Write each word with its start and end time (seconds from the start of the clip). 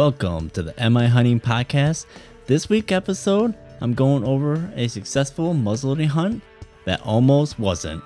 Welcome 0.00 0.48
to 0.50 0.62
the 0.62 0.82
Am 0.82 0.96
I 0.96 1.08
Hunting 1.08 1.40
podcast. 1.40 2.06
This 2.46 2.70
week 2.70 2.90
episode, 2.90 3.54
I'm 3.82 3.92
going 3.92 4.24
over 4.24 4.72
a 4.74 4.88
successful 4.88 5.52
muzzleloading 5.52 6.06
hunt 6.06 6.42
that 6.86 7.02
almost 7.02 7.58
wasn't. 7.58 8.02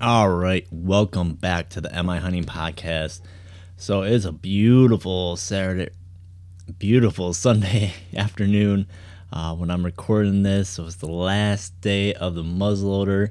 All 0.00 0.30
right, 0.30 0.64
welcome 0.70 1.34
back 1.34 1.70
to 1.70 1.80
the 1.80 1.92
Am 1.92 2.08
I 2.08 2.18
Hunting 2.18 2.44
podcast. 2.44 3.20
So 3.76 4.02
it's 4.02 4.26
a 4.26 4.32
beautiful 4.32 5.36
Saturday, 5.36 5.90
beautiful 6.78 7.34
Sunday 7.34 7.94
afternoon 8.16 8.86
uh, 9.32 9.54
when 9.54 9.70
I'm 9.70 9.84
recording 9.84 10.42
this. 10.42 10.78
It 10.78 10.82
was 10.82 10.96
the 10.96 11.10
last 11.10 11.80
day 11.80 12.14
of 12.14 12.34
the 12.34 12.42
muzzleloader 12.42 13.30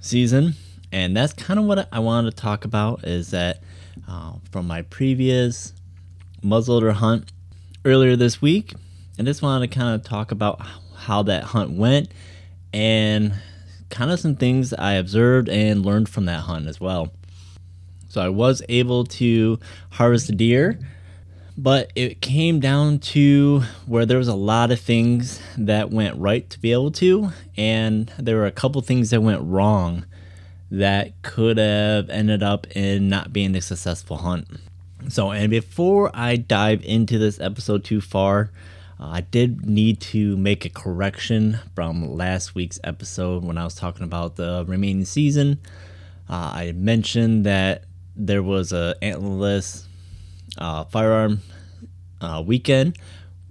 season, 0.00 0.54
and 0.92 1.16
that's 1.16 1.32
kind 1.32 1.58
of 1.58 1.66
what 1.66 1.88
I 1.92 1.98
wanted 1.98 2.30
to 2.30 2.36
talk 2.36 2.64
about. 2.64 3.04
Is 3.04 3.30
that 3.30 3.62
uh, 4.08 4.34
from 4.50 4.66
my 4.66 4.82
previous 4.82 5.72
muzzleloader 6.42 6.92
hunt 6.92 7.32
earlier 7.84 8.16
this 8.16 8.40
week, 8.42 8.74
and 9.18 9.26
just 9.26 9.42
wanted 9.42 9.70
to 9.70 9.78
kind 9.78 9.94
of 9.94 10.04
talk 10.04 10.30
about 10.30 10.60
how 10.96 11.22
that 11.24 11.44
hunt 11.44 11.70
went 11.70 12.10
and 12.72 13.34
kind 13.90 14.10
of 14.10 14.20
some 14.20 14.36
things 14.36 14.72
I 14.74 14.94
observed 14.94 15.48
and 15.48 15.84
learned 15.84 16.08
from 16.08 16.26
that 16.26 16.40
hunt 16.40 16.66
as 16.66 16.80
well. 16.80 17.12
So 18.08 18.20
I 18.22 18.28
was 18.28 18.62
able 18.68 19.04
to 19.04 19.58
harvest 19.90 20.28
a 20.30 20.32
deer, 20.32 20.78
but 21.58 21.90
it 21.96 22.20
came 22.20 22.60
down 22.60 23.00
to 23.00 23.62
where 23.84 24.06
there 24.06 24.18
was 24.18 24.28
a 24.28 24.34
lot 24.34 24.70
of 24.70 24.78
things 24.78 25.40
that 25.56 25.90
went 25.90 26.16
right 26.16 26.48
to 26.48 26.60
be 26.60 26.70
able 26.70 26.92
to, 26.92 27.30
and 27.56 28.12
there 28.16 28.36
were 28.36 28.46
a 28.46 28.52
couple 28.52 28.80
things 28.80 29.10
that 29.10 29.20
went 29.20 29.42
wrong 29.42 30.06
that 30.70 31.20
could 31.22 31.58
have 31.58 32.08
ended 32.10 32.44
up 32.44 32.68
in 32.76 33.08
not 33.08 33.32
being 33.32 33.56
a 33.56 33.60
successful 33.60 34.18
hunt. 34.18 34.46
So, 35.08 35.32
and 35.32 35.50
before 35.50 36.12
I 36.14 36.36
dive 36.36 36.84
into 36.84 37.18
this 37.18 37.40
episode 37.40 37.82
too 37.82 38.00
far, 38.00 38.52
uh, 39.00 39.06
I 39.06 39.22
did 39.22 39.66
need 39.66 40.00
to 40.02 40.36
make 40.36 40.64
a 40.64 40.70
correction 40.70 41.58
from 41.74 42.14
last 42.14 42.54
week's 42.54 42.78
episode 42.84 43.44
when 43.44 43.58
I 43.58 43.64
was 43.64 43.74
talking 43.74 44.04
about 44.04 44.36
the 44.36 44.64
remaining 44.68 45.04
season. 45.04 45.58
Uh, 46.30 46.52
I 46.54 46.72
mentioned 46.76 47.46
that 47.46 47.82
there 48.14 48.44
was 48.44 48.72
a 48.72 48.94
antlerless 49.02 49.87
uh, 50.58 50.84
firearm 50.84 51.40
uh, 52.20 52.42
weekend. 52.44 52.98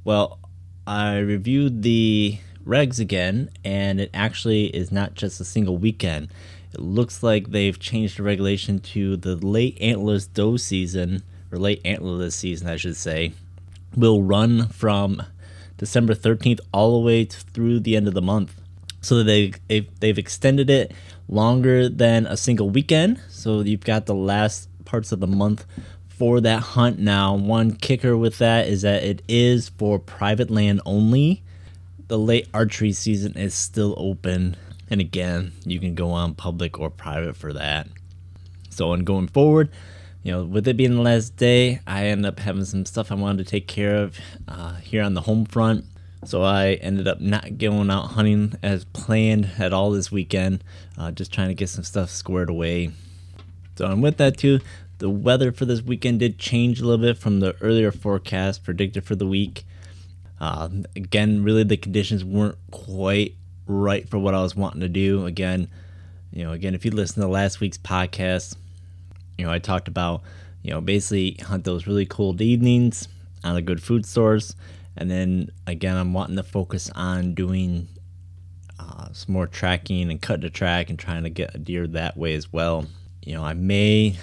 Well, 0.03 0.39
I 0.86 1.17
reviewed 1.17 1.81
the 1.81 2.39
regs 2.66 2.99
again, 2.99 3.49
and 3.64 3.99
it 3.99 4.09
actually 4.14 4.66
is 4.67 4.91
not 4.91 5.16
just 5.16 5.39
a 5.39 5.45
single 5.45 5.77
weekend. 5.77 6.30
It 6.73 6.80
looks 6.80 7.23
like 7.23 7.52
they've 7.52 7.80
changed 7.80 8.17
the 8.19 8.23
regulation 8.23 8.80
to 8.80 9.17
the 9.17 9.36
late 9.36 9.80
antlerless 9.80 10.31
doe 10.31 10.58
season, 10.58 11.23
or 11.52 11.58
late 11.58 11.83
antlerless 11.83 12.33
season, 12.33 12.67
I 12.67 12.75
should 12.75 12.97
say, 12.97 13.33
will 13.95 14.21
run 14.21 14.67
from 14.67 15.23
December 15.77 16.14
13th 16.14 16.59
all 16.73 16.99
the 16.99 17.05
way 17.05 17.25
through 17.25 17.80
the 17.80 17.95
end 17.95 18.08
of 18.08 18.14
the 18.14 18.21
month. 18.21 18.61
So 19.02 19.23
they 19.23 19.53
they've 19.67 20.17
extended 20.17 20.69
it 20.69 20.92
longer 21.30 21.88
than 21.88 22.25
a 22.25 22.36
single 22.36 22.69
weekend. 22.69 23.21
So 23.30 23.61
you've 23.61 23.86
got 23.86 24.05
the 24.05 24.16
last 24.16 24.69
parts 24.86 25.11
of 25.11 25.19
the 25.19 25.27
month 25.27 25.66
for 26.17 26.41
that 26.41 26.59
hunt 26.61 26.99
now. 26.99 27.35
One 27.35 27.71
kicker 27.71 28.17
with 28.17 28.39
that 28.39 28.67
is 28.67 28.81
that 28.81 29.03
it 29.03 29.21
is 29.27 29.69
for 29.69 29.99
private 29.99 30.49
land 30.49 30.81
only. 30.86 31.43
The 32.08 32.17
late 32.17 32.47
archery 32.53 32.93
season 32.93 33.37
is 33.37 33.53
still 33.53 33.93
open. 33.97 34.55
And 34.89 35.02
again, 35.02 35.52
you 35.65 35.80
can 35.80 35.95
go 35.95 36.11
on 36.11 36.33
public 36.33 36.80
or 36.80 36.89
private 36.89 37.36
for 37.36 37.53
that. 37.53 37.87
So, 38.69 38.92
on 38.92 39.03
going 39.03 39.27
forward, 39.27 39.69
you 40.23 40.31
know, 40.31 40.43
with 40.43 40.67
it 40.67 40.77
being 40.77 40.95
the 40.95 41.02
last 41.02 41.36
day, 41.36 41.81
I 41.86 42.08
ended 42.08 42.25
up 42.25 42.39
having 42.39 42.65
some 42.65 42.86
stuff 42.86 43.11
I 43.11 43.15
wanted 43.15 43.45
to 43.45 43.49
take 43.49 43.67
care 43.67 43.95
of 43.95 44.17
uh, 44.47 44.75
here 44.75 45.03
on 45.03 45.13
the 45.13 45.21
home 45.21 45.45
front. 45.45 45.86
So 46.25 46.43
I 46.43 46.73
ended 46.73 47.08
up 47.08 47.21
not 47.21 47.58
going 47.58 47.89
out 47.89 48.08
hunting 48.08 48.55
as 48.63 48.86
planned 48.86 49.52
at 49.59 49.71
all 49.71 49.92
this 49.92 50.11
weekend, 50.11 50.63
uh, 50.97 51.11
just 51.11 51.31
trying 51.31 51.49
to 51.49 51.53
get 51.53 51.69
some 51.69 51.83
stuff 51.83 52.09
squared 52.09 52.49
away. 52.49 52.92
So, 53.77 53.86
and 53.86 54.02
with 54.02 54.17
that 54.17 54.37
too, 54.37 54.59
the 54.99 55.09
weather 55.09 55.52
for 55.52 55.65
this 55.65 55.81
weekend 55.81 56.19
did 56.19 56.39
change 56.39 56.80
a 56.80 56.85
little 56.85 57.05
bit 57.05 57.17
from 57.17 57.39
the 57.39 57.55
earlier 57.61 57.91
forecast 57.91 58.63
predicted 58.63 59.03
for 59.03 59.15
the 59.15 59.27
week. 59.27 59.63
Uh, 60.39 60.69
again, 60.95 61.43
really 61.43 61.63
the 61.63 61.77
conditions 61.77 62.23
weren't 62.23 62.58
quite 62.71 63.36
right 63.65 64.07
for 64.09 64.17
what 64.17 64.33
I 64.33 64.41
was 64.41 64.55
wanting 64.55 64.81
to 64.81 64.89
do. 64.89 65.25
Again, 65.25 65.67
you 66.31 66.43
know, 66.43 66.52
again, 66.52 66.75
if 66.75 66.86
you 66.86 66.91
listen 66.91 67.21
to 67.21 67.27
last 67.27 67.59
week's 67.59 67.77
podcast, 67.77 68.55
you 69.37 69.45
know, 69.45 69.52
I 69.52 69.59
talked 69.59 69.87
about, 69.87 70.23
you 70.63 70.71
know, 70.71 70.81
basically 70.81 71.37
hunt 71.43 71.63
those 71.63 71.87
really 71.87 72.05
cold 72.05 72.41
evenings 72.41 73.07
on 73.43 73.55
a 73.55 73.61
good 73.61 73.81
food 73.81 74.05
source. 74.05 74.55
And 74.95 75.11
then 75.11 75.52
again, 75.67 75.95
I'm 75.95 76.13
wanting 76.13 76.36
to 76.37 76.43
focus 76.43 76.89
on 76.95 77.33
doing 77.33 77.87
uh, 78.80 79.09
some 79.11 79.33
more 79.33 79.47
tracking 79.47 80.09
and 80.09 80.21
cutting 80.21 80.41
the 80.41 80.49
track 80.49 80.89
and 80.89 80.97
trying 80.97 81.23
to 81.23 81.30
get 81.30 81.55
a 81.55 81.59
deer 81.59 81.87
that 81.87 82.17
way 82.17 82.33
as 82.33 82.52
well. 82.52 82.86
You 83.23 83.36
know, 83.36 83.43
I 83.43 83.53
may, 83.53 84.17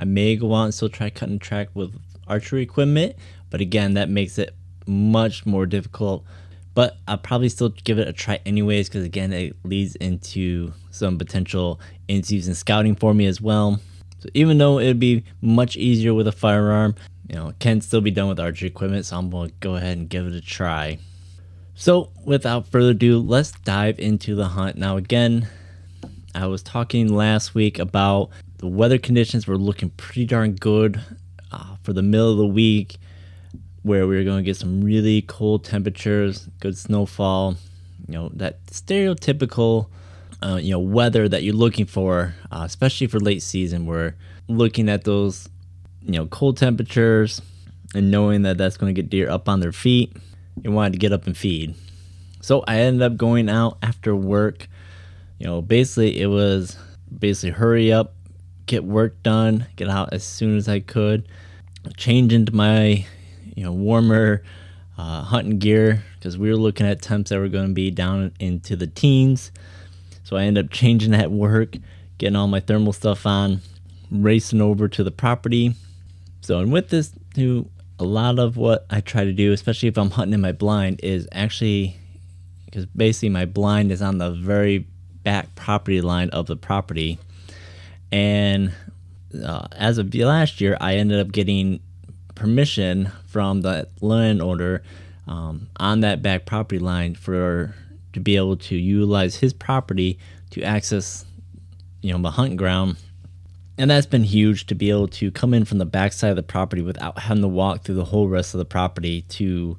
I 0.00 0.04
may 0.04 0.34
go 0.34 0.54
out 0.54 0.64
and 0.64 0.74
still 0.74 0.88
try 0.88 1.10
cutting 1.10 1.38
track 1.38 1.68
with 1.74 1.94
archery 2.26 2.62
equipment, 2.62 3.16
but 3.50 3.60
again, 3.60 3.92
that 3.94 4.08
makes 4.08 4.38
it 4.38 4.54
much 4.86 5.44
more 5.44 5.66
difficult. 5.66 6.24
But 6.72 6.96
I'll 7.06 7.18
probably 7.18 7.50
still 7.50 7.68
give 7.68 7.98
it 7.98 8.08
a 8.08 8.12
try 8.14 8.40
anyways, 8.46 8.88
because 8.88 9.04
again, 9.04 9.30
it 9.34 9.54
leads 9.62 9.96
into 9.96 10.72
some 10.90 11.18
potential 11.18 11.78
in-season 12.08 12.54
scouting 12.54 12.94
for 12.94 13.12
me 13.12 13.26
as 13.26 13.42
well. 13.42 13.78
So 14.20 14.30
even 14.32 14.56
though 14.56 14.78
it'd 14.78 14.98
be 14.98 15.24
much 15.42 15.76
easier 15.76 16.14
with 16.14 16.26
a 16.26 16.32
firearm, 16.32 16.94
you 17.28 17.34
know, 17.34 17.48
it 17.48 17.58
can 17.58 17.82
still 17.82 18.00
be 18.00 18.10
done 18.10 18.28
with 18.28 18.40
archery 18.40 18.68
equipment, 18.68 19.04
so 19.04 19.18
I'm 19.18 19.30
to 19.30 19.52
go 19.60 19.74
ahead 19.74 19.98
and 19.98 20.08
give 20.08 20.26
it 20.26 20.34
a 20.34 20.40
try. 20.40 20.98
So 21.74 22.10
without 22.24 22.68
further 22.68 22.92
ado, 22.92 23.18
let's 23.18 23.50
dive 23.50 23.98
into 23.98 24.34
the 24.34 24.48
hunt. 24.48 24.78
Now 24.78 24.96
again, 24.96 25.46
I 26.34 26.46
was 26.46 26.62
talking 26.62 27.14
last 27.14 27.54
week 27.54 27.78
about 27.78 28.30
the 28.60 28.68
weather 28.68 28.98
conditions 28.98 29.46
were 29.46 29.56
looking 29.56 29.88
pretty 29.90 30.26
darn 30.26 30.52
good 30.52 31.00
uh, 31.50 31.76
for 31.82 31.94
the 31.94 32.02
middle 32.02 32.30
of 32.30 32.36
the 32.36 32.46
week, 32.46 32.98
where 33.82 34.06
we 34.06 34.16
were 34.16 34.24
going 34.24 34.38
to 34.38 34.42
get 34.42 34.56
some 34.56 34.82
really 34.82 35.22
cold 35.22 35.64
temperatures, 35.64 36.46
good 36.60 36.76
snowfall, 36.76 37.56
you 38.06 38.14
know, 38.14 38.28
that 38.34 38.64
stereotypical 38.66 39.88
uh, 40.42 40.58
you 40.60 40.70
know 40.70 40.78
weather 40.78 41.28
that 41.28 41.42
you're 41.42 41.54
looking 41.54 41.86
for, 41.86 42.34
uh, 42.50 42.62
especially 42.64 43.06
for 43.06 43.18
late 43.18 43.42
season. 43.42 43.86
We're 43.86 44.14
looking 44.48 44.88
at 44.88 45.04
those 45.04 45.48
you 46.02 46.12
know 46.12 46.26
cold 46.26 46.56
temperatures 46.56 47.40
and 47.94 48.10
knowing 48.10 48.42
that 48.42 48.58
that's 48.58 48.76
going 48.76 48.94
to 48.94 49.02
get 49.02 49.10
deer 49.10 49.30
up 49.30 49.48
on 49.48 49.60
their 49.60 49.72
feet. 49.72 50.14
You 50.62 50.72
wanted 50.72 50.92
to 50.92 50.98
get 50.98 51.12
up 51.12 51.26
and 51.26 51.36
feed. 51.36 51.74
So 52.42 52.62
I 52.66 52.76
ended 52.80 53.02
up 53.02 53.16
going 53.16 53.48
out 53.48 53.78
after 53.82 54.14
work. 54.14 54.68
You 55.38 55.46
know, 55.46 55.62
basically 55.62 56.20
it 56.20 56.26
was 56.26 56.76
basically 57.16 57.50
hurry 57.50 57.92
up, 57.92 58.14
get 58.70 58.84
work 58.84 59.20
done, 59.24 59.66
get 59.74 59.88
out 59.88 60.12
as 60.12 60.22
soon 60.22 60.56
as 60.56 60.68
I 60.68 60.78
could, 60.78 61.26
change 61.96 62.32
into 62.32 62.54
my 62.54 63.04
you 63.56 63.64
know 63.64 63.72
warmer 63.72 64.44
uh, 64.96 65.22
hunting 65.22 65.58
gear 65.58 66.04
because 66.14 66.38
we 66.38 66.48
were 66.48 66.56
looking 66.56 66.86
at 66.86 67.02
temps 67.02 67.30
that 67.30 67.40
were 67.40 67.48
going 67.48 67.66
to 67.66 67.74
be 67.74 67.90
down 67.90 68.32
into 68.38 68.76
the 68.76 68.86
teens. 68.86 69.50
So 70.22 70.36
I 70.36 70.44
ended 70.44 70.66
up 70.66 70.70
changing 70.70 71.14
at 71.14 71.32
work, 71.32 71.74
getting 72.18 72.36
all 72.36 72.46
my 72.46 72.60
thermal 72.60 72.92
stuff 72.92 73.26
on, 73.26 73.60
racing 74.10 74.60
over 74.60 74.86
to 74.86 75.02
the 75.02 75.10
property. 75.10 75.74
So, 76.40 76.60
and 76.60 76.72
with 76.72 76.90
this, 76.90 77.12
too, 77.34 77.68
a 77.98 78.04
lot 78.04 78.38
of 78.38 78.56
what 78.56 78.86
I 78.88 79.00
try 79.00 79.24
to 79.24 79.32
do, 79.32 79.52
especially 79.52 79.88
if 79.88 79.98
I'm 79.98 80.10
hunting 80.10 80.34
in 80.34 80.40
my 80.40 80.52
blind, 80.52 81.00
is 81.02 81.26
actually 81.32 81.96
because 82.66 82.86
basically 82.86 83.30
my 83.30 83.46
blind 83.46 83.90
is 83.90 84.00
on 84.00 84.18
the 84.18 84.30
very 84.30 84.86
back 85.24 85.52
property 85.56 86.00
line 86.00 86.30
of 86.30 86.46
the 86.46 86.56
property. 86.56 87.18
And 88.12 88.72
uh, 89.44 89.66
as 89.72 89.98
of 89.98 90.14
last 90.14 90.60
year, 90.60 90.76
I 90.80 90.96
ended 90.96 91.20
up 91.20 91.32
getting 91.32 91.80
permission 92.34 93.10
from 93.26 93.60
the 93.60 93.88
landowner 94.00 94.82
um, 95.28 95.68
on 95.76 96.00
that 96.00 96.22
back 96.22 96.46
property 96.46 96.78
line 96.78 97.14
for 97.14 97.74
to 98.12 98.20
be 98.20 98.36
able 98.36 98.56
to 98.56 98.76
utilize 98.76 99.36
his 99.36 99.52
property 99.52 100.18
to 100.50 100.62
access, 100.62 101.24
you 102.02 102.12
know, 102.12 102.18
the 102.20 102.32
hunt 102.32 102.56
ground. 102.56 102.96
And 103.78 103.90
that's 103.90 104.06
been 104.06 104.24
huge 104.24 104.66
to 104.66 104.74
be 104.74 104.90
able 104.90 105.08
to 105.08 105.30
come 105.30 105.54
in 105.54 105.64
from 105.64 105.78
the 105.78 105.86
backside 105.86 106.30
of 106.30 106.36
the 106.36 106.42
property 106.42 106.82
without 106.82 107.18
having 107.20 107.42
to 107.42 107.48
walk 107.48 107.84
through 107.84 107.94
the 107.94 108.04
whole 108.04 108.28
rest 108.28 108.52
of 108.52 108.58
the 108.58 108.64
property 108.64 109.22
to 109.22 109.78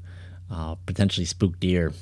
uh, 0.50 0.76
potentially 0.86 1.26
spook 1.26 1.60
deer. 1.60 1.94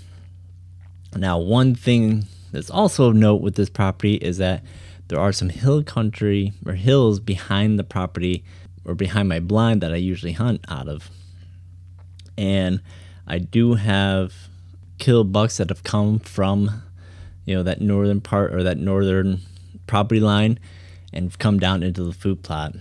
Now, 1.16 1.40
one 1.40 1.76
thing 1.76 2.26
that's 2.52 2.70
also 2.70 3.10
of 3.10 3.16
note 3.16 3.42
with 3.42 3.56
this 3.56 3.70
property 3.70 4.16
is 4.16 4.38
that 4.38 4.64
there 5.09 5.19
are 5.19 5.33
some 5.33 5.50
hill 5.50 5.83
country 5.83 6.53
or 6.65 6.73
hills 6.73 7.19
behind 7.19 7.77
the 7.77 7.83
property 7.83 8.44
or 8.85 8.95
behind 8.95 9.27
my 9.27 9.39
blind 9.39 9.81
that 9.81 9.91
I 9.91 9.97
usually 9.97 10.33
hunt 10.33 10.63
out 10.69 10.88
of. 10.88 11.09
And 12.38 12.81
I 13.27 13.39
do 13.39 13.73
have 13.73 14.33
killed 15.00 15.33
bucks 15.33 15.57
that 15.57 15.69
have 15.69 15.83
come 15.83 16.19
from, 16.19 16.83
you 17.45 17.56
know, 17.56 17.63
that 17.63 17.81
northern 17.81 18.21
part 18.21 18.53
or 18.53 18.63
that 18.63 18.77
northern 18.77 19.41
property 19.88 20.21
line 20.21 20.59
and 21.11 21.38
come 21.39 21.59
down 21.59 21.81
into 21.81 22.03
the 22.03 22.13
food 22.13 22.44
plot. 22.44 22.75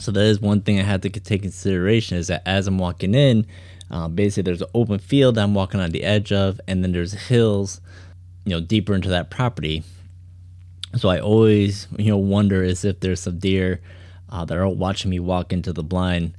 So 0.00 0.10
that 0.10 0.24
is 0.24 0.40
one 0.40 0.62
thing 0.62 0.80
I 0.80 0.82
have 0.82 1.02
to 1.02 1.10
take 1.10 1.42
consideration 1.42 2.18
is 2.18 2.26
that 2.26 2.42
as 2.44 2.66
I'm 2.66 2.78
walking 2.78 3.14
in, 3.14 3.46
uh, 3.90 4.08
basically 4.08 4.42
there's 4.42 4.62
an 4.62 4.68
open 4.74 4.98
field 4.98 5.38
I'm 5.38 5.54
walking 5.54 5.78
on 5.78 5.90
the 5.90 6.02
edge 6.02 6.32
of, 6.32 6.60
and 6.66 6.82
then 6.82 6.90
there's 6.92 7.12
hills, 7.12 7.80
you 8.44 8.50
know, 8.50 8.60
deeper 8.60 8.94
into 8.94 9.10
that 9.10 9.30
property. 9.30 9.84
So 10.96 11.08
I 11.08 11.18
always, 11.18 11.88
you 11.96 12.10
know, 12.10 12.18
wonder 12.18 12.62
as 12.62 12.84
if 12.84 13.00
there's 13.00 13.20
some 13.20 13.38
deer 13.38 13.80
uh, 14.30 14.44
that 14.44 14.56
are 14.56 14.68
watching 14.68 15.10
me 15.10 15.18
walk 15.18 15.52
into 15.52 15.72
the 15.72 15.82
blind. 15.82 16.34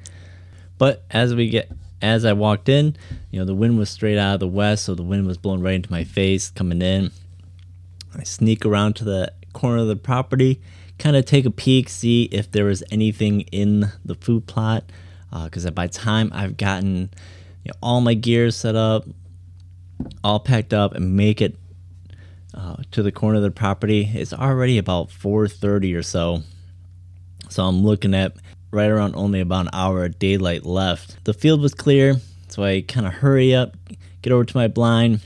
But 0.77 1.03
as 1.11 1.35
we 1.35 1.49
get, 1.49 1.71
as 2.01 2.25
I 2.25 2.33
walked 2.33 2.69
in, 2.69 2.95
you 3.31 3.39
know, 3.39 3.45
the 3.45 3.55
wind 3.55 3.77
was 3.77 3.89
straight 3.89 4.17
out 4.17 4.35
of 4.35 4.39
the 4.39 4.47
west, 4.47 4.85
so 4.85 4.95
the 4.95 5.03
wind 5.03 5.27
was 5.27 5.37
blowing 5.37 5.61
right 5.61 5.75
into 5.75 5.91
my 5.91 6.03
face 6.03 6.49
coming 6.51 6.81
in. 6.81 7.11
I 8.17 8.23
sneak 8.23 8.65
around 8.65 8.95
to 8.97 9.03
the 9.03 9.33
corner 9.53 9.77
of 9.77 9.87
the 9.87 9.95
property, 9.95 10.61
kind 10.99 11.15
of 11.15 11.25
take 11.25 11.45
a 11.45 11.51
peek, 11.51 11.89
see 11.89 12.23
if 12.25 12.51
there 12.51 12.65
was 12.65 12.83
anything 12.91 13.41
in 13.41 13.91
the 14.03 14.15
food 14.15 14.47
plot. 14.47 14.83
Because 15.43 15.65
uh, 15.65 15.71
by 15.71 15.87
time 15.87 16.31
I've 16.33 16.55
gotten 16.55 17.09
you 17.63 17.69
know, 17.69 17.77
all 17.81 17.99
my 17.99 18.13
gear 18.13 18.51
set 18.51 18.75
up, 18.75 19.05
all 20.23 20.39
packed 20.39 20.73
up, 20.73 20.93
and 20.93 21.17
make 21.17 21.41
it 21.41 21.57
uh, 22.55 22.77
to 22.91 23.03
the 23.03 23.11
corner 23.11 23.37
of 23.37 23.43
the 23.43 23.51
property, 23.51 24.09
it's 24.13 24.33
already 24.33 24.77
about 24.77 25.09
4:30 25.09 25.95
or 25.95 26.03
so. 26.03 26.41
So 27.49 27.65
I'm 27.65 27.83
looking 27.83 28.13
at 28.13 28.35
right 28.71 28.89
around 28.89 29.15
only 29.15 29.39
about 29.39 29.67
an 29.67 29.69
hour 29.73 30.05
of 30.05 30.19
daylight 30.19 30.65
left. 30.65 31.23
The 31.25 31.33
field 31.33 31.61
was 31.61 31.73
clear, 31.73 32.15
so 32.47 32.63
I 32.63 32.81
kind 32.81 33.05
of 33.05 33.13
hurry 33.13 33.53
up, 33.53 33.75
get 34.21 34.33
over 34.33 34.45
to 34.45 34.57
my 34.57 34.67
blind, 34.67 35.21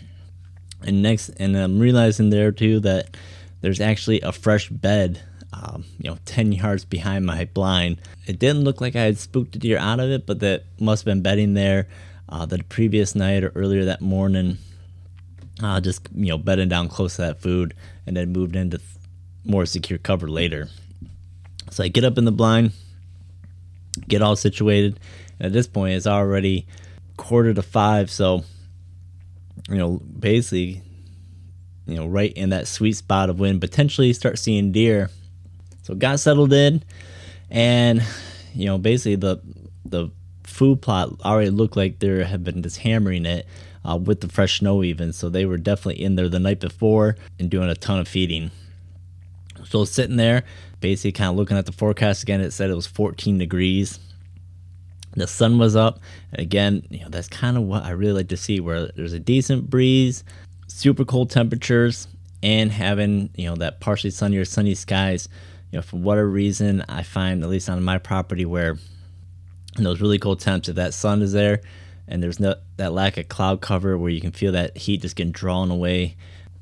and 0.82 1.02
next, 1.02 1.30
and 1.30 1.56
I'm 1.56 1.80
realizing 1.80 2.30
there 2.30 2.52
too 2.52 2.80
that 2.82 3.16
there's 3.62 3.80
actually 3.80 4.22
a 4.22 4.32
fresh 4.32 4.70
bed, 4.70 5.22
um, 5.54 5.86
you 6.00 6.10
know, 6.10 6.18
10 6.26 6.52
yards 6.64 6.86
behind 6.86 7.26
my 7.26 7.46
blind. 7.46 8.02
It 8.26 8.40
didn't 8.40 8.64
look 8.64 8.82
like 8.82 8.96
I 8.96 9.04
had 9.04 9.18
spooked 9.18 9.56
a 9.56 9.60
deer 9.60 9.78
out 9.78 10.00
of 10.00 10.10
it, 10.10 10.26
but 10.26 10.40
that 10.40 10.64
must 10.80 11.02
have 11.02 11.06
been 11.06 11.22
bedding 11.22 11.54
there 11.54 11.88
uh, 12.28 12.46
the 12.46 12.64
previous 12.70 13.16
night 13.16 13.44
or 13.44 13.52
earlier 13.56 13.86
that 13.86 14.02
morning. 14.02 14.58
Uh, 15.62 15.82
just, 15.82 16.08
you 16.16 16.28
know, 16.28 16.38
bedding 16.38 16.70
down 16.70 16.88
close 16.88 17.18
to 17.18 17.24
that 17.24 17.42
food 17.42 17.74
and 18.08 18.16
then 18.16 18.32
moved 18.32 18.56
into 18.56 18.80
more 19.44 19.66
secure 19.66 20.00
cover 20.00 20.30
later. 20.30 20.70
So 21.70 21.84
I 21.84 21.90
get 21.90 22.06
up 22.06 22.18
in 22.18 22.26
the 22.26 22.32
blind, 22.32 22.72
get 24.08 24.22
all 24.22 24.36
situated. 24.36 25.00
At 25.40 25.52
this 25.52 25.68
point, 25.68 25.96
it's 25.96 26.08
already 26.08 26.66
quarter 27.18 27.54
to 27.54 27.62
five. 27.62 28.10
So, 28.10 28.44
you 29.70 29.76
know, 29.76 30.02
basically 30.18 30.82
you 31.90 31.96
know, 31.96 32.06
right 32.06 32.32
in 32.34 32.50
that 32.50 32.68
sweet 32.68 32.94
spot 32.94 33.30
of 33.30 33.40
when 33.40 33.60
potentially 33.60 34.14
start 34.14 34.38
seeing 34.38 34.72
deer. 34.72 35.10
So 35.82 35.96
got 35.96 36.20
settled 36.20 36.54
in, 36.54 36.84
and 37.50 38.04
you 38.54 38.68
know, 38.68 38.78
basically 38.78 39.16
the 39.16 39.42
the 39.86 40.10
food 40.44 40.82
plot 40.82 41.10
already 41.26 41.50
looked 41.50 41.76
like 41.76 42.00
there 42.00 42.24
had 42.24 42.44
been 42.44 42.62
just 42.62 42.78
hammering 42.78 43.26
it 43.26 43.48
uh, 43.90 43.96
with 43.96 44.22
the 44.22 44.30
fresh 44.30 44.60
snow 44.60 44.84
even. 44.84 45.14
So 45.14 45.30
they 45.30 45.46
were 45.46 45.58
definitely 45.58 46.04
in 46.04 46.16
there 46.16 46.30
the 46.30 46.40
night 46.40 46.60
before 46.60 47.16
and 47.40 47.50
doing 47.50 47.70
a 47.70 47.76
ton 47.76 48.00
of 48.00 48.08
feeding. 48.08 48.52
So 49.66 49.86
sitting 49.86 50.18
there, 50.18 50.44
basically 50.80 51.12
kind 51.12 51.30
of 51.30 51.36
looking 51.36 51.58
at 51.58 51.66
the 51.66 51.72
forecast 51.72 52.24
again, 52.24 52.42
it 52.42 52.52
said 52.52 52.70
it 52.70 52.76
was 52.76 52.88
14 52.88 53.38
degrees. 53.38 54.00
The 55.16 55.28
sun 55.28 55.58
was 55.58 55.76
up. 55.76 56.00
Again, 56.34 56.86
you 56.90 57.02
know, 57.02 57.10
that's 57.10 57.28
kind 57.28 57.58
of 57.58 57.64
what 57.64 57.84
I 57.84 57.92
really 57.92 58.14
like 58.14 58.30
to 58.30 58.38
see 58.38 58.60
where 58.60 58.88
there's 58.88 59.14
a 59.14 59.20
decent 59.20 59.70
breeze, 59.70 60.24
super 60.68 61.04
cold 61.04 61.30
temperatures 61.30 62.08
and 62.42 62.72
having 62.72 63.30
you 63.36 63.48
know 63.48 63.56
that 63.56 63.80
partially 63.80 64.12
sunny 64.12 64.38
or 64.38 64.46
sunny 64.46 64.74
skies 64.76 65.28
you 65.72 65.78
know 65.78 65.82
for 65.82 65.98
whatever 65.98 66.30
reason 66.30 66.84
i 66.88 67.04
find 67.04 67.44
at 67.44 67.50
least 67.50 67.70
on 67.70 67.84
my 67.84 67.98
property 67.98 68.46
where 68.46 68.78
in 69.78 69.84
those 69.84 70.02
really 70.02 70.20
cold 70.20 70.40
temps 70.40 70.70
if 70.70 70.76
that 70.76 70.94
sun 70.94 71.22
is 71.22 71.34
there 71.34 71.62
and 72.10 72.22
there's 72.22 72.40
no 72.40 72.56
that 72.76 72.92
lack 72.92 73.18
of 73.18 73.30
cloud 73.30 73.62
cover 73.62 73.98
where 73.98 74.10
you 74.10 74.20
can 74.20 74.32
feel 74.32 74.52
that 74.52 74.78
heat 74.78 75.02
just 75.02 75.16
getting 75.16 75.32
drawn 75.32 75.72
away 75.72 76.18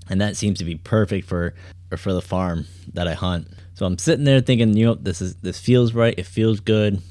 and 0.10 0.22
that 0.22 0.38
seems 0.38 0.60
to 0.60 0.66
be 0.66 0.76
perfect 0.76 1.28
for 1.28 1.56
for 1.98 2.14
the 2.14 2.22
farm 2.22 2.66
that 2.94 3.08
i 3.08 3.14
hunt 3.14 3.48
so 3.74 3.86
i'm 3.86 3.98
sitting 3.98 4.26
there 4.26 4.42
thinking 4.42 4.76
you 4.78 4.86
know 4.86 4.94
this 4.94 5.22
is 5.22 5.36
this 5.38 5.60
feels 5.60 5.94
right 5.94 6.16
it 6.20 6.26
feels 6.26 6.60
good 6.60 7.02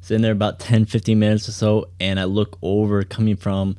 sitting 0.00 0.22
there 0.22 0.32
about 0.32 0.58
10 0.58 0.84
15 0.84 1.18
minutes 1.18 1.48
or 1.48 1.52
so 1.52 1.88
and 2.00 2.20
i 2.20 2.24
look 2.24 2.58
over 2.60 3.02
coming 3.04 3.36
from 3.36 3.76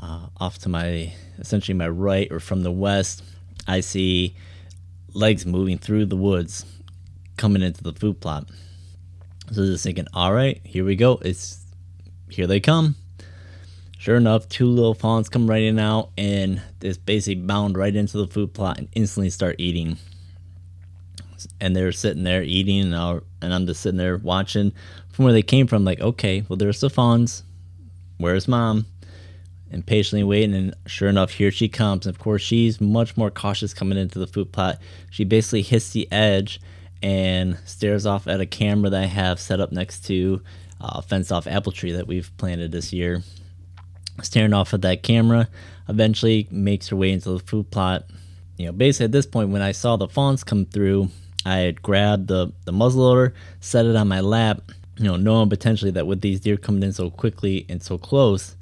uh, 0.00 0.26
off 0.40 0.58
to 0.58 0.68
my 0.68 1.12
essentially 1.38 1.76
my 1.76 1.88
right 1.88 2.30
or 2.30 2.40
from 2.40 2.62
the 2.62 2.70
west, 2.70 3.22
I 3.66 3.80
see 3.80 4.36
legs 5.12 5.46
moving 5.46 5.78
through 5.78 6.06
the 6.06 6.16
woods 6.16 6.64
coming 7.36 7.62
into 7.62 7.82
the 7.82 7.92
food 7.92 8.20
plot. 8.20 8.48
So 9.50 9.64
just 9.66 9.84
thinking, 9.84 10.06
all 10.14 10.32
right, 10.32 10.60
here 10.64 10.84
we 10.84 10.96
go. 10.96 11.18
It's 11.22 11.64
here 12.30 12.46
they 12.46 12.60
come. 12.60 12.96
Sure 14.02 14.16
enough, 14.16 14.48
two 14.48 14.66
little 14.66 14.94
fawns 14.94 15.28
come 15.28 15.48
right 15.48 15.62
in 15.62 15.78
out 15.78 16.10
and 16.18 16.60
just 16.80 17.06
basically 17.06 17.40
bound 17.40 17.78
right 17.78 17.94
into 17.94 18.18
the 18.18 18.26
food 18.26 18.52
plot 18.52 18.78
and 18.78 18.88
instantly 18.96 19.30
start 19.30 19.54
eating. 19.60 19.96
And 21.60 21.76
they're 21.76 21.92
sitting 21.92 22.24
there 22.24 22.42
eating, 22.42 22.92
and, 22.92 23.22
and 23.40 23.54
I'm 23.54 23.64
just 23.64 23.80
sitting 23.80 23.98
there 23.98 24.16
watching 24.16 24.72
from 25.12 25.24
where 25.24 25.32
they 25.32 25.42
came 25.42 25.68
from. 25.68 25.84
Like, 25.84 26.00
okay, 26.00 26.44
well, 26.48 26.56
there's 26.56 26.80
the 26.80 26.90
fawns. 26.90 27.44
Where's 28.18 28.48
mom? 28.48 28.86
and 29.70 29.86
patiently 29.86 30.24
waiting. 30.24 30.56
And 30.56 30.74
sure 30.86 31.08
enough, 31.08 31.30
here 31.30 31.52
she 31.52 31.68
comes. 31.68 32.04
And 32.04 32.12
Of 32.12 32.20
course, 32.20 32.42
she's 32.42 32.80
much 32.80 33.16
more 33.16 33.30
cautious 33.30 33.72
coming 33.72 33.98
into 33.98 34.18
the 34.18 34.26
food 34.26 34.50
plot. 34.50 34.80
She 35.10 35.22
basically 35.22 35.62
hits 35.62 35.90
the 35.90 36.10
edge 36.10 36.60
and 37.04 37.56
stares 37.66 38.04
off 38.04 38.26
at 38.26 38.40
a 38.40 38.46
camera 38.46 38.90
that 38.90 39.02
I 39.04 39.06
have 39.06 39.38
set 39.38 39.60
up 39.60 39.70
next 39.70 40.04
to 40.06 40.42
a 40.80 41.02
fenced 41.02 41.30
off 41.30 41.46
apple 41.46 41.70
tree 41.70 41.92
that 41.92 42.08
we've 42.08 42.36
planted 42.36 42.72
this 42.72 42.92
year. 42.92 43.22
Staring 44.22 44.52
off 44.52 44.74
at 44.74 44.82
that 44.82 45.02
camera, 45.02 45.48
eventually 45.88 46.48
makes 46.50 46.88
her 46.88 46.96
way 46.96 47.12
into 47.12 47.30
the 47.30 47.38
food 47.38 47.70
plot. 47.70 48.04
You 48.56 48.66
know, 48.66 48.72
basically 48.72 49.06
at 49.06 49.12
this 49.12 49.26
point, 49.26 49.50
when 49.50 49.62
I 49.62 49.72
saw 49.72 49.96
the 49.96 50.08
fawns 50.08 50.44
come 50.44 50.66
through, 50.66 51.08
I 51.44 51.58
had 51.58 51.82
grabbed 51.82 52.28
the, 52.28 52.52
the 52.64 52.72
muzzleloader, 52.72 53.32
set 53.60 53.86
it 53.86 53.96
on 53.96 54.08
my 54.08 54.20
lap, 54.20 54.62
you 54.96 55.04
know, 55.04 55.16
knowing 55.16 55.48
potentially 55.48 55.90
that 55.92 56.06
with 56.06 56.20
these 56.20 56.40
deer 56.40 56.56
coming 56.56 56.82
in 56.82 56.92
so 56.92 57.10
quickly 57.10 57.66
and 57.68 57.82
so 57.82 57.98
close, 57.98 58.56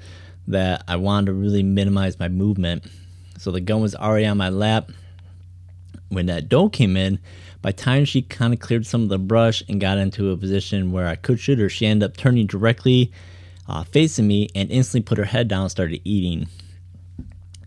that 0.46 0.82
I 0.88 0.96
wanted 0.96 1.26
to 1.26 1.32
really 1.34 1.62
minimize 1.62 2.18
my 2.18 2.28
movement. 2.28 2.84
So 3.38 3.50
the 3.50 3.60
gun 3.60 3.82
was 3.82 3.94
already 3.94 4.26
on 4.26 4.36
my 4.36 4.48
lap. 4.48 4.90
When 6.08 6.26
that 6.26 6.48
doe 6.48 6.68
came 6.68 6.96
in, 6.96 7.20
by 7.62 7.72
time 7.72 8.04
she 8.04 8.22
kind 8.22 8.52
of 8.52 8.60
cleared 8.60 8.86
some 8.86 9.02
of 9.02 9.10
the 9.10 9.18
brush 9.18 9.62
and 9.68 9.80
got 9.80 9.98
into 9.98 10.30
a 10.30 10.36
position 10.36 10.92
where 10.92 11.06
I 11.06 11.14
could 11.14 11.38
shoot 11.38 11.58
her, 11.58 11.68
she 11.68 11.86
ended 11.86 12.10
up 12.10 12.16
turning 12.16 12.46
directly 12.46 13.12
uh, 13.70 13.84
facing 13.84 14.26
me 14.26 14.48
and 14.54 14.70
instantly 14.70 15.04
put 15.04 15.18
her 15.18 15.24
head 15.24 15.48
down 15.48 15.62
and 15.62 15.70
started 15.70 16.00
eating. 16.04 16.48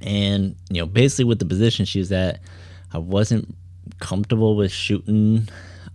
And, 0.01 0.55
you 0.69 0.81
know, 0.81 0.85
basically 0.85 1.25
with 1.25 1.39
the 1.39 1.45
position 1.45 1.85
she 1.85 1.99
was 1.99 2.11
at, 2.11 2.39
I 2.91 2.97
wasn't 2.97 3.55
comfortable 3.99 4.55
with 4.55 4.71
shooting 4.71 5.47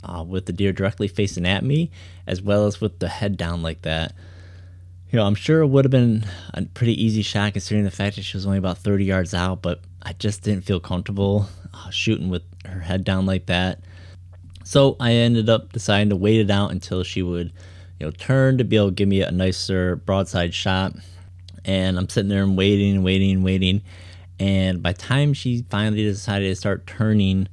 uh, 0.02 0.24
with 0.26 0.46
the 0.46 0.52
deer 0.52 0.72
directly 0.72 1.08
facing 1.08 1.46
at 1.46 1.64
me, 1.64 1.90
as 2.26 2.40
well 2.40 2.66
as 2.66 2.80
with 2.80 2.98
the 2.98 3.08
head 3.08 3.36
down 3.36 3.62
like 3.62 3.82
that 3.82 4.14
you 5.10 5.18
know, 5.18 5.24
I'm 5.24 5.34
sure 5.34 5.62
it 5.62 5.68
would 5.68 5.84
have 5.86 5.90
been 5.90 6.26
a 6.52 6.62
pretty 6.62 7.02
easy 7.02 7.22
shot 7.22 7.54
considering 7.54 7.84
the 7.84 7.90
fact 7.90 8.16
that 8.16 8.22
she 8.22 8.36
was 8.36 8.44
only 8.44 8.58
about 8.58 8.78
30 8.78 9.04
yards 9.04 9.32
out, 9.32 9.62
but 9.62 9.80
I 10.02 10.12
just 10.12 10.42
didn't 10.42 10.64
feel 10.64 10.80
comfortable 10.80 11.48
uh, 11.72 11.90
shooting 11.90 12.28
with 12.28 12.42
her 12.66 12.80
head 12.80 13.04
down 13.04 13.24
like 13.24 13.46
that. 13.46 13.80
So 14.64 14.96
I 15.00 15.12
ended 15.12 15.48
up 15.48 15.72
deciding 15.72 16.10
to 16.10 16.16
wait 16.16 16.40
it 16.40 16.50
out 16.50 16.72
until 16.72 17.02
she 17.04 17.22
would, 17.22 17.52
you 17.98 18.06
know, 18.06 18.10
turn 18.10 18.58
to 18.58 18.64
be 18.64 18.76
able 18.76 18.88
to 18.88 18.94
give 18.94 19.08
me 19.08 19.22
a 19.22 19.30
nicer 19.30 19.96
broadside 19.96 20.54
shot. 20.54 20.94
And 21.64 21.98
I'm 21.98 22.08
sitting 22.08 22.28
there 22.28 22.42
and 22.42 22.56
waiting 22.56 22.96
and 22.96 23.04
waiting 23.04 23.32
and 23.32 23.44
waiting. 23.44 23.82
And 24.40 24.82
by 24.82 24.92
time 24.92 25.34
she 25.34 25.64
finally 25.68 26.04
decided 26.04 26.48
to 26.48 26.56
start 26.56 26.86
turning 26.86 27.48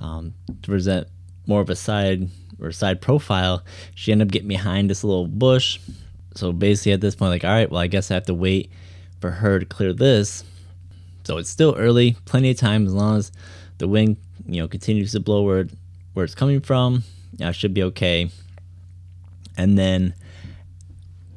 um, 0.00 0.34
to 0.62 0.70
present 0.70 1.06
more 1.46 1.60
of 1.60 1.70
a 1.70 1.76
side 1.76 2.28
or 2.60 2.72
side 2.72 3.00
profile, 3.00 3.62
she 3.94 4.12
ended 4.12 4.28
up 4.28 4.32
getting 4.32 4.48
behind 4.48 4.88
this 4.88 5.04
little 5.04 5.26
bush 5.26 5.78
so 6.34 6.52
basically, 6.52 6.92
at 6.92 7.00
this 7.00 7.14
point, 7.14 7.30
like, 7.30 7.44
all 7.44 7.50
right, 7.50 7.70
well, 7.70 7.80
I 7.80 7.86
guess 7.86 8.10
I 8.10 8.14
have 8.14 8.26
to 8.26 8.34
wait 8.34 8.70
for 9.20 9.30
her 9.30 9.58
to 9.58 9.66
clear 9.66 9.92
this. 9.92 10.44
So 11.24 11.38
it's 11.38 11.50
still 11.50 11.74
early, 11.76 12.16
plenty 12.24 12.50
of 12.50 12.56
time 12.56 12.86
as 12.86 12.94
long 12.94 13.18
as 13.18 13.32
the 13.78 13.88
wind, 13.88 14.16
you 14.46 14.60
know, 14.60 14.68
continues 14.68 15.12
to 15.12 15.20
blow 15.20 15.42
where 15.42 15.66
where 16.14 16.24
it's 16.24 16.34
coming 16.34 16.60
from. 16.60 17.04
I 17.40 17.52
should 17.52 17.74
be 17.74 17.82
okay. 17.84 18.30
And 19.56 19.76
then, 19.76 20.14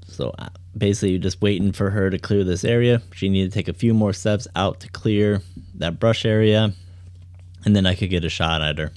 so 0.08 0.34
uh, 0.40 0.50
basically, 0.78 1.18
just 1.20 1.42
waiting 1.42 1.72
for 1.72 1.90
her 1.90 2.10
to 2.10 2.18
clear 2.18 2.44
this 2.44 2.64
area. 2.64 3.02
She 3.14 3.30
needed 3.30 3.52
to 3.52 3.56
take 3.56 3.68
a 3.68 3.74
few 3.74 3.94
more 3.94 4.14
steps 4.14 4.48
out 4.56 4.80
to 4.82 4.90
clear 4.90 5.42
that 5.76 6.00
brush 6.00 6.26
area, 6.26 6.74
and 7.66 7.76
then 7.76 7.86
I 7.86 7.96
could 7.96 8.10
get 8.10 8.24
a 8.24 8.30
shot 8.30 8.62
at 8.62 8.78
her. 8.78 8.92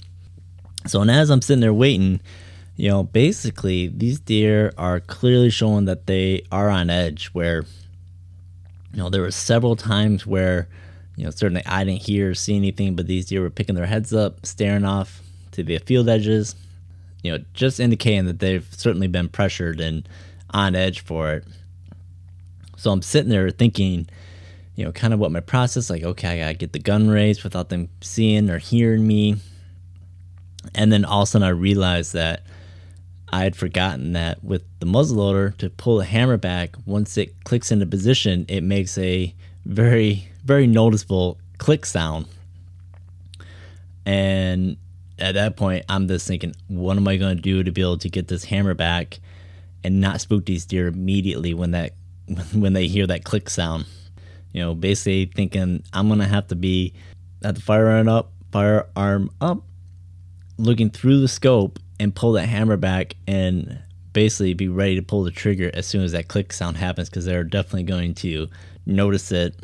So, 0.85 1.01
and 1.01 1.11
as 1.11 1.29
I'm 1.29 1.41
sitting 1.41 1.61
there 1.61 1.73
waiting, 1.73 2.21
you 2.75 2.89
know, 2.89 3.03
basically 3.03 3.87
these 3.87 4.19
deer 4.19 4.71
are 4.77 4.99
clearly 4.99 5.49
showing 5.49 5.85
that 5.85 6.05
they 6.05 6.43
are 6.51 6.69
on 6.69 6.89
edge 6.89 7.27
where 7.33 7.65
You 8.93 9.03
know, 9.03 9.09
there 9.09 9.21
were 9.21 9.31
several 9.31 9.75
times 9.75 10.25
where, 10.25 10.67
you 11.15 11.25
know, 11.25 11.29
certainly 11.29 11.61
I 11.65 11.83
didn't 11.83 12.01
hear 12.01 12.31
or 12.31 12.33
see 12.33 12.55
anything, 12.55 12.95
but 12.95 13.05
these 13.05 13.27
deer 13.27 13.41
were 13.41 13.51
picking 13.51 13.75
their 13.75 13.85
heads 13.85 14.13
up, 14.13 14.45
staring 14.45 14.85
off 14.85 15.21
to 15.51 15.63
the 15.63 15.77
field 15.79 16.09
edges, 16.09 16.55
you 17.23 17.31
know, 17.31 17.43
just 17.53 17.79
indicating 17.79 18.25
that 18.25 18.39
they've 18.39 18.67
certainly 18.71 19.07
been 19.07 19.29
pressured 19.29 19.79
and 19.79 20.07
on 20.51 20.75
edge 20.75 21.01
for 21.01 21.33
it. 21.33 21.45
So 22.77 22.91
I'm 22.91 23.01
sitting 23.01 23.29
there 23.29 23.49
thinking, 23.49 24.07
you 24.75 24.85
know, 24.85 24.91
kind 24.91 25.13
of 25.13 25.19
what 25.19 25.31
my 25.31 25.39
process 25.39 25.89
like, 25.89 26.03
okay, 26.03 26.27
I 26.27 26.37
gotta 26.39 26.53
get 26.53 26.73
the 26.73 26.79
gun 26.79 27.09
raised 27.09 27.43
without 27.43 27.69
them 27.69 27.89
seeing 28.01 28.49
or 28.49 28.59
hearing 28.59 29.05
me. 29.05 29.37
And 30.75 30.91
then 30.91 31.03
all 31.03 31.23
of 31.23 31.27
a 31.27 31.31
sudden 31.31 31.47
I 31.47 31.51
realized 31.51 32.13
that 32.13 32.43
I 33.29 33.43
had 33.43 33.55
forgotten 33.55 34.13
that 34.13 34.43
with 34.43 34.63
the 34.79 34.85
muzzleloader 34.85 35.57
to 35.57 35.69
pull 35.69 35.97
the 35.97 36.05
hammer 36.05 36.37
back, 36.37 36.75
once 36.85 37.17
it 37.17 37.43
clicks 37.43 37.71
into 37.71 37.85
position, 37.85 38.45
it 38.47 38.61
makes 38.61 38.97
a 38.97 39.33
very, 39.65 40.29
very 40.45 40.65
noticeable 40.67 41.37
click 41.57 41.85
sound. 41.85 42.27
And 44.05 44.77
at 45.19 45.33
that 45.33 45.55
point, 45.55 45.85
I'm 45.89 46.07
just 46.07 46.27
thinking, 46.27 46.53
what 46.67 46.97
am 46.97 47.07
I 47.07 47.17
going 47.17 47.35
to 47.35 47.41
do 47.41 47.63
to 47.63 47.71
be 47.71 47.81
able 47.81 47.97
to 47.99 48.09
get 48.09 48.27
this 48.27 48.45
hammer 48.45 48.73
back 48.73 49.19
and 49.83 50.01
not 50.01 50.21
spook 50.21 50.45
these 50.45 50.65
deer 50.65 50.87
immediately 50.87 51.53
when 51.53 51.71
that 51.71 51.93
when 52.53 52.73
they 52.73 52.87
hear 52.87 53.07
that 53.07 53.23
click 53.23 53.49
sound? 53.49 53.85
You 54.53 54.61
know, 54.61 54.75
basically 54.75 55.25
thinking 55.25 55.83
I'm 55.93 56.07
going 56.07 56.19
to 56.19 56.25
have 56.25 56.47
to 56.47 56.55
be 56.55 56.93
at 57.43 57.55
the 57.55 57.61
firearm 57.61 58.07
up, 58.07 58.31
firearm 58.51 59.29
up, 59.41 59.63
looking 60.57 60.89
through 60.89 61.19
the 61.19 61.27
scope 61.27 61.79
and 61.99 62.13
pull 62.13 62.33
that 62.33 62.47
hammer 62.47 62.77
back 62.77 63.15
and 63.27 63.79
basically 64.13 64.53
be 64.53 64.67
ready 64.67 64.95
to 64.95 65.01
pull 65.01 65.23
the 65.23 65.31
trigger 65.31 65.69
as 65.73 65.85
soon 65.85 66.03
as 66.03 66.11
that 66.11 66.27
click 66.27 66.51
sound 66.51 66.77
happens 66.77 67.09
because 67.09 67.25
they're 67.25 67.43
definitely 67.43 67.83
going 67.83 68.13
to 68.15 68.47
notice 68.85 69.31
it. 69.31 69.55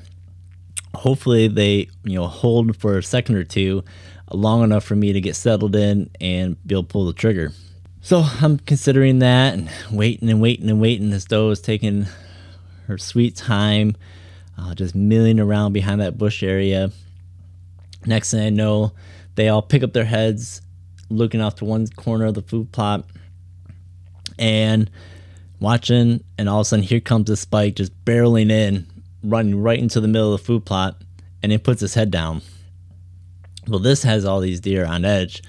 Hopefully, 0.94 1.48
they 1.48 1.90
you 2.04 2.16
know 2.16 2.28
hold 2.28 2.78
for 2.78 2.98
a 2.98 3.04
second 3.04 3.36
or 3.36 3.44
two, 3.44 3.84
long 4.34 4.64
enough 4.64 4.84
for 4.84 4.96
me 4.96 5.14
to 5.14 5.22
get 5.22 5.36
settled 5.36 5.76
in 5.76 6.10
and 6.20 6.58
be 6.68 6.76
able 6.76 6.84
to 6.84 6.88
pull 6.88 7.06
the 7.06 7.14
trigger. 7.14 7.52
So 8.02 8.26
I'm 8.42 8.58
considering 8.58 9.20
that 9.20 9.54
and 9.54 9.70
waiting 9.92 10.30
and 10.30 10.42
waiting 10.42 10.70
and 10.70 10.82
waiting 10.82 11.14
as 11.14 11.26
though 11.26 11.52
is 11.52 11.62
taking 11.62 12.08
her 12.88 12.98
sweet 12.98 13.36
time, 13.36 13.96
uh, 14.58 14.76
just 14.76 14.94
milling 14.94 15.40
around 15.40 15.74
behind 15.74 16.02
that 16.02 16.18
bush 16.18 16.44
area. 16.44 16.92
Next 18.06 18.32
thing 18.32 18.46
I 18.46 18.50
know, 18.50 18.92
they 19.36 19.48
all 19.48 19.62
pick 19.62 19.84
up 19.84 19.94
their 19.94 20.06
heads 20.06 20.62
looking 21.10 21.42
off 21.42 21.56
to 21.56 21.66
one 21.66 21.88
corner 21.88 22.26
of 22.26 22.34
the 22.34 22.42
food 22.42 22.72
plot 22.72 23.06
and 24.38 24.90
watching, 25.60 26.24
and 26.38 26.50
all 26.50 26.60
of 26.60 26.66
a 26.66 26.66
sudden, 26.66 26.84
here 26.84 27.00
comes 27.00 27.28
the 27.28 27.38
spike 27.38 27.76
just 27.76 28.04
barreling 28.04 28.52
in, 28.52 28.86
running 29.24 29.62
right 29.62 29.80
into 29.80 30.02
the 30.02 30.08
middle 30.08 30.34
of 30.34 30.42
the 30.42 30.46
food 30.46 30.66
plot, 30.66 31.02
and 31.42 31.54
it 31.54 31.64
puts 31.64 31.82
his 31.82 31.94
head 31.94 32.12
down. 32.12 32.42
Well, 33.68 33.80
this 33.80 34.04
has 34.04 34.26
all 34.26 34.40
these 34.40 34.60
deer 34.60 34.86
on 34.86 35.06
edge, 35.06 35.42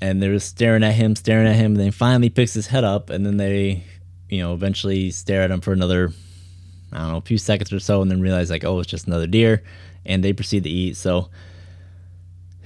and 0.00 0.22
they're 0.22 0.34
just 0.34 0.48
staring 0.48 0.84
at 0.84 0.94
him, 0.94 1.16
staring 1.16 1.46
at 1.46 1.56
him, 1.56 1.72
and 1.72 1.80
then 1.80 1.90
finally 1.90 2.28
picks 2.28 2.54
his 2.54 2.66
head 2.66 2.84
up, 2.84 3.10
and 3.10 3.24
then 3.24 3.38
they, 3.38 3.84
you 4.28 4.40
know, 4.40 4.52
eventually 4.52 5.10
stare 5.10 5.42
at 5.42 5.50
him 5.50 5.60
for 5.60 5.72
another, 5.72 6.12
I 6.92 6.98
don't 6.98 7.12
know, 7.12 7.16
a 7.18 7.22
few 7.22 7.38
seconds 7.38 7.72
or 7.72 7.80
so, 7.80 8.02
and 8.02 8.10
then 8.10 8.20
realize 8.20 8.50
like, 8.50 8.64
oh, 8.64 8.80
it's 8.80 8.90
just 8.90 9.06
another 9.06 9.26
deer, 9.26 9.62
and 10.04 10.22
they 10.22 10.32
proceed 10.32 10.64
to 10.64 10.70
eat. 10.70 10.96
So 10.96 11.30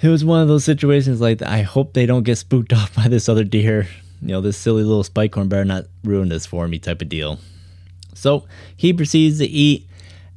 it 0.01 0.09
was 0.09 0.25
one 0.25 0.43
of 0.43 0.49
those 0.49 0.65
situations 0.65 1.21
like 1.21 1.43
I 1.43 1.63
hope 1.63 1.93
they 1.93 2.07
don't 2.07 2.23
get 2.23 2.39
spooked 2.39 2.73
off 2.73 2.95
by 2.95 3.09
this 3.09 3.29
other 3.29 3.45
deer. 3.45 3.89
You 4.21 4.29
know, 4.29 4.41
this 4.41 4.57
silly 4.57 4.83
little 4.83 5.05
spike 5.05 5.35
horn 5.35 5.49
better 5.49 5.65
not 5.65 5.85
ruin 6.03 6.29
this 6.29 6.47
for 6.47 6.67
me 6.67 6.79
type 6.79 7.03
of 7.03 7.09
deal. 7.09 7.39
So 8.15 8.47
he 8.77 8.93
proceeds 8.93 9.39
to 9.39 9.47
eat, 9.47 9.88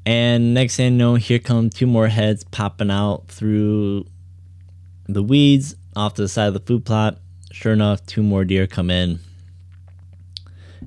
and 0.05 0.53
next 0.53 0.75
thing 0.75 0.93
you 0.93 0.98
know, 0.98 1.15
here 1.15 1.39
come 1.39 1.70
two 1.70 1.88
more 1.88 2.08
heads 2.08 2.43
popping 2.43 2.91
out 2.91 3.27
through 3.27 4.05
the 5.08 5.24
weeds 5.24 5.75
off 5.96 6.15
to 6.15 6.24
the 6.24 6.29
side 6.29 6.48
of 6.48 6.53
the 6.53 6.60
food 6.60 6.86
plot. 6.86 7.20
Sure 7.51 7.74
enough, 7.74 8.05
two 8.05 8.24
more 8.24 8.46
deer 8.46 8.65
come 8.65 8.89
in. 8.89 9.20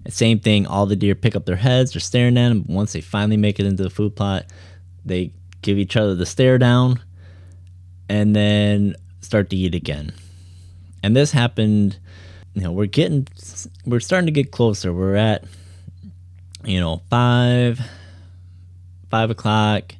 same 0.09 0.40
thing, 0.40 0.66
all 0.66 0.87
the 0.87 0.97
deer 0.97 1.14
pick 1.14 1.37
up 1.37 1.47
their 1.47 1.56
heads, 1.56 1.92
they're 1.92 2.00
staring 2.00 2.38
at 2.38 2.49
them. 2.49 2.64
Once 2.68 2.92
they 2.92 3.00
finally 3.00 3.37
make 3.37 3.61
it 3.61 3.66
into 3.66 3.83
the 3.83 3.90
food 3.90 4.16
plot, 4.16 4.47
they 5.04 5.33
give 5.62 5.78
each 5.78 5.97
other 5.97 6.14
the 6.14 6.26
stare 6.26 6.59
down 6.59 7.00
and 8.09 8.35
then 8.35 8.94
start 9.21 9.50
to 9.50 9.56
eat 9.56 9.75
again. 9.75 10.12
And 11.02 11.14
this 11.14 11.33
happened, 11.33 11.99
you 12.54 12.62
know, 12.62 12.73
we're 12.73 12.87
getting, 12.87 13.28
we're 13.85 14.00
starting 14.00 14.26
to 14.26 14.33
get 14.33 14.50
closer. 14.50 14.92
We're 14.92 15.16
at, 15.16 15.44
you 16.64 16.80
know, 16.80 17.02
five, 17.11 17.80
five 19.14 19.30
o'clock, 19.30 19.94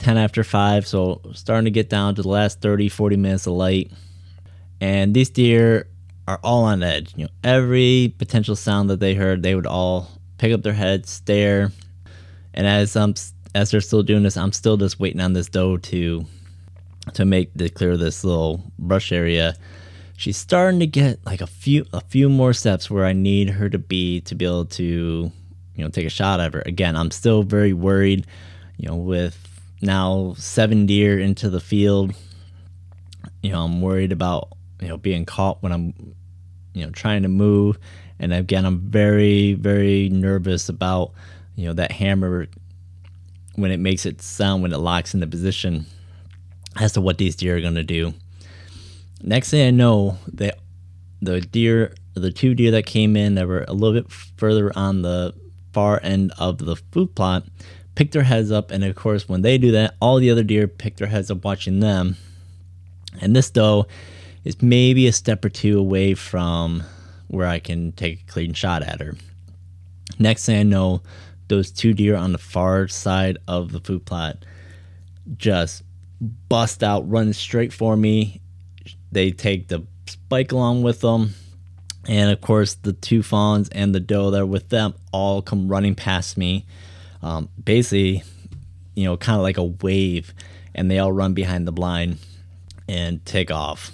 10 0.00 0.18
after 0.18 0.42
five. 0.42 0.88
So 0.88 1.20
starting 1.34 1.66
to 1.66 1.70
get 1.70 1.88
down 1.88 2.16
to 2.16 2.22
the 2.22 2.28
last 2.28 2.60
30, 2.60 2.88
40 2.88 3.16
minutes 3.16 3.46
of 3.46 3.52
light. 3.52 3.92
And 4.80 5.14
these 5.14 5.30
deer 5.30 5.86
are 6.26 6.40
all 6.42 6.64
on 6.64 6.82
edge. 6.82 7.14
You 7.14 7.26
know, 7.26 7.30
every 7.44 8.12
potential 8.18 8.56
sound 8.56 8.90
that 8.90 8.98
they 8.98 9.14
heard, 9.14 9.44
they 9.44 9.54
would 9.54 9.68
all 9.68 10.08
pick 10.38 10.52
up 10.52 10.64
their 10.64 10.72
heads, 10.72 11.10
stare. 11.10 11.70
And 12.52 12.66
as 12.66 12.96
I'm, 12.96 13.14
as 13.54 13.70
they're 13.70 13.80
still 13.80 14.02
doing 14.02 14.24
this, 14.24 14.36
I'm 14.36 14.50
still 14.50 14.76
just 14.76 14.98
waiting 14.98 15.20
on 15.20 15.34
this 15.34 15.48
doe 15.48 15.76
to 15.76 16.26
to 17.12 17.24
make 17.24 17.54
to 17.54 17.68
clear 17.68 17.96
this 17.96 18.24
little 18.24 18.64
brush 18.80 19.12
area. 19.12 19.54
She's 20.16 20.36
starting 20.36 20.80
to 20.80 20.88
get 20.88 21.24
like 21.24 21.40
a 21.40 21.46
few 21.46 21.86
a 21.92 22.00
few 22.00 22.28
more 22.28 22.52
steps 22.52 22.90
where 22.90 23.04
I 23.04 23.12
need 23.12 23.50
her 23.50 23.68
to 23.68 23.78
be 23.78 24.22
to 24.22 24.34
be 24.34 24.44
able 24.44 24.64
to, 24.64 25.30
you 25.74 25.84
know, 25.84 25.90
take 25.90 26.06
a 26.06 26.10
shot 26.10 26.40
at 26.40 26.54
her. 26.54 26.62
Again, 26.66 26.96
I'm 26.96 27.10
still 27.10 27.42
very 27.42 27.72
worried, 27.72 28.26
you 28.76 28.88
know, 28.88 28.96
with 28.96 29.38
now 29.80 30.34
seven 30.36 30.86
deer 30.86 31.18
into 31.18 31.50
the 31.50 31.60
field. 31.60 32.14
You 33.42 33.52
know, 33.52 33.62
I'm 33.62 33.80
worried 33.80 34.12
about, 34.12 34.48
you 34.80 34.88
know, 34.88 34.96
being 34.96 35.24
caught 35.24 35.62
when 35.62 35.72
I'm, 35.72 36.14
you 36.72 36.84
know, 36.84 36.90
trying 36.90 37.22
to 37.22 37.28
move. 37.28 37.78
And 38.18 38.32
again, 38.32 38.64
I'm 38.64 38.80
very, 38.80 39.54
very 39.54 40.08
nervous 40.08 40.68
about, 40.68 41.12
you 41.56 41.66
know, 41.66 41.72
that 41.74 41.92
hammer 41.92 42.46
when 43.56 43.70
it 43.70 43.78
makes 43.78 44.06
it 44.06 44.22
sound 44.22 44.62
when 44.62 44.72
it 44.72 44.78
locks 44.78 45.14
into 45.14 45.26
position 45.26 45.86
as 46.80 46.92
to 46.92 47.00
what 47.00 47.18
these 47.18 47.36
deer 47.36 47.56
are 47.56 47.60
going 47.60 47.74
to 47.74 47.84
do. 47.84 48.14
Next 49.22 49.50
thing 49.50 49.66
I 49.66 49.70
know, 49.70 50.18
the 50.26 50.56
the 51.22 51.40
deer, 51.40 51.94
the 52.14 52.30
two 52.30 52.54
deer 52.54 52.70
that 52.72 52.84
came 52.84 53.16
in 53.16 53.34
that 53.36 53.46
were 53.46 53.64
a 53.66 53.72
little 53.72 54.00
bit 54.00 54.10
further 54.12 54.70
on 54.76 55.02
the 55.02 55.34
far 55.74 56.00
end 56.02 56.32
of 56.38 56.58
the 56.58 56.76
food 56.76 57.14
plot, 57.14 57.44
pick 57.94 58.12
their 58.12 58.22
heads 58.22 58.50
up, 58.50 58.70
and 58.70 58.82
of 58.84 58.94
course, 58.96 59.28
when 59.28 59.42
they 59.42 59.58
do 59.58 59.72
that, 59.72 59.94
all 60.00 60.18
the 60.18 60.30
other 60.30 60.42
deer 60.42 60.66
pick 60.66 60.96
their 60.96 61.08
heads 61.08 61.30
up 61.30 61.44
watching 61.44 61.80
them. 61.80 62.16
And 63.20 63.34
this 63.34 63.50
doe 63.50 63.86
is 64.44 64.62
maybe 64.62 65.06
a 65.06 65.12
step 65.12 65.44
or 65.44 65.48
two 65.48 65.78
away 65.78 66.14
from 66.14 66.82
where 67.28 67.46
I 67.46 67.58
can 67.58 67.92
take 67.92 68.20
a 68.20 68.32
clean 68.32 68.52
shot 68.52 68.82
at 68.82 69.00
her. 69.00 69.16
Next 70.18 70.46
thing 70.46 70.58
I 70.58 70.62
know, 70.62 71.02
those 71.48 71.70
two 71.70 71.92
deer 71.92 72.16
on 72.16 72.32
the 72.32 72.38
far 72.38 72.88
side 72.88 73.38
of 73.46 73.72
the 73.72 73.80
food 73.80 74.06
plot 74.06 74.44
just 75.36 75.82
bust 76.48 76.82
out, 76.82 77.08
run 77.08 77.32
straight 77.32 77.72
for 77.72 77.96
me. 77.96 78.40
They 79.12 79.30
take 79.30 79.68
the 79.68 79.86
spike 80.06 80.52
along 80.52 80.82
with 80.82 81.00
them. 81.00 81.34
And 82.06 82.30
of 82.30 82.40
course, 82.40 82.74
the 82.74 82.92
two 82.92 83.22
fawns 83.22 83.68
and 83.70 83.94
the 83.94 84.00
doe 84.00 84.30
that 84.30 84.40
are 84.40 84.46
with 84.46 84.68
them 84.68 84.94
all 85.12 85.42
come 85.42 85.68
running 85.68 85.94
past 85.94 86.36
me. 86.36 86.66
Um, 87.22 87.48
basically, 87.62 88.22
you 88.94 89.04
know, 89.04 89.16
kind 89.16 89.36
of 89.36 89.42
like 89.42 89.56
a 89.56 89.64
wave. 89.64 90.34
And 90.74 90.90
they 90.90 90.98
all 90.98 91.12
run 91.12 91.34
behind 91.34 91.66
the 91.66 91.72
blind 91.72 92.18
and 92.88 93.24
take 93.24 93.50
off. 93.50 93.90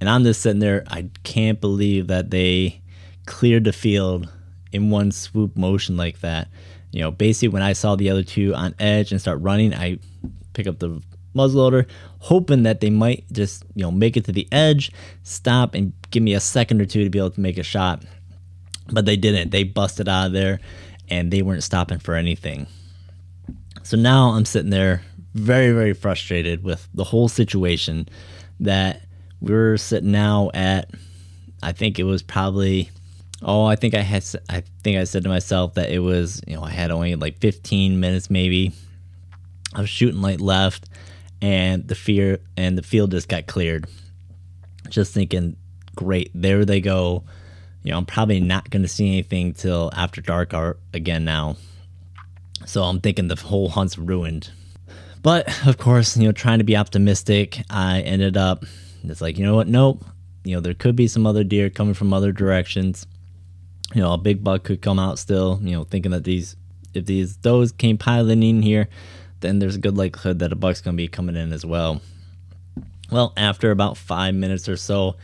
And 0.00 0.10
I'm 0.10 0.24
just 0.24 0.42
sitting 0.42 0.60
there, 0.60 0.84
I 0.88 1.08
can't 1.24 1.60
believe 1.60 2.08
that 2.08 2.30
they 2.30 2.80
cleared 3.24 3.64
the 3.64 3.72
field 3.72 4.28
in 4.72 4.90
one 4.90 5.10
swoop 5.10 5.56
motion 5.56 5.96
like 5.96 6.20
that. 6.20 6.48
You 6.92 7.00
know, 7.00 7.10
basically, 7.10 7.48
when 7.48 7.62
I 7.62 7.72
saw 7.72 7.96
the 7.96 8.10
other 8.10 8.22
two 8.22 8.54
on 8.54 8.74
edge 8.78 9.10
and 9.10 9.20
start 9.20 9.40
running, 9.40 9.74
I 9.74 9.98
pick 10.52 10.66
up 10.66 10.78
the 10.78 11.02
muzzleloader, 11.34 11.86
hoping 12.20 12.62
that 12.62 12.80
they 12.80 12.90
might 12.90 13.24
just, 13.32 13.64
you 13.74 13.82
know, 13.82 13.90
make 13.90 14.16
it 14.16 14.24
to 14.24 14.32
the 14.32 14.48
edge, 14.50 14.90
stop, 15.22 15.74
and 15.74 15.92
give 16.16 16.22
me 16.22 16.32
a 16.32 16.40
second 16.40 16.80
or 16.80 16.86
two 16.86 17.04
to 17.04 17.10
be 17.10 17.18
able 17.18 17.30
to 17.30 17.40
make 17.40 17.58
a 17.58 17.62
shot. 17.62 18.02
But 18.90 19.04
they 19.04 19.16
didn't. 19.16 19.50
They 19.50 19.64
busted 19.64 20.08
out 20.08 20.28
of 20.28 20.32
there 20.32 20.60
and 21.08 21.30
they 21.30 21.42
weren't 21.42 21.62
stopping 21.62 21.98
for 21.98 22.14
anything. 22.14 22.66
So 23.82 23.98
now 23.98 24.30
I'm 24.30 24.46
sitting 24.46 24.70
there 24.70 25.02
very, 25.34 25.72
very 25.72 25.92
frustrated 25.92 26.64
with 26.64 26.88
the 26.94 27.04
whole 27.04 27.28
situation 27.28 28.08
that 28.60 29.02
we're 29.42 29.76
sitting 29.76 30.10
now 30.10 30.50
at, 30.54 30.90
I 31.62 31.72
think 31.72 31.98
it 31.98 32.04
was 32.04 32.22
probably 32.22 32.90
oh 33.42 33.66
i 33.66 33.76
think 33.76 33.92
i 33.92 34.00
had 34.00 34.24
i 34.48 34.62
think 34.82 34.96
i 34.96 35.04
said 35.04 35.22
to 35.22 35.28
myself 35.28 35.74
that 35.74 35.90
it 35.90 35.98
was 35.98 36.40
you 36.46 36.56
know 36.56 36.62
i 36.62 36.70
had 36.70 36.90
only 36.90 37.14
like 37.16 37.38
15 37.38 38.00
minutes 38.00 38.30
maybe 38.30 38.72
of 39.74 39.86
shooting 39.86 40.22
light 40.22 40.40
left 40.40 40.88
and 41.42 41.86
the 41.86 41.94
fear 41.94 42.38
and 42.56 42.78
the 42.78 42.82
field 42.82 43.10
just 43.10 43.28
got 43.28 43.46
cleared. 43.46 43.86
Just 44.88 45.12
thinking, 45.12 45.56
great, 45.96 46.30
there 46.34 46.64
they 46.64 46.80
go. 46.80 47.24
You 47.82 47.92
know, 47.92 47.98
I'm 47.98 48.06
probably 48.06 48.40
not 48.40 48.70
going 48.70 48.82
to 48.82 48.88
see 48.88 49.08
anything 49.08 49.52
till 49.54 49.90
after 49.94 50.20
dark 50.20 50.54
art 50.54 50.78
again 50.92 51.24
now. 51.24 51.56
So 52.64 52.82
I'm 52.82 53.00
thinking 53.00 53.28
the 53.28 53.36
whole 53.36 53.68
hunt's 53.68 53.98
ruined. 53.98 54.50
But 55.22 55.66
of 55.66 55.78
course, 55.78 56.16
you 56.16 56.24
know, 56.24 56.32
trying 56.32 56.58
to 56.58 56.64
be 56.64 56.76
optimistic, 56.76 57.60
I 57.70 58.00
ended 58.02 58.36
up 58.36 58.64
it's 59.10 59.20
like, 59.20 59.38
you 59.38 59.44
know 59.44 59.54
what? 59.54 59.68
Nope. 59.68 60.04
You 60.44 60.56
know, 60.56 60.60
there 60.60 60.74
could 60.74 60.96
be 60.96 61.08
some 61.08 61.26
other 61.26 61.44
deer 61.44 61.70
coming 61.70 61.94
from 61.94 62.12
other 62.12 62.32
directions. 62.32 63.06
You 63.94 64.00
know, 64.00 64.12
a 64.12 64.18
big 64.18 64.42
buck 64.42 64.64
could 64.64 64.82
come 64.82 64.98
out 64.98 65.18
still, 65.18 65.60
you 65.62 65.72
know, 65.72 65.84
thinking 65.84 66.12
that 66.12 66.24
these 66.24 66.56
if 66.94 67.06
these 67.06 67.36
does 67.36 67.72
came 67.72 67.98
piling 67.98 68.42
in 68.42 68.62
here, 68.62 68.88
then 69.40 69.58
there's 69.58 69.76
a 69.76 69.80
good 69.80 69.96
likelihood 69.96 70.38
that 70.38 70.52
a 70.52 70.56
buck's 70.56 70.80
gonna 70.80 70.96
be 70.96 71.08
coming 71.08 71.36
in 71.36 71.52
as 71.52 71.64
well. 71.64 72.00
Well, 73.10 73.32
after 73.36 73.70
about 73.70 73.96
five 73.96 74.34
minutes 74.34 74.68
or 74.68 74.76
so, 74.76 75.16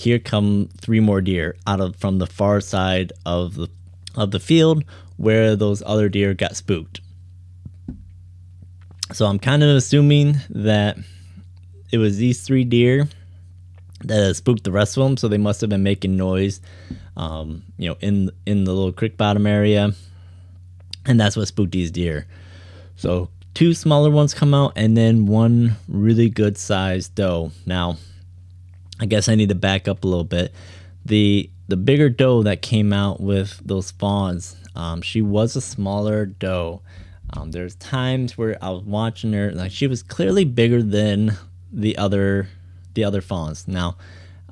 here 0.00 0.18
come 0.18 0.70
three 0.78 0.98
more 1.00 1.20
deer 1.20 1.56
out 1.66 1.80
of 1.80 1.94
from 1.96 2.18
the 2.18 2.26
far 2.26 2.60
side 2.60 3.12
of 3.26 3.54
the 3.54 3.68
of 4.14 4.30
the 4.30 4.40
field 4.40 4.82
where 5.18 5.54
those 5.54 5.82
other 5.84 6.08
deer 6.08 6.32
got 6.32 6.56
spooked. 6.56 7.00
So 9.12 9.26
I'm 9.26 9.38
kind 9.38 9.62
of 9.62 9.76
assuming 9.76 10.36
that 10.48 10.96
it 11.92 11.98
was 11.98 12.16
these 12.16 12.42
three 12.42 12.64
deer 12.64 13.08
that 14.04 14.36
spooked 14.36 14.64
the 14.64 14.72
rest 14.72 14.96
of 14.96 15.04
them. 15.04 15.18
So 15.18 15.28
they 15.28 15.36
must 15.36 15.60
have 15.60 15.68
been 15.68 15.82
making 15.82 16.16
noise, 16.16 16.62
um, 17.18 17.62
you 17.76 17.90
know, 17.90 17.96
in 18.00 18.30
in 18.46 18.64
the 18.64 18.72
little 18.72 18.92
creek 18.92 19.18
bottom 19.18 19.46
area, 19.46 19.92
and 21.04 21.20
that's 21.20 21.36
what 21.36 21.46
spooked 21.48 21.72
these 21.72 21.90
deer. 21.90 22.26
So 22.96 23.28
two 23.52 23.74
smaller 23.74 24.10
ones 24.10 24.32
come 24.32 24.54
out, 24.54 24.72
and 24.76 24.96
then 24.96 25.26
one 25.26 25.76
really 25.88 26.30
good 26.30 26.56
sized 26.56 27.14
doe. 27.16 27.52
Now, 27.66 27.98
I 29.00 29.06
guess 29.06 29.28
I 29.28 29.34
need 29.34 29.48
to 29.48 29.54
back 29.54 29.88
up 29.88 30.04
a 30.04 30.06
little 30.06 30.24
bit. 30.24 30.52
The 31.04 31.50
the 31.68 31.76
bigger 31.76 32.10
doe 32.10 32.42
that 32.42 32.62
came 32.62 32.92
out 32.92 33.20
with 33.20 33.60
those 33.64 33.90
fawns, 33.90 34.56
um, 34.74 35.02
she 35.02 35.22
was 35.22 35.56
a 35.56 35.60
smaller 35.60 36.26
doe. 36.26 36.82
Um, 37.32 37.52
there's 37.52 37.76
times 37.76 38.36
where 38.36 38.58
I 38.62 38.70
was 38.70 38.82
watching 38.82 39.32
her, 39.32 39.52
like 39.52 39.70
she 39.70 39.86
was 39.86 40.02
clearly 40.02 40.44
bigger 40.44 40.82
than 40.82 41.36
the 41.72 41.96
other 41.96 42.48
the 42.94 43.04
other 43.04 43.20
fawns. 43.20 43.68
Now, 43.68 43.96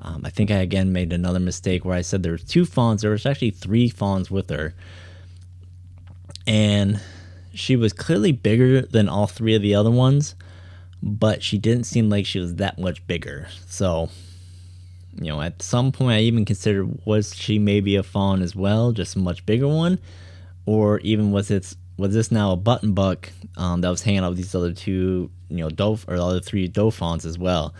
um, 0.01 0.21
I 0.25 0.29
think 0.29 0.49
I 0.49 0.57
again 0.57 0.93
made 0.93 1.11
another 1.13 1.39
mistake 1.39 1.83
where 1.83 1.95
I 1.95 2.01
said 2.01 2.23
there 2.23 2.31
were 2.31 2.37
two 2.37 2.65
fawns. 2.65 3.01
There 3.01 3.11
was 3.11 3.25
actually 3.25 3.51
three 3.51 3.89
fawns 3.89 4.31
with 4.31 4.49
her, 4.49 4.73
and 6.47 7.01
she 7.53 7.75
was 7.75 7.93
clearly 7.93 8.31
bigger 8.31 8.81
than 8.81 9.09
all 9.09 9.27
three 9.27 9.55
of 9.55 9.61
the 9.61 9.75
other 9.75 9.91
ones, 9.91 10.35
but 11.03 11.43
she 11.43 11.57
didn't 11.57 11.83
seem 11.83 12.09
like 12.09 12.25
she 12.25 12.39
was 12.39 12.55
that 12.55 12.79
much 12.79 13.05
bigger. 13.07 13.49
So, 13.67 14.09
you 15.21 15.31
know, 15.31 15.41
at 15.41 15.61
some 15.61 15.91
point 15.91 16.13
I 16.13 16.21
even 16.21 16.45
considered 16.45 17.05
was 17.05 17.35
she 17.35 17.59
maybe 17.59 17.95
a 17.95 18.03
fawn 18.03 18.41
as 18.41 18.55
well, 18.55 18.91
just 18.91 19.15
a 19.15 19.19
much 19.19 19.45
bigger 19.45 19.67
one, 19.67 19.99
or 20.65 20.99
even 20.99 21.31
was 21.31 21.51
it 21.51 21.75
was 21.97 22.13
this 22.13 22.31
now 22.31 22.51
a 22.51 22.55
button 22.55 22.93
buck 22.93 23.29
um, 23.57 23.81
that 23.81 23.89
was 23.89 24.01
hanging 24.01 24.21
out 24.21 24.29
with 24.29 24.37
these 24.37 24.55
other 24.55 24.71
two, 24.71 25.29
you 25.49 25.57
know, 25.57 25.69
doe 25.69 25.99
or 26.07 26.17
the 26.17 26.23
other 26.23 26.39
three 26.39 26.71
fawns 26.91 27.25
as 27.25 27.37
well? 27.37 27.73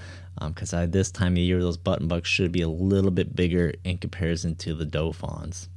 Because 0.46 0.74
um, 0.74 0.84
at 0.84 0.92
this 0.92 1.12
time 1.12 1.34
of 1.34 1.40
year, 1.40 1.62
those 1.62 1.78
button 1.78 2.08
bucks 2.08 2.30
should 2.30 2.52
be 2.52 2.62
a 2.62 2.70
little 2.70 3.12
bit 3.12 3.36
bigger 3.36 3.74
in 3.84 3.98
comparison 3.98 4.56
to 4.58 4.74
the 4.74 5.14
fawns. 5.14 5.70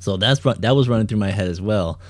So 0.00 0.16
that's 0.16 0.40
that 0.40 0.76
was 0.76 0.88
running 0.88 1.06
through 1.06 1.18
my 1.18 1.30
head 1.30 1.48
as 1.48 1.60
well. 1.60 2.00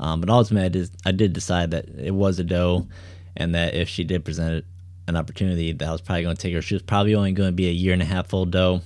Um, 0.00 0.20
but 0.20 0.28
ultimately, 0.28 0.66
I 0.66 0.68
did, 0.68 0.90
I 1.06 1.12
did 1.12 1.32
decide 1.32 1.70
that 1.70 1.88
it 1.88 2.12
was 2.12 2.38
a 2.38 2.44
doe, 2.44 2.88
and 3.36 3.54
that 3.54 3.74
if 3.74 3.88
she 3.88 4.04
did 4.04 4.24
present 4.24 4.64
an 5.12 5.20
opportunity, 5.20 5.72
that 5.72 5.88
I 5.88 5.92
was 5.92 6.00
probably 6.00 6.22
going 6.22 6.36
to 6.36 6.42
take 6.42 6.54
her. 6.54 6.62
She 6.62 6.74
was 6.74 6.82
probably 6.82 7.14
only 7.14 7.32
going 7.32 7.48
to 7.48 7.54
be 7.54 7.68
a 7.68 7.72
year 7.72 7.92
and 7.92 8.02
a 8.02 8.06
half 8.06 8.32
old 8.32 8.50
doe. 8.50 8.80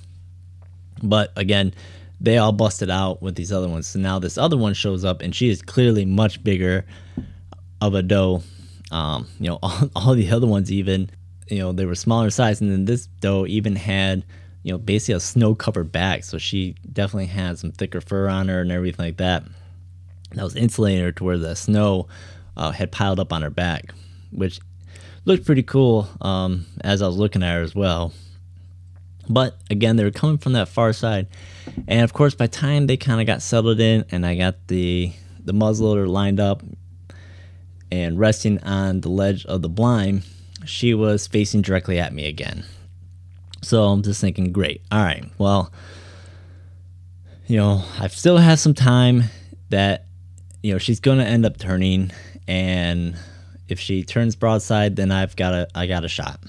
But 1.01 1.31
again, 1.35 1.73
they 2.19 2.37
all 2.37 2.51
busted 2.51 2.89
out 2.89 3.21
with 3.21 3.35
these 3.35 3.51
other 3.51 3.67
ones. 3.67 3.87
So 3.87 3.99
now 3.99 4.19
this 4.19 4.37
other 4.37 4.57
one 4.57 4.73
shows 4.73 5.05
up, 5.05 5.21
and 5.21 5.35
she 5.35 5.49
is 5.49 5.61
clearly 5.61 6.05
much 6.05 6.43
bigger 6.43 6.85
of 7.81 7.93
a 7.93 8.01
doe. 8.01 8.41
Um, 8.91 9.27
you 9.39 9.49
know, 9.49 9.59
all, 9.63 9.89
all 9.95 10.15
the 10.15 10.29
other 10.31 10.47
ones 10.47 10.71
even, 10.71 11.09
you 11.47 11.59
know, 11.59 11.71
they 11.71 11.85
were 11.85 11.95
smaller 11.95 12.29
size, 12.29 12.61
and 12.61 12.71
then 12.71 12.85
this 12.85 13.07
doe 13.21 13.45
even 13.45 13.75
had, 13.75 14.25
you 14.63 14.71
know, 14.71 14.77
basically 14.77 15.15
a 15.15 15.19
snow 15.19 15.55
covered 15.55 15.91
back. 15.91 16.23
So 16.23 16.37
she 16.37 16.75
definitely 16.91 17.27
had 17.27 17.59
some 17.59 17.71
thicker 17.71 18.01
fur 18.01 18.27
on 18.27 18.47
her 18.49 18.61
and 18.61 18.71
everything 18.71 19.05
like 19.05 19.17
that. 19.17 19.43
That 20.31 20.43
was 20.43 20.55
insulating 20.55 21.03
her 21.03 21.11
to 21.13 21.23
where 21.23 21.37
the 21.37 21.55
snow 21.55 22.07
uh, 22.57 22.71
had 22.71 22.91
piled 22.91 23.19
up 23.19 23.31
on 23.31 23.43
her 23.43 23.49
back, 23.49 23.93
which 24.31 24.59
looked 25.27 25.45
pretty 25.45 25.63
cool 25.63 26.07
um, 26.21 26.65
as 26.81 27.01
I 27.01 27.07
was 27.07 27.17
looking 27.17 27.43
at 27.43 27.53
her 27.53 27.61
as 27.61 27.75
well. 27.75 28.13
But 29.29 29.57
again, 29.69 29.97
they 29.97 30.05
were 30.05 30.11
coming 30.11 30.37
from 30.37 30.53
that 30.53 30.69
far 30.69 30.93
side, 30.93 31.27
and 31.85 32.01
of 32.01 32.13
course, 32.13 32.33
by 32.33 32.47
time 32.47 32.87
they 32.87 32.95
kind 32.95 33.19
of 33.19 33.27
got 33.27 33.41
settled 33.41 33.81
in, 33.81 34.05
and 34.09 34.25
I 34.25 34.35
got 34.35 34.55
the 34.67 35.11
the 35.43 35.51
muzzleloader 35.51 36.07
lined 36.07 36.39
up 36.39 36.63
and 37.91 38.17
resting 38.17 38.63
on 38.63 39.01
the 39.01 39.09
ledge 39.09 39.45
of 39.45 39.61
the 39.61 39.69
blind, 39.69 40.23
she 40.65 40.93
was 40.93 41.27
facing 41.27 41.61
directly 41.61 41.99
at 41.99 42.13
me 42.13 42.25
again. 42.25 42.63
So 43.61 43.83
I'm 43.83 44.01
just 44.01 44.21
thinking, 44.21 44.53
great, 44.53 44.81
all 44.91 45.03
right, 45.03 45.25
well, 45.37 45.73
you 47.47 47.57
know, 47.57 47.83
I 47.99 48.07
still 48.07 48.37
have 48.37 48.59
some 48.59 48.73
time 48.73 49.25
that, 49.69 50.05
you 50.63 50.71
know, 50.71 50.77
she's 50.77 51.01
going 51.01 51.17
to 51.17 51.25
end 51.25 51.45
up 51.45 51.57
turning, 51.57 52.11
and 52.47 53.17
if 53.69 53.79
she 53.79 54.03
turns 54.03 54.35
broadside, 54.35 54.95
then 54.95 55.11
I've 55.11 55.35
got 55.35 55.53
a 55.53 55.67
I 55.75 55.87
got 55.87 56.05
a 56.05 56.09
shot. 56.09 56.39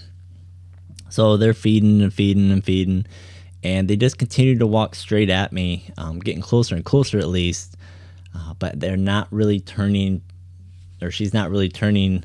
So 1.10 1.36
they're 1.36 1.54
feeding 1.54 2.02
and 2.02 2.12
feeding 2.12 2.50
and 2.50 2.64
feeding, 2.64 3.06
and 3.62 3.88
they 3.88 3.96
just 3.96 4.18
continue 4.18 4.58
to 4.58 4.66
walk 4.66 4.94
straight 4.94 5.30
at 5.30 5.52
me, 5.52 5.90
um, 5.96 6.18
getting 6.18 6.42
closer 6.42 6.74
and 6.74 6.84
closer 6.84 7.18
at 7.18 7.28
least. 7.28 7.76
Uh, 8.34 8.54
but 8.58 8.78
they're 8.78 8.96
not 8.96 9.26
really 9.32 9.58
turning, 9.58 10.22
or 11.00 11.10
she's 11.10 11.32
not 11.32 11.50
really 11.50 11.68
turning 11.68 12.24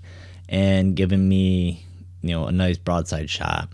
and 0.50 0.96
giving 0.96 1.28
me, 1.28 1.86
you 2.22 2.32
know, 2.32 2.46
a 2.46 2.52
nice 2.52 2.78
broadside 2.78 3.30
shot. 3.30 3.70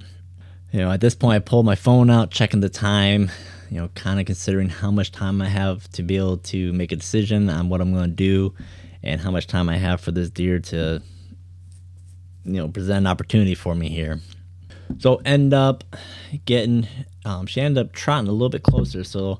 You 0.72 0.82
know, 0.82 0.92
at 0.92 1.02
this 1.02 1.16
point, 1.16 1.36
I 1.36 1.40
pulled 1.40 1.66
my 1.66 1.76
phone 1.76 2.12
out, 2.12 2.30
checking 2.30 2.60
the 2.60 2.70
time, 2.70 3.32
you 3.72 3.80
know, 3.80 3.90
kind 3.96 4.20
of 4.20 4.28
considering 4.28 4.70
how 4.70 4.92
much 4.92 5.12
time 5.12 5.42
I 5.42 5.50
have 5.50 5.90
to 5.94 6.04
be 6.04 6.18
able 6.18 6.38
to 6.38 6.72
make 6.74 6.92
a 6.92 6.96
decision 6.96 7.50
on 7.50 7.70
what 7.70 7.82
I'm 7.82 7.92
going 7.92 8.12
to 8.12 8.16
do 8.16 8.54
and 9.04 9.22
how 9.22 9.32
much 9.32 9.48
time 9.48 9.70
I 9.70 9.78
have 9.78 10.02
for 10.02 10.12
this 10.12 10.30
deer 10.30 10.60
to, 10.60 11.02
you 12.46 12.54
know, 12.54 12.68
present 12.68 13.00
an 13.00 13.08
opportunity 13.08 13.56
for 13.56 13.76
me 13.76 13.90
here. 13.90 14.20
So 14.98 15.22
end 15.24 15.54
up 15.54 15.84
getting, 16.46 16.88
um, 17.26 17.46
she 17.46 17.62
ended 17.62 17.86
up 17.86 17.94
trotting 17.94 18.28
a 18.28 18.32
little 18.32 18.50
bit 18.50 18.64
closer. 18.64 19.04
So 19.04 19.40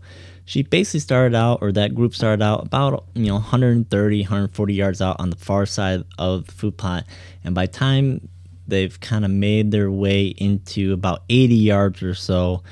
she 0.50 0.64
basically 0.64 1.02
started 1.02 1.36
out, 1.36 1.60
or 1.62 1.72
that 1.74 1.94
group 1.94 2.16
started 2.16 2.44
out 2.44 2.66
about 2.66 3.06
you 3.14 3.28
know 3.28 3.36
130, 3.36 4.22
140 4.22 4.74
yards 4.74 5.00
out 5.00 5.18
on 5.20 5.30
the 5.30 5.36
far 5.36 5.68
side 5.68 6.04
of 6.18 6.48
the 6.48 6.52
food 6.52 6.76
plot, 6.76 7.06
and 7.44 7.54
by 7.54 7.68
time 7.68 8.28
they've 8.68 9.00
kind 9.00 9.26
of 9.26 9.30
made 9.30 9.70
their 9.70 9.92
way 9.92 10.26
into 10.26 10.92
about 10.92 11.22
80 11.30 11.54
yards 11.54 12.02
or 12.02 12.16
so, 12.16 12.64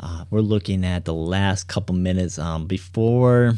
uh, 0.00 0.24
we're 0.30 0.40
looking 0.40 0.82
at 0.82 1.04
the 1.04 1.12
last 1.12 1.68
couple 1.68 1.94
minutes 1.94 2.38
um, 2.38 2.66
before 2.66 3.54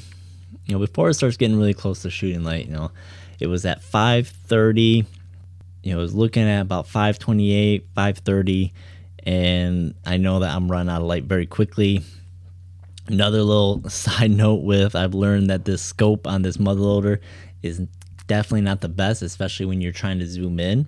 you 0.69 0.75
know 0.75 0.79
before 0.79 1.09
it 1.09 1.15
starts 1.15 1.37
getting 1.37 1.59
really 1.59 1.75
close 1.75 2.03
to 2.03 2.11
shooting 2.11 2.45
light. 2.45 2.67
You 2.67 2.73
know, 2.73 2.91
it 3.41 3.49
was 3.49 3.67
at 3.67 3.83
5:30 3.83 5.07
you 5.83 5.93
know, 5.93 6.01
I 6.01 6.03
was 6.03 6.15
looking 6.15 6.43
at 6.43 6.61
about 6.61 6.87
528, 6.87 7.87
530, 7.95 8.73
and 9.25 9.95
I 10.05 10.17
know 10.17 10.41
that 10.41 10.55
I'm 10.55 10.71
running 10.71 10.91
out 10.91 11.01
of 11.01 11.07
light 11.07 11.25
very 11.25 11.47
quickly. 11.47 12.03
Another 13.07 13.43
little 13.43 13.83
side 13.89 14.31
note 14.31 14.63
with 14.65 14.95
I've 14.95 15.15
learned 15.15 15.51
that 15.51 15.65
this 15.65 15.83
scope 15.83 16.27
on 16.27 16.43
this 16.43 16.57
muzzleloader 16.57 17.21
is 17.63 17.81
definitely 18.27 18.63
not 18.63 18.81
the 18.81 18.89
best, 18.89 19.23
especially 19.23 19.67
when 19.67 19.81
you're 19.81 19.93
trying 19.93 20.19
to 20.19 20.27
zoom 20.27 20.61
in. 20.61 20.87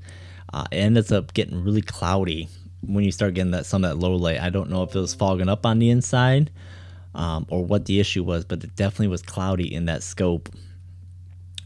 Uh, 0.52 0.66
it 0.70 0.76
ends 0.76 1.12
up 1.12 1.32
getting 1.32 1.64
really 1.64 1.82
cloudy 1.82 2.48
when 2.82 3.04
you 3.04 3.12
start 3.12 3.34
getting 3.34 3.52
that 3.52 3.66
some 3.66 3.84
of 3.84 3.90
that 3.90 3.96
low 4.04 4.16
light. 4.16 4.40
I 4.40 4.50
don't 4.50 4.68
know 4.68 4.82
if 4.82 4.94
it 4.94 5.00
was 5.00 5.14
fogging 5.14 5.48
up 5.48 5.64
on 5.64 5.78
the 5.78 5.90
inside 5.90 6.50
um, 7.14 7.46
or 7.50 7.64
what 7.64 7.86
the 7.86 8.00
issue 8.00 8.22
was, 8.22 8.44
but 8.44 8.62
it 8.62 8.74
definitely 8.76 9.08
was 9.08 9.22
cloudy 9.22 9.72
in 9.72 9.86
that 9.86 10.02
scope. 10.02 10.48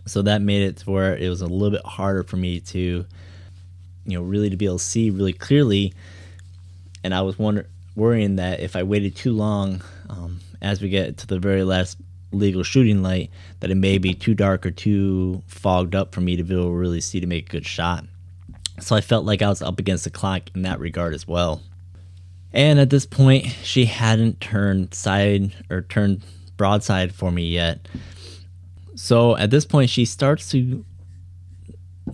So 0.07 0.23
that 0.23 0.43
made 0.43 0.63
it 0.63 0.79
to 0.79 0.91
where 0.91 1.17
it 1.17 1.29
was 1.29 1.41
a 1.41 1.47
little 1.47 1.71
bit 1.71 1.85
harder 1.85 2.23
for 2.23 2.37
me 2.37 2.61
to, 2.61 2.79
you 2.79 4.19
know, 4.19 4.23
really 4.23 4.51
to 4.51 4.57
be 4.57 4.67
able 4.67 4.79
to 4.79 4.85
see 4.85 5.11
really 5.11 5.33
clearly. 5.33 5.95
And 7.03 7.15
I 7.15 7.23
was 7.23 7.39
wonder- 7.39 7.69
worrying 7.97 8.37
that 8.37 8.61
if 8.61 8.77
I 8.77 8.83
waited 8.83 9.17
too 9.17 9.33
long, 9.33 9.83
um, 10.09 10.41
as 10.61 10.81
we 10.83 10.89
get 10.89 11.19
to 11.19 11.27
the 11.27 11.39
very 11.39 11.65
last 11.65 11.97
legal 12.33 12.63
shooting 12.63 13.03
light, 13.03 13.31
that 13.61 13.71
it 13.71 13.77
may 13.77 13.99
be 13.99 14.13
too 14.15 14.35
dark 14.35 14.67
or 14.67 14.71
too 14.71 15.43
fogged 15.47 15.95
up 15.95 16.15
for 16.15 16.21
me 16.21 16.37
to 16.37 16.43
be 16.43 16.55
able 16.55 16.65
to 16.65 16.71
really 16.71 17.01
see 17.01 17.21
to 17.21 17.27
make 17.27 17.47
a 17.49 17.53
good 17.53 17.67
shot. 17.67 18.05
So 18.81 18.97
I 18.97 19.01
felt 19.01 19.25
like 19.25 19.41
I 19.41 19.49
was 19.49 19.63
up 19.63 19.79
against 19.79 20.05
the 20.05 20.11
clock 20.11 20.51
in 20.55 20.63
that 20.63 20.81
regard 20.81 21.15
as 21.15 21.29
well. 21.29 21.63
And 22.55 22.79
at 22.79 22.89
this 22.89 23.05
point, 23.05 23.47
she 23.65 23.87
hadn't 23.87 24.41
turned 24.41 24.95
side 24.95 25.53
or 25.69 25.83
turned 25.83 26.23
broadside 26.57 27.13
for 27.13 27.33
me 27.33 27.49
yet. 27.49 27.89
So 28.95 29.37
at 29.37 29.51
this 29.51 29.67
point, 29.67 29.91
she 29.91 30.05
starts 30.05 30.51
to 30.53 30.85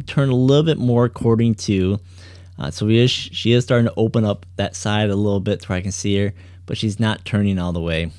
turn 0.06 0.30
a 0.30 0.34
little 0.34 0.64
bit 0.64 0.78
more 0.78 1.04
according 1.04 1.56
to. 1.56 2.00
Uh, 2.58 2.70
so 2.70 2.88
is, 2.88 3.10
she 3.10 3.52
is 3.52 3.64
starting 3.64 3.86
to 3.86 3.94
open 3.98 4.24
up 4.24 4.46
that 4.56 4.74
side 4.74 5.10
a 5.10 5.16
little 5.16 5.40
bit 5.40 5.62
so 5.62 5.74
I 5.74 5.82
can 5.82 5.92
see 5.92 6.16
her, 6.18 6.32
but 6.64 6.78
she's 6.78 6.98
not 6.98 7.26
turning 7.26 7.58
all 7.58 7.72
the 7.72 7.80
way. 7.80 8.10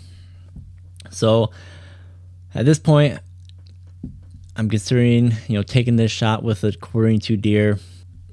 So 1.10 1.50
at 2.54 2.66
this 2.66 2.78
point, 2.78 3.20
I'm 4.56 4.70
considering, 4.70 5.34
you 5.48 5.56
know, 5.56 5.64
taking 5.64 5.96
this 5.96 6.12
shot 6.12 6.44
with 6.44 6.64
a 6.64 6.72
quartering 6.72 7.20
to 7.22 7.36
deer. 7.36 7.80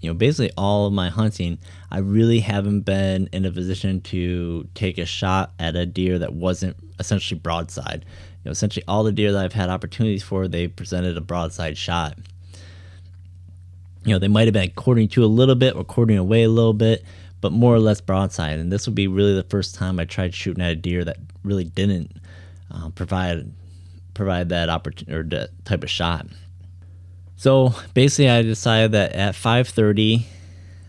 You 0.00 0.10
know, 0.10 0.14
basically 0.14 0.50
all 0.56 0.86
of 0.86 0.92
my 0.92 1.08
hunting, 1.08 1.58
I 1.90 1.98
really 1.98 2.40
haven't 2.40 2.80
been 2.80 3.28
in 3.32 3.44
a 3.44 3.50
position 3.50 4.00
to 4.02 4.68
take 4.74 4.98
a 4.98 5.06
shot 5.06 5.52
at 5.58 5.76
a 5.76 5.86
deer 5.86 6.18
that 6.18 6.32
wasn't 6.32 6.76
essentially 6.98 7.38
broadside. 7.38 8.04
You 8.06 8.48
know, 8.48 8.50
essentially 8.52 8.84
all 8.86 9.02
the 9.02 9.12
deer 9.12 9.32
that 9.32 9.44
I've 9.44 9.52
had 9.52 9.70
opportunities 9.70 10.22
for, 10.22 10.46
they 10.46 10.68
presented 10.68 11.16
a 11.16 11.20
broadside 11.20 11.76
shot. 11.76 12.16
You 14.04 14.14
know, 14.14 14.18
they 14.18 14.28
might 14.28 14.46
have 14.46 14.54
been 14.54 14.70
quartering 14.70 15.08
to 15.08 15.24
a 15.24 15.26
little 15.26 15.54
bit 15.54 15.74
or 15.74 15.84
quartering 15.84 16.18
away 16.18 16.44
a 16.44 16.48
little 16.48 16.72
bit, 16.72 17.04
but 17.40 17.52
more 17.52 17.74
or 17.74 17.80
less 17.80 18.00
broadside. 18.00 18.58
And 18.58 18.72
this 18.72 18.86
would 18.86 18.94
be 18.94 19.08
really 19.08 19.34
the 19.34 19.42
first 19.44 19.74
time 19.74 19.98
I 19.98 20.04
tried 20.04 20.34
shooting 20.34 20.62
at 20.62 20.72
a 20.72 20.76
deer 20.76 21.04
that 21.04 21.18
really 21.42 21.64
didn't 21.64 22.12
uh, 22.72 22.90
provide 22.90 23.50
provide 24.14 24.48
that 24.48 24.68
opportunity 24.68 25.16
or 25.16 25.22
that 25.22 25.50
type 25.64 25.84
of 25.84 25.90
shot. 25.90 26.26
So 27.38 27.72
basically, 27.94 28.28
I 28.28 28.42
decided 28.42 28.92
that 28.92 29.12
at 29.12 29.36
5:30, 29.36 30.26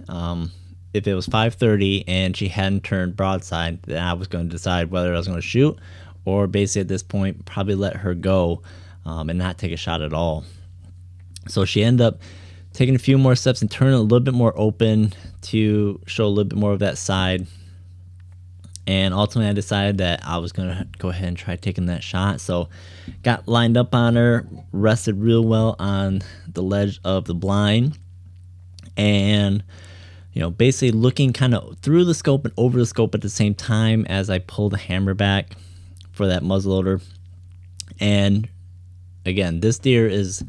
um, 0.07 0.51
if 0.95 1.07
it 1.07 1.13
was 1.13 1.27
5:30 1.27 2.03
and 2.07 2.35
she 2.35 2.47
hadn't 2.47 2.83
turned 2.83 3.15
broadside, 3.15 3.83
then 3.83 4.03
I 4.03 4.13
was 4.13 4.27
going 4.27 4.49
to 4.49 4.51
decide 4.51 4.89
whether 4.89 5.13
I 5.13 5.17
was 5.17 5.27
going 5.27 5.38
to 5.38 5.47
shoot, 5.47 5.77
or 6.25 6.47
basically 6.47 6.81
at 6.81 6.88
this 6.88 7.03
point 7.03 7.45
probably 7.45 7.75
let 7.75 7.97
her 7.97 8.15
go 8.15 8.63
um, 9.05 9.29
and 9.29 9.38
not 9.38 9.59
take 9.59 9.71
a 9.71 9.77
shot 9.77 10.01
at 10.01 10.12
all. 10.12 10.43
So 11.47 11.65
she 11.65 11.83
ended 11.83 12.03
up 12.03 12.19
taking 12.73 12.95
a 12.95 12.99
few 12.99 13.19
more 13.19 13.35
steps 13.35 13.62
and 13.62 13.69
turning 13.69 13.93
a 13.93 14.01
little 14.01 14.19
bit 14.19 14.33
more 14.33 14.53
open 14.55 15.13
to 15.43 16.01
show 16.07 16.25
a 16.25 16.29
little 16.29 16.49
bit 16.49 16.57
more 16.57 16.71
of 16.71 16.79
that 16.79 16.97
side. 16.97 17.45
And 18.87 19.13
ultimately, 19.13 19.49
I 19.49 19.53
decided 19.53 19.99
that 19.99 20.21
I 20.25 20.37
was 20.37 20.51
to 20.51 20.87
go 20.97 21.09
ahead 21.09 21.27
and 21.27 21.37
try 21.37 21.55
taking 21.55 21.85
that 21.87 22.03
shot. 22.03 22.41
So, 22.41 22.69
got 23.21 23.47
lined 23.47 23.77
up 23.77 23.93
on 23.93 24.15
her, 24.15 24.47
rested 24.71 25.19
real 25.19 25.43
well 25.43 25.75
on 25.77 26.21
the 26.47 26.63
ledge 26.63 26.99
of 27.03 27.25
the 27.25 27.35
blind, 27.35 27.99
and 28.97 29.63
you 30.33 30.41
know, 30.41 30.49
basically 30.49 30.91
looking 30.91 31.33
kind 31.33 31.53
of 31.53 31.77
through 31.79 32.05
the 32.05 32.13
scope 32.13 32.45
and 32.45 32.53
over 32.57 32.79
the 32.79 32.85
scope 32.85 33.15
at 33.15 33.21
the 33.21 33.29
same 33.29 33.53
time 33.55 34.05
as 34.05 34.29
I 34.29 34.39
pull 34.39 34.69
the 34.69 34.77
hammer 34.77 35.13
back 35.13 35.55
for 36.11 36.27
that 36.27 36.43
muzzleloader. 36.43 37.03
And 37.99 38.47
again, 39.25 39.59
this 39.59 39.79
deer 39.79 40.07
is 40.07 40.43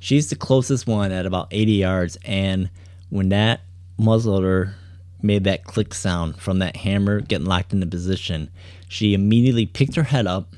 she's 0.00 0.30
the 0.30 0.36
closest 0.36 0.86
one 0.86 1.12
at 1.12 1.26
about 1.26 1.48
80 1.50 1.72
yards, 1.72 2.18
and 2.24 2.70
when 3.10 3.28
that 3.28 3.60
muzzleloader 3.98 4.74
made 5.22 5.44
that 5.44 5.64
click 5.64 5.94
sound 5.94 6.36
from 6.36 6.58
that 6.58 6.76
hammer 6.76 7.20
getting 7.20 7.46
locked 7.46 7.72
into 7.72 7.86
position, 7.86 8.50
she 8.88 9.14
immediately 9.14 9.66
picked 9.66 9.96
her 9.96 10.04
head 10.04 10.26
up 10.26 10.54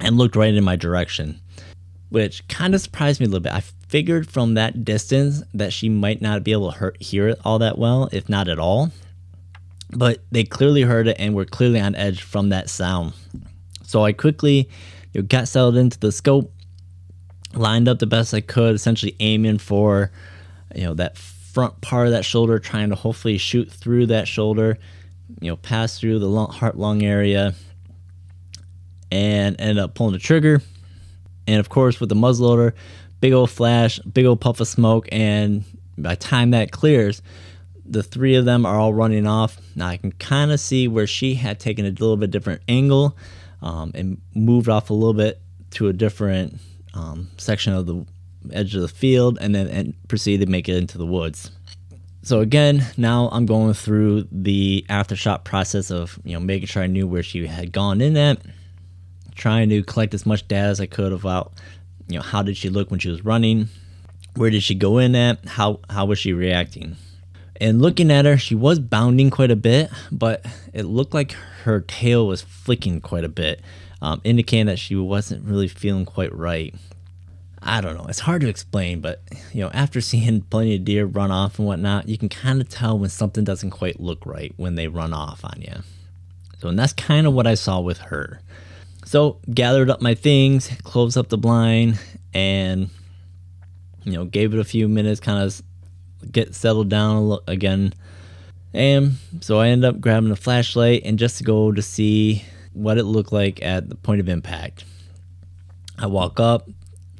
and 0.00 0.16
looked 0.16 0.36
right 0.36 0.54
in 0.54 0.64
my 0.64 0.76
direction, 0.76 1.40
which 2.10 2.46
kind 2.48 2.74
of 2.74 2.80
surprised 2.80 3.20
me 3.20 3.26
a 3.26 3.28
little 3.28 3.42
bit. 3.42 3.52
I 3.52 3.60
figured 3.60 4.28
from 4.28 4.54
that 4.54 4.84
distance 4.84 5.42
that 5.54 5.72
she 5.72 5.88
might 5.88 6.20
not 6.20 6.44
be 6.44 6.52
able 6.52 6.72
to 6.72 6.92
hear, 7.00 7.28
it 7.28 7.40
all 7.44 7.58
that 7.60 7.78
well, 7.78 8.08
if 8.12 8.28
not 8.28 8.48
at 8.48 8.58
all. 8.58 8.90
But 9.90 10.22
they 10.32 10.44
clearly 10.44 10.82
heard 10.82 11.06
it 11.06 11.16
and 11.20 11.34
were 11.34 11.44
clearly 11.44 11.80
on 11.80 11.94
edge 11.94 12.22
from 12.22 12.48
that 12.48 12.68
sound. 12.68 13.12
So 13.84 14.04
I 14.04 14.12
quickly 14.12 14.68
you 15.12 15.20
know, 15.20 15.26
got 15.26 15.46
settled 15.46 15.76
into 15.76 15.98
the 16.00 16.10
scope, 16.10 16.52
lined 17.54 17.86
up 17.86 18.00
the 18.00 18.06
best 18.06 18.34
I 18.34 18.40
could, 18.40 18.74
essentially 18.74 19.14
aiming 19.20 19.58
for 19.58 20.10
you 20.74 20.84
know 20.84 20.94
that 20.94 21.16
front 21.54 21.80
part 21.80 22.06
of 22.06 22.12
that 22.12 22.24
shoulder, 22.24 22.58
trying 22.58 22.90
to 22.90 22.96
hopefully 22.96 23.38
shoot 23.38 23.70
through 23.70 24.06
that 24.06 24.26
shoulder, 24.26 24.76
you 25.40 25.48
know, 25.48 25.56
pass 25.56 25.98
through 25.98 26.18
the 26.18 26.46
heart 26.46 26.76
lung 26.76 27.02
area, 27.02 27.54
and 29.12 29.60
end 29.60 29.78
up 29.78 29.94
pulling 29.94 30.12
the 30.12 30.18
trigger. 30.18 30.60
And 31.46 31.60
of 31.60 31.68
course, 31.68 32.00
with 32.00 32.08
the 32.08 32.16
muzzleloader, 32.16 32.72
big 33.20 33.32
old 33.32 33.50
flash, 33.50 34.00
big 34.00 34.26
old 34.26 34.40
puff 34.40 34.58
of 34.58 34.66
smoke, 34.66 35.08
and 35.12 35.64
by 35.96 36.16
time 36.16 36.50
that 36.50 36.72
clears, 36.72 37.22
the 37.86 38.02
three 38.02 38.34
of 38.34 38.44
them 38.44 38.66
are 38.66 38.76
all 38.76 38.92
running 38.92 39.26
off. 39.26 39.60
Now 39.76 39.86
I 39.86 39.96
can 39.98 40.10
kind 40.12 40.50
of 40.50 40.58
see 40.58 40.88
where 40.88 41.06
she 41.06 41.34
had 41.34 41.60
taken 41.60 41.86
a 41.86 41.90
little 41.90 42.16
bit 42.16 42.32
different 42.32 42.62
angle 42.66 43.16
um, 43.62 43.92
and 43.94 44.20
moved 44.34 44.68
off 44.68 44.90
a 44.90 44.94
little 44.94 45.14
bit 45.14 45.40
to 45.72 45.88
a 45.88 45.92
different 45.92 46.58
um, 46.94 47.28
section 47.36 47.72
of 47.72 47.86
the 47.86 48.04
edge 48.52 48.74
of 48.74 48.82
the 48.82 48.88
field 48.88 49.38
and 49.40 49.54
then 49.54 49.68
and 49.68 49.94
proceed 50.08 50.38
to 50.38 50.46
make 50.46 50.68
it 50.68 50.76
into 50.76 50.98
the 50.98 51.06
woods. 51.06 51.50
So 52.22 52.40
again, 52.40 52.86
now 52.96 53.28
I'm 53.32 53.44
going 53.44 53.74
through 53.74 54.28
the 54.32 54.86
aftershock 54.88 55.44
process 55.44 55.90
of 55.90 56.18
you 56.24 56.32
know 56.32 56.40
making 56.40 56.68
sure 56.68 56.82
I 56.82 56.86
knew 56.86 57.06
where 57.06 57.22
she 57.22 57.46
had 57.46 57.72
gone 57.72 58.00
in 58.00 58.16
at, 58.16 58.38
trying 59.34 59.68
to 59.68 59.82
collect 59.82 60.14
as 60.14 60.24
much 60.24 60.48
data 60.48 60.68
as 60.68 60.80
I 60.80 60.86
could 60.86 61.12
about 61.12 61.52
you 62.08 62.16
know 62.16 62.22
how 62.22 62.42
did 62.42 62.56
she 62.56 62.70
look 62.70 62.90
when 62.90 63.00
she 63.00 63.10
was 63.10 63.24
running, 63.24 63.68
where 64.36 64.50
did 64.50 64.62
she 64.62 64.74
go 64.74 64.98
in 64.98 65.14
at, 65.14 65.44
how 65.44 65.80
how 65.90 66.06
was 66.06 66.18
she 66.18 66.32
reacting. 66.32 66.96
And 67.60 67.80
looking 67.80 68.10
at 68.10 68.24
her, 68.24 68.36
she 68.36 68.54
was 68.54 68.78
bounding 68.78 69.30
quite 69.30 69.50
a 69.50 69.56
bit, 69.56 69.90
but 70.10 70.44
it 70.72 70.84
looked 70.84 71.14
like 71.14 71.32
her 71.62 71.80
tail 71.80 72.26
was 72.26 72.42
flicking 72.42 73.00
quite 73.00 73.24
a 73.24 73.28
bit, 73.28 73.60
um, 74.02 74.20
indicating 74.24 74.66
that 74.66 74.78
she 74.78 74.96
wasn't 74.96 75.44
really 75.44 75.68
feeling 75.68 76.04
quite 76.04 76.34
right. 76.34 76.74
I 77.66 77.80
don't 77.80 77.96
know. 77.96 78.04
It's 78.08 78.20
hard 78.20 78.42
to 78.42 78.48
explain, 78.48 79.00
but 79.00 79.22
you 79.52 79.62
know, 79.62 79.70
after 79.70 80.02
seeing 80.02 80.42
plenty 80.42 80.76
of 80.76 80.84
deer 80.84 81.06
run 81.06 81.30
off 81.30 81.58
and 81.58 81.66
whatnot, 81.66 82.08
you 82.08 82.18
can 82.18 82.28
kind 82.28 82.60
of 82.60 82.68
tell 82.68 82.98
when 82.98 83.08
something 83.08 83.42
doesn't 83.42 83.70
quite 83.70 83.98
look 83.98 84.26
right 84.26 84.52
when 84.56 84.74
they 84.74 84.86
run 84.86 85.14
off 85.14 85.42
on 85.44 85.62
you. 85.62 85.82
So, 86.58 86.68
and 86.68 86.78
that's 86.78 86.92
kind 86.92 87.26
of 87.26 87.32
what 87.32 87.46
I 87.46 87.54
saw 87.54 87.80
with 87.80 87.98
her. 87.98 88.40
So, 89.06 89.38
gathered 89.52 89.88
up 89.88 90.02
my 90.02 90.14
things, 90.14 90.68
closed 90.82 91.16
up 91.16 91.28
the 91.28 91.38
blind, 91.38 91.98
and 92.34 92.90
you 94.04 94.12
know, 94.12 94.26
gave 94.26 94.52
it 94.52 94.60
a 94.60 94.64
few 94.64 94.86
minutes, 94.86 95.20
kind 95.20 95.42
of 95.42 95.62
get 96.30 96.54
settled 96.54 96.90
down 96.90 97.38
again. 97.46 97.94
And 98.74 99.14
so 99.40 99.60
I 99.60 99.68
ended 99.68 99.88
up 99.88 100.00
grabbing 100.00 100.30
a 100.30 100.36
flashlight 100.36 101.02
and 101.04 101.18
just 101.18 101.38
to 101.38 101.44
go 101.44 101.72
to 101.72 101.80
see 101.80 102.44
what 102.72 102.98
it 102.98 103.04
looked 103.04 103.32
like 103.32 103.62
at 103.62 103.88
the 103.88 103.94
point 103.94 104.20
of 104.20 104.28
impact. 104.28 104.84
I 105.96 106.06
walk 106.06 106.40
up, 106.40 106.68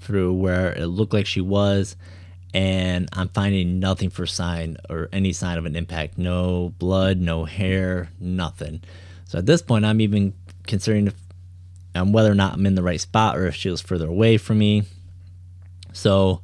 through 0.05 0.35
where 0.35 0.73
it 0.73 0.87
looked 0.87 1.13
like 1.13 1.27
she 1.27 1.41
was, 1.41 1.97
and 2.53 3.09
I'm 3.13 3.29
finding 3.31 3.81
nothing 3.81 4.11
for 4.11 4.27
sign 4.27 4.77
or 4.89 5.09
any 5.13 5.33
sign 5.33 5.59
of 5.59 5.67
an 5.67 5.75
impact. 5.75 6.19
No 6.19 6.73
blood, 6.79 7.19
no 7.19 7.45
hair, 7.45 8.11
nothing. 8.21 8.83
So 9.25 9.39
at 9.39 9.47
this 9.47 9.63
point, 9.63 9.85
I'm 9.85 10.01
even 10.01 10.35
considering 10.67 11.09
if, 11.09 11.15
um, 11.95 12.13
whether 12.13 12.31
or 12.31 12.37
not 12.37 12.55
I'm 12.55 12.67
in 12.67 12.77
the 12.77 12.83
right 12.83 13.01
spot 13.01 13.37
or 13.37 13.47
if 13.47 13.55
she 13.55 13.71
was 13.71 13.81
further 13.81 14.07
away 14.07 14.37
from 14.37 14.59
me. 14.59 14.85
So, 15.93 16.43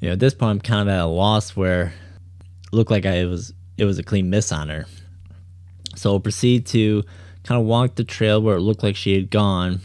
you 0.00 0.08
know, 0.08 0.12
at 0.12 0.18
this 0.18 0.34
point, 0.34 0.50
I'm 0.50 0.60
kind 0.60 0.88
of 0.88 0.94
at 0.94 1.00
a 1.00 1.06
loss 1.06 1.56
where 1.56 1.92
it 2.64 2.72
looked 2.72 2.90
like 2.90 3.06
I 3.06 3.24
was 3.26 3.52
it 3.76 3.84
was 3.84 3.98
a 3.98 4.02
clean 4.02 4.30
miss 4.30 4.52
on 4.52 4.68
her. 4.68 4.86
So 5.94 6.12
I'll 6.12 6.20
proceed 6.20 6.66
to 6.68 7.02
kind 7.42 7.60
of 7.60 7.66
walk 7.66 7.94
the 7.94 8.04
trail 8.04 8.40
where 8.40 8.56
it 8.56 8.60
looked 8.60 8.82
like 8.82 8.96
she 8.96 9.14
had 9.14 9.30
gone 9.30 9.80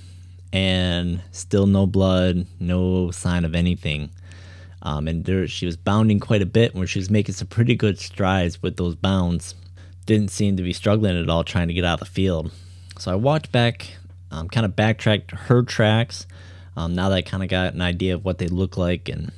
and 0.54 1.22
still 1.32 1.66
no 1.66 1.86
blood, 1.86 2.46
no 2.60 3.12
sign 3.12 3.46
of 3.46 3.56
anything. 3.56 4.10
Um, 4.82 5.08
and 5.08 5.26
there, 5.26 5.48
she 5.48 5.66
was 5.66 5.78
bounding 5.78 6.20
quite 6.20 6.42
a 6.42 6.46
bit 6.46 6.76
where 6.76 6.88
she 6.88 7.00
was 7.00 7.10
making 7.10 7.36
some 7.36 7.48
pretty 7.48 7.76
good 7.76 8.00
strides 8.00 8.62
with 8.62 8.78
those 8.78 8.96
bounds. 8.96 9.56
Didn't 10.06 10.32
seem 10.32 10.58
to 10.58 10.64
be 10.64 10.74
struggling 10.74 11.18
at 11.18 11.30
all 11.30 11.44
trying 11.44 11.68
to 11.68 11.74
get 11.74 11.86
out 11.86 12.02
of 12.02 12.08
the 12.08 12.14
field. 12.14 12.52
So 12.98 13.12
I 13.12 13.16
walked 13.16 13.52
back, 13.52 13.96
um, 14.32 14.50
kind 14.50 14.66
of 14.66 14.76
backtracked 14.76 15.32
her 15.32 15.64
tracks. 15.64 16.26
Um, 16.76 16.96
now 16.96 17.10
that 17.10 17.16
I 17.16 17.22
kind 17.22 17.44
of 17.44 17.50
got 17.50 17.74
an 17.74 17.82
idea 17.82 18.16
of 18.16 18.26
what 18.26 18.40
they 18.40 18.48
look 18.48 18.78
like 18.78 19.08
and 19.08 19.32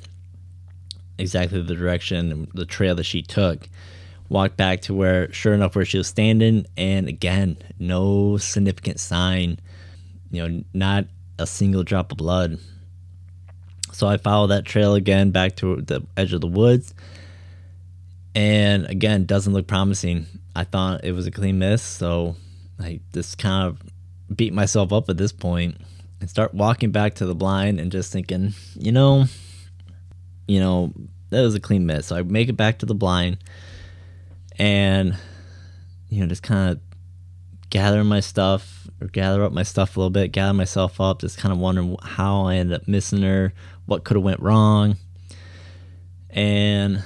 exactly 1.18 1.60
the 1.62 1.74
direction 1.74 2.32
and 2.32 2.48
the 2.54 2.66
trail 2.66 2.94
that 2.94 3.04
she 3.04 3.22
took, 3.22 3.68
walked 4.28 4.56
back 4.56 4.80
to 4.82 4.94
where, 4.94 5.30
sure 5.32 5.52
enough, 5.52 5.76
where 5.76 5.84
she 5.84 5.98
was 5.98 6.06
standing, 6.06 6.66
and 6.76 7.08
again, 7.08 7.58
no 7.78 8.38
significant 8.38 8.98
sign 8.98 9.58
you 10.34 10.48
know, 10.48 10.64
not 10.72 11.06
a 11.38 11.46
single 11.46 11.82
drop 11.82 12.12
of 12.12 12.18
blood. 12.18 12.58
So 13.92 14.08
I 14.08 14.16
followed 14.16 14.48
that 14.48 14.64
trail 14.64 14.94
again 14.94 15.30
back 15.30 15.56
to 15.56 15.80
the 15.80 16.04
edge 16.16 16.32
of 16.32 16.40
the 16.40 16.46
woods. 16.46 16.94
And 18.34 18.86
again, 18.86 19.26
doesn't 19.26 19.52
look 19.52 19.66
promising. 19.66 20.26
I 20.56 20.64
thought 20.64 21.04
it 21.04 21.12
was 21.12 21.26
a 21.26 21.30
clean 21.30 21.58
miss, 21.58 21.82
so 21.82 22.36
I 22.80 23.00
just 23.12 23.38
kind 23.38 23.68
of 23.68 24.36
beat 24.36 24.52
myself 24.52 24.92
up 24.92 25.08
at 25.08 25.16
this 25.16 25.32
point 25.32 25.76
and 26.20 26.28
start 26.28 26.54
walking 26.54 26.90
back 26.90 27.14
to 27.16 27.26
the 27.26 27.34
blind 27.34 27.78
and 27.78 27.92
just 27.92 28.12
thinking, 28.12 28.54
you 28.74 28.90
know, 28.90 29.26
you 30.48 30.58
know, 30.58 30.92
that 31.30 31.42
was 31.42 31.54
a 31.54 31.60
clean 31.60 31.86
miss. 31.86 32.06
So 32.06 32.16
I 32.16 32.22
make 32.22 32.48
it 32.48 32.56
back 32.56 32.78
to 32.80 32.86
the 32.86 32.94
blind 32.94 33.38
and 34.58 35.16
you 36.08 36.20
know, 36.20 36.26
just 36.26 36.42
kind 36.42 36.70
of 36.70 36.80
gather 37.74 38.04
my 38.04 38.20
stuff 38.20 38.88
or 39.00 39.08
gather 39.08 39.42
up 39.42 39.50
my 39.50 39.64
stuff 39.64 39.96
a 39.96 40.00
little 40.00 40.08
bit, 40.08 40.30
gather 40.30 40.52
myself 40.54 41.00
up, 41.00 41.20
just 41.20 41.38
kind 41.38 41.52
of 41.52 41.58
wondering 41.58 41.96
how 42.04 42.42
I 42.46 42.54
ended 42.54 42.80
up 42.80 42.86
missing 42.86 43.22
her, 43.22 43.52
what 43.86 44.04
could 44.04 44.16
have 44.16 44.22
went 44.22 44.38
wrong. 44.38 44.96
And 46.30 47.02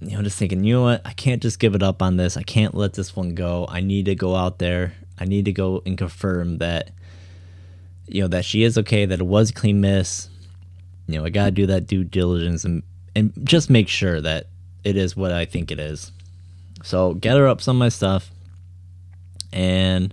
you 0.00 0.16
know, 0.16 0.22
just 0.22 0.38
thinking, 0.38 0.62
you 0.62 0.74
know 0.74 0.82
what, 0.82 1.02
I 1.04 1.12
can't 1.14 1.42
just 1.42 1.58
give 1.58 1.74
it 1.74 1.82
up 1.82 2.00
on 2.00 2.16
this. 2.16 2.36
I 2.36 2.44
can't 2.44 2.74
let 2.74 2.92
this 2.92 3.16
one 3.16 3.34
go. 3.34 3.66
I 3.68 3.80
need 3.80 4.04
to 4.04 4.14
go 4.14 4.36
out 4.36 4.60
there. 4.60 4.94
I 5.18 5.24
need 5.24 5.46
to 5.46 5.52
go 5.52 5.82
and 5.84 5.98
confirm 5.98 6.58
that 6.58 6.90
you 8.06 8.22
know 8.22 8.28
that 8.28 8.44
she 8.44 8.62
is 8.62 8.78
okay, 8.78 9.04
that 9.04 9.18
it 9.18 9.26
was 9.26 9.50
a 9.50 9.54
clean 9.54 9.80
miss, 9.80 10.28
you 11.08 11.18
know, 11.18 11.24
I 11.24 11.30
gotta 11.30 11.50
do 11.50 11.66
that 11.66 11.88
due 11.88 12.04
diligence 12.04 12.64
and 12.64 12.84
and 13.16 13.32
just 13.42 13.68
make 13.68 13.88
sure 13.88 14.20
that 14.20 14.46
it 14.84 14.96
is 14.96 15.16
what 15.16 15.32
I 15.32 15.44
think 15.44 15.72
it 15.72 15.80
is. 15.80 16.12
So 16.84 17.14
gather 17.14 17.48
up 17.48 17.60
some 17.60 17.76
of 17.76 17.80
my 17.80 17.88
stuff, 17.88 18.30
and 19.54 20.12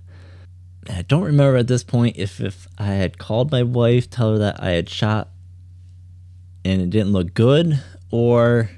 I 0.87 1.01
don't 1.01 1.23
remember 1.23 1.57
at 1.57 1.67
this 1.67 1.83
point 1.83 2.15
if 2.17 2.39
if 2.39 2.67
I 2.77 2.85
had 2.85 3.17
called 3.17 3.51
my 3.51 3.63
wife, 3.63 4.09
tell 4.09 4.33
her 4.33 4.37
that 4.37 4.61
I 4.63 4.69
had 4.69 4.87
shot, 4.87 5.29
and 6.63 6.81
it 6.81 6.91
didn't 6.91 7.11
look 7.11 7.33
good, 7.33 7.81
or 8.11 8.69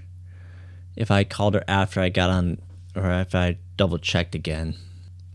if 0.96 1.12
I 1.12 1.26
called 1.26 1.54
her 1.54 1.64
after 1.68 2.00
I 2.00 2.10
got 2.10 2.30
on, 2.30 2.60
or 2.96 3.12
if 3.12 3.36
I 3.36 3.58
double 3.76 3.98
checked 3.98 4.36
again. 4.36 4.76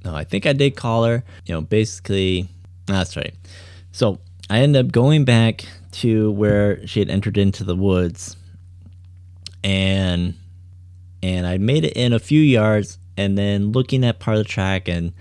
No, 0.05 0.14
I 0.14 0.25
think 0.25 0.47
I 0.47 0.55
did 0.55 0.77
call 0.77 1.05
her. 1.05 1.23
You 1.45 1.55
know, 1.55 1.61
basically, 1.61 2.49
that's 2.87 3.17
right. 3.17 3.35
So 3.93 4.21
I 4.49 4.61
ended 4.61 4.87
up 4.87 4.93
going 4.93 5.27
back 5.27 5.64
to 5.91 6.31
where 6.33 6.87
she 6.87 7.01
had 7.01 7.11
entered 7.11 7.37
into 7.37 7.64
the 7.64 7.77
woods, 7.77 8.35
and 9.62 10.35
and 11.23 11.47
I 11.47 11.59
made 11.59 11.85
it 11.85 11.93
in 11.95 12.14
a 12.14 12.19
few 12.19 12.41
yards, 12.41 12.99
and 13.18 13.37
then 13.37 13.72
looking 13.72 14.04
at 14.04 14.20
part 14.20 14.38
of 14.38 14.44
the 14.44 14.48
track 14.48 14.88
and 14.88 15.12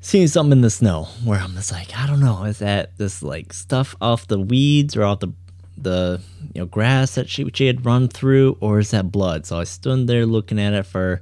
seeing 0.00 0.26
something 0.26 0.52
in 0.52 0.60
the 0.62 0.70
snow 0.70 1.04
where 1.24 1.38
I'm 1.38 1.52
just 1.52 1.70
like, 1.70 1.96
I 1.96 2.06
don't 2.06 2.20
know, 2.20 2.44
is 2.44 2.58
that 2.60 2.96
this 2.96 3.22
like 3.22 3.52
stuff 3.52 3.94
off 4.00 4.26
the 4.26 4.40
weeds 4.40 4.96
or 4.96 5.04
off 5.04 5.20
the 5.20 5.32
the 5.76 6.22
you 6.54 6.62
know 6.62 6.66
grass 6.66 7.16
that 7.16 7.28
she 7.28 7.46
she 7.52 7.66
had 7.66 7.84
run 7.84 8.08
through, 8.08 8.56
or 8.60 8.78
is 8.78 8.92
that 8.92 9.12
blood? 9.12 9.44
So 9.44 9.60
I 9.60 9.64
stood 9.64 10.06
there 10.06 10.24
looking 10.24 10.58
at 10.58 10.72
it 10.72 10.84
for 10.84 11.20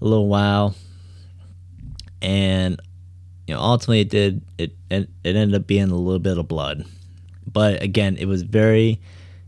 a 0.00 0.04
little 0.04 0.28
while, 0.28 0.76
and 2.22 2.80
you 3.48 3.54
know 3.54 3.60
ultimately 3.60 4.00
it 4.00 4.10
did 4.10 4.42
it 4.58 4.72
it, 4.90 5.10
it 5.24 5.34
ended 5.34 5.60
up 5.60 5.66
being 5.66 5.90
a 5.90 5.96
little 5.96 6.20
bit 6.20 6.38
of 6.38 6.46
blood, 6.46 6.84
but 7.52 7.82
again 7.82 8.16
it 8.16 8.26
was 8.26 8.42
very 8.42 9.00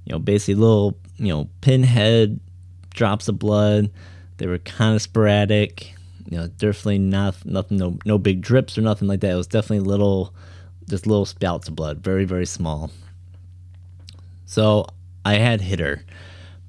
you 0.06 0.12
know 0.12 0.18
basically 0.18 0.56
little 0.56 0.98
you 1.18 1.28
know 1.28 1.48
pinhead 1.60 2.40
drops 2.90 3.28
of 3.28 3.38
blood. 3.38 3.90
They 4.42 4.48
were 4.48 4.58
kind 4.58 4.96
of 4.96 5.02
sporadic. 5.02 5.94
You 6.28 6.36
know, 6.36 6.46
definitely 6.48 6.98
not 6.98 7.46
nothing, 7.46 7.76
no 7.76 7.96
no 8.04 8.18
big 8.18 8.40
drips 8.40 8.76
or 8.76 8.80
nothing 8.80 9.06
like 9.06 9.20
that. 9.20 9.30
It 9.30 9.36
was 9.36 9.46
definitely 9.46 9.86
little, 9.88 10.34
just 10.90 11.06
little 11.06 11.26
spouts 11.26 11.68
of 11.68 11.76
blood, 11.76 11.98
very 11.98 12.24
very 12.24 12.44
small. 12.44 12.90
So 14.44 14.86
I 15.24 15.34
had 15.34 15.60
hit 15.60 15.78
her, 15.78 16.04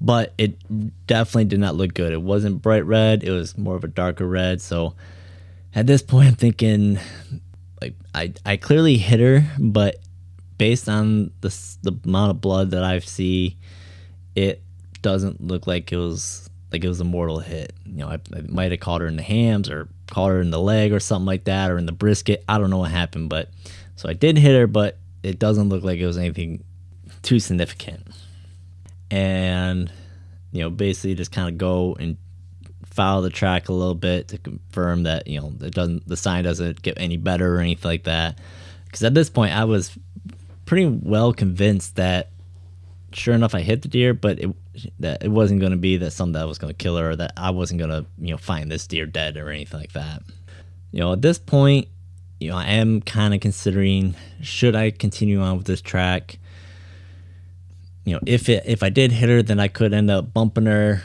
but 0.00 0.34
it 0.38 0.56
definitely 1.08 1.46
did 1.46 1.58
not 1.58 1.74
look 1.74 1.94
good. 1.94 2.12
It 2.12 2.22
wasn't 2.22 2.62
bright 2.62 2.86
red, 2.86 3.24
it 3.24 3.32
was 3.32 3.58
more 3.58 3.74
of 3.74 3.82
a 3.82 3.88
darker 3.88 4.28
red. 4.28 4.60
So 4.60 4.94
at 5.74 5.88
this 5.88 6.00
point, 6.00 6.28
I'm 6.28 6.34
thinking, 6.36 7.00
like, 7.82 7.94
I, 8.14 8.34
I 8.46 8.56
clearly 8.56 8.98
hit 8.98 9.18
her, 9.18 9.50
but 9.58 9.96
based 10.58 10.88
on 10.88 11.32
the, 11.40 11.48
the 11.82 11.98
amount 12.04 12.30
of 12.30 12.40
blood 12.40 12.70
that 12.70 12.84
I 12.84 13.00
see, 13.00 13.56
it 14.36 14.62
doesn't 15.02 15.40
look 15.40 15.66
like 15.66 15.90
it 15.90 15.96
was 15.96 16.48
like 16.74 16.84
it 16.84 16.88
was 16.88 17.00
a 17.00 17.04
mortal 17.04 17.38
hit. 17.38 17.72
You 17.86 17.98
know, 17.98 18.08
I, 18.08 18.14
I 18.36 18.40
might 18.48 18.72
have 18.72 18.80
caught 18.80 19.00
her 19.00 19.06
in 19.06 19.16
the 19.16 19.22
hams 19.22 19.70
or 19.70 19.88
caught 20.08 20.30
her 20.30 20.40
in 20.40 20.50
the 20.50 20.60
leg 20.60 20.92
or 20.92 20.98
something 20.98 21.26
like 21.26 21.44
that, 21.44 21.70
or 21.70 21.78
in 21.78 21.86
the 21.86 21.92
brisket. 21.92 22.42
I 22.48 22.58
don't 22.58 22.70
know 22.70 22.78
what 22.78 22.90
happened, 22.90 23.30
but 23.30 23.50
so 23.94 24.08
I 24.08 24.12
did 24.12 24.36
hit 24.36 24.58
her, 24.58 24.66
but 24.66 24.98
it 25.22 25.38
doesn't 25.38 25.68
look 25.68 25.84
like 25.84 26.00
it 26.00 26.06
was 26.06 26.18
anything 26.18 26.64
too 27.22 27.38
significant. 27.38 28.08
And, 29.08 29.92
you 30.50 30.62
know, 30.62 30.70
basically 30.70 31.14
just 31.14 31.30
kind 31.30 31.48
of 31.48 31.56
go 31.58 31.94
and 31.94 32.16
follow 32.84 33.22
the 33.22 33.30
track 33.30 33.68
a 33.68 33.72
little 33.72 33.94
bit 33.94 34.28
to 34.28 34.38
confirm 34.38 35.04
that, 35.04 35.28
you 35.28 35.40
know, 35.40 35.52
it 35.60 35.74
doesn't, 35.74 36.08
the 36.08 36.16
sign 36.16 36.42
doesn't 36.42 36.82
get 36.82 36.94
any 36.98 37.16
better 37.16 37.56
or 37.56 37.60
anything 37.60 37.88
like 37.88 38.04
that. 38.04 38.38
Because 38.86 39.04
at 39.04 39.14
this 39.14 39.30
point, 39.30 39.54
I 39.54 39.64
was 39.64 39.96
pretty 40.66 40.86
well 40.86 41.32
convinced 41.32 41.96
that 41.96 42.30
sure 43.14 43.34
enough, 43.34 43.54
I 43.54 43.60
hit 43.60 43.82
the 43.82 43.88
deer, 43.88 44.14
but 44.14 44.38
it, 44.38 44.50
that 45.00 45.22
it 45.22 45.30
wasn't 45.30 45.60
going 45.60 45.72
to 45.72 45.78
be 45.78 45.96
that 45.98 46.12
something 46.12 46.32
that 46.32 46.48
was 46.48 46.58
going 46.58 46.72
to 46.72 46.76
kill 46.76 46.96
her 46.96 47.10
or 47.10 47.16
that 47.16 47.32
I 47.36 47.50
wasn't 47.50 47.78
going 47.78 47.90
to, 47.90 48.06
you 48.18 48.32
know, 48.32 48.38
find 48.38 48.70
this 48.70 48.86
deer 48.86 49.06
dead 49.06 49.36
or 49.36 49.50
anything 49.50 49.80
like 49.80 49.92
that. 49.92 50.22
You 50.90 51.00
know, 51.00 51.12
at 51.12 51.22
this 51.22 51.38
point, 51.38 51.88
you 52.40 52.50
know, 52.50 52.56
I 52.56 52.66
am 52.66 53.00
kind 53.00 53.34
of 53.34 53.40
considering 53.40 54.14
should 54.42 54.76
I 54.76 54.90
continue 54.90 55.40
on 55.40 55.56
with 55.56 55.66
this 55.66 55.80
track? 55.80 56.38
you 58.04 58.14
know, 58.14 58.20
if 58.26 58.48
it 58.48 58.64
if 58.66 58.82
I 58.82 58.90
did 58.90 59.12
hit 59.12 59.28
her, 59.28 59.42
then 59.42 59.58
I 59.58 59.68
could 59.68 59.94
end 59.94 60.10
up 60.10 60.32
bumping 60.32 60.66
her 60.66 61.02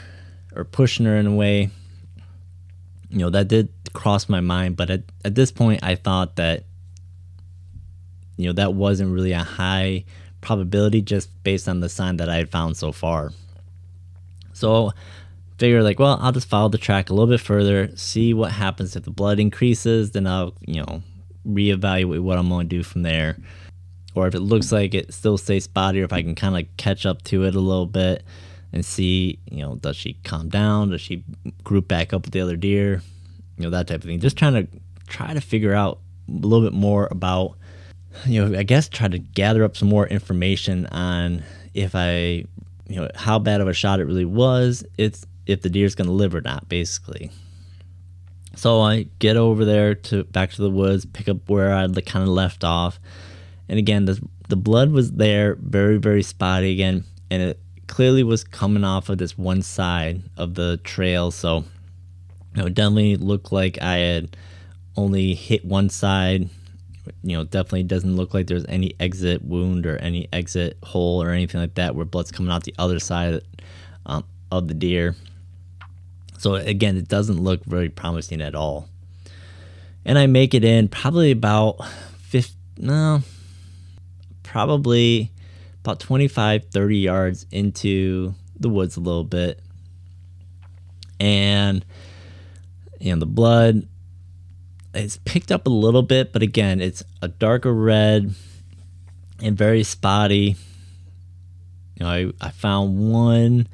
or 0.54 0.64
pushing 0.64 1.06
her 1.06 1.16
in 1.16 1.26
a 1.26 1.34
way. 1.34 1.70
You 3.08 3.18
know, 3.18 3.30
that 3.30 3.48
did 3.48 3.70
cross 3.92 4.28
my 4.28 4.40
mind, 4.40 4.76
but 4.76 4.90
at, 4.90 5.02
at 5.24 5.34
this 5.34 5.50
point, 5.50 5.82
I 5.82 5.94
thought 5.94 6.36
that 6.36 6.64
you 8.36 8.46
know 8.46 8.52
that 8.52 8.74
wasn't 8.74 9.12
really 9.12 9.32
a 9.32 9.42
high 9.42 10.04
probability 10.40 11.02
just 11.02 11.30
based 11.42 11.68
on 11.68 11.80
the 11.80 11.88
sign 11.88 12.16
that 12.18 12.28
I 12.28 12.36
had 12.36 12.50
found 12.50 12.76
so 12.76 12.92
far. 12.92 13.32
So 14.52 14.92
figure 15.58 15.82
like, 15.82 15.98
well, 15.98 16.18
I'll 16.20 16.32
just 16.32 16.48
follow 16.48 16.68
the 16.68 16.78
track 16.78 17.10
a 17.10 17.14
little 17.14 17.26
bit 17.26 17.40
further, 17.40 17.94
see 17.96 18.32
what 18.34 18.52
happens 18.52 18.96
if 18.96 19.04
the 19.04 19.10
blood 19.10 19.38
increases, 19.38 20.12
then 20.12 20.26
I'll, 20.26 20.54
you 20.66 20.82
know, 20.82 21.02
reevaluate 21.46 22.20
what 22.20 22.38
I'm 22.38 22.48
going 22.48 22.68
to 22.68 22.76
do 22.76 22.82
from 22.82 23.02
there 23.02 23.36
or 24.14 24.26
if 24.26 24.34
it 24.34 24.40
looks 24.40 24.72
like 24.72 24.94
it 24.94 25.12
still 25.14 25.38
stays 25.38 25.64
spotty, 25.64 26.00
or 26.00 26.04
if 26.04 26.12
I 26.12 26.22
can 26.22 26.34
kind 26.34 26.56
of 26.56 26.76
catch 26.76 27.06
up 27.06 27.22
to 27.24 27.44
it 27.44 27.54
a 27.54 27.60
little 27.60 27.86
bit 27.86 28.24
and 28.72 28.84
see, 28.84 29.38
you 29.50 29.62
know, 29.62 29.76
does 29.76 29.96
she 29.96 30.14
calm 30.24 30.48
down? 30.48 30.90
Does 30.90 31.00
she 31.00 31.24
group 31.62 31.88
back 31.88 32.12
up 32.12 32.22
with 32.24 32.32
the 32.32 32.40
other 32.40 32.56
deer? 32.56 33.02
You 33.56 33.64
know, 33.64 33.70
that 33.70 33.86
type 33.86 33.98
of 33.98 34.04
thing. 34.04 34.20
Just 34.20 34.36
trying 34.36 34.54
to 34.54 34.68
try 35.06 35.34
to 35.34 35.40
figure 35.40 35.74
out 35.74 36.00
a 36.28 36.46
little 36.46 36.68
bit 36.68 36.76
more 36.76 37.08
about, 37.10 37.56
you 38.26 38.44
know, 38.44 38.58
I 38.58 38.62
guess 38.62 38.88
try 38.88 39.08
to 39.08 39.18
gather 39.18 39.64
up 39.64 39.76
some 39.76 39.88
more 39.88 40.06
information 40.06 40.86
on 40.86 41.42
if 41.74 41.94
I, 41.94 42.44
you 42.88 42.96
know, 42.96 43.08
how 43.14 43.38
bad 43.38 43.60
of 43.60 43.68
a 43.68 43.72
shot 43.72 44.00
it 44.00 44.04
really 44.04 44.24
was. 44.24 44.84
It's 44.98 45.26
if 45.46 45.62
the 45.62 45.70
deer's 45.70 45.94
going 45.94 46.08
to 46.08 46.12
live 46.12 46.34
or 46.34 46.40
not, 46.40 46.68
basically. 46.68 47.30
So 48.56 48.80
I 48.80 49.06
get 49.18 49.36
over 49.36 49.64
there 49.64 49.94
to 49.94 50.24
back 50.24 50.50
to 50.52 50.62
the 50.62 50.70
woods, 50.70 51.06
pick 51.06 51.28
up 51.28 51.48
where 51.48 51.74
I'd 51.74 51.94
kind 52.06 52.22
of 52.22 52.28
left 52.28 52.64
off 52.64 52.98
and 53.70 53.78
again, 53.78 54.04
the 54.04 54.20
the 54.48 54.56
blood 54.56 54.90
was 54.90 55.12
there, 55.12 55.54
very 55.54 55.96
very 55.96 56.24
spotty 56.24 56.72
again, 56.72 57.04
and 57.30 57.40
it 57.40 57.60
clearly 57.86 58.24
was 58.24 58.42
coming 58.42 58.82
off 58.82 59.08
of 59.08 59.18
this 59.18 59.38
one 59.38 59.62
side 59.62 60.24
of 60.36 60.54
the 60.54 60.78
trail. 60.78 61.30
So 61.30 61.58
you 62.54 62.62
know, 62.62 62.66
it 62.66 62.74
definitely 62.74 63.14
looked 63.14 63.52
like 63.52 63.80
I 63.80 63.98
had 63.98 64.36
only 64.96 65.34
hit 65.34 65.64
one 65.64 65.88
side. 65.88 66.50
You 67.22 67.36
know, 67.36 67.44
definitely 67.44 67.84
doesn't 67.84 68.16
look 68.16 68.34
like 68.34 68.46
there's 68.46 68.66
any 68.68 68.94
exit 69.00 69.44
wound 69.44 69.86
or 69.86 69.96
any 69.98 70.28
exit 70.32 70.78
hole 70.82 71.22
or 71.22 71.30
anything 71.30 71.60
like 71.60 71.74
that 71.74 71.94
where 71.94 72.04
blood's 72.04 72.30
coming 72.30 72.52
out 72.52 72.64
the 72.64 72.74
other 72.78 72.98
side 72.98 73.40
um, 74.06 74.24
of 74.50 74.68
the 74.68 74.74
deer. 74.74 75.16
So 76.38 76.54
again, 76.54 76.96
it 76.96 77.08
doesn't 77.08 77.38
look 77.38 77.64
very 77.64 77.88
promising 77.90 78.40
at 78.40 78.54
all. 78.54 78.88
And 80.04 80.18
I 80.18 80.26
make 80.26 80.54
it 80.54 80.64
in 80.64 80.88
probably 80.88 81.30
about 81.30 81.84
50, 82.22 82.54
no, 82.78 83.20
probably 84.42 85.30
about 85.84 86.00
25, 86.00 86.64
30 86.66 86.96
yards 86.96 87.46
into 87.50 88.34
the 88.58 88.68
woods 88.68 88.96
a 88.96 89.00
little 89.00 89.24
bit. 89.24 89.60
And, 91.18 91.84
you 92.98 93.12
know, 93.12 93.20
the 93.20 93.26
blood 93.26 93.86
is 94.94 95.18
picked 95.18 95.52
up 95.52 95.66
a 95.66 95.70
little 95.70 96.02
bit, 96.02 96.32
but 96.32 96.42
again, 96.42 96.80
it's 96.80 97.02
a 97.22 97.28
darker 97.28 97.72
red 97.72 98.34
and 99.42 99.56
very 99.56 99.82
spotty. 99.82 100.56
You 101.96 102.06
know, 102.06 102.08
I, 102.08 102.32
I 102.40 102.50
found 102.50 102.98
one 102.98 103.68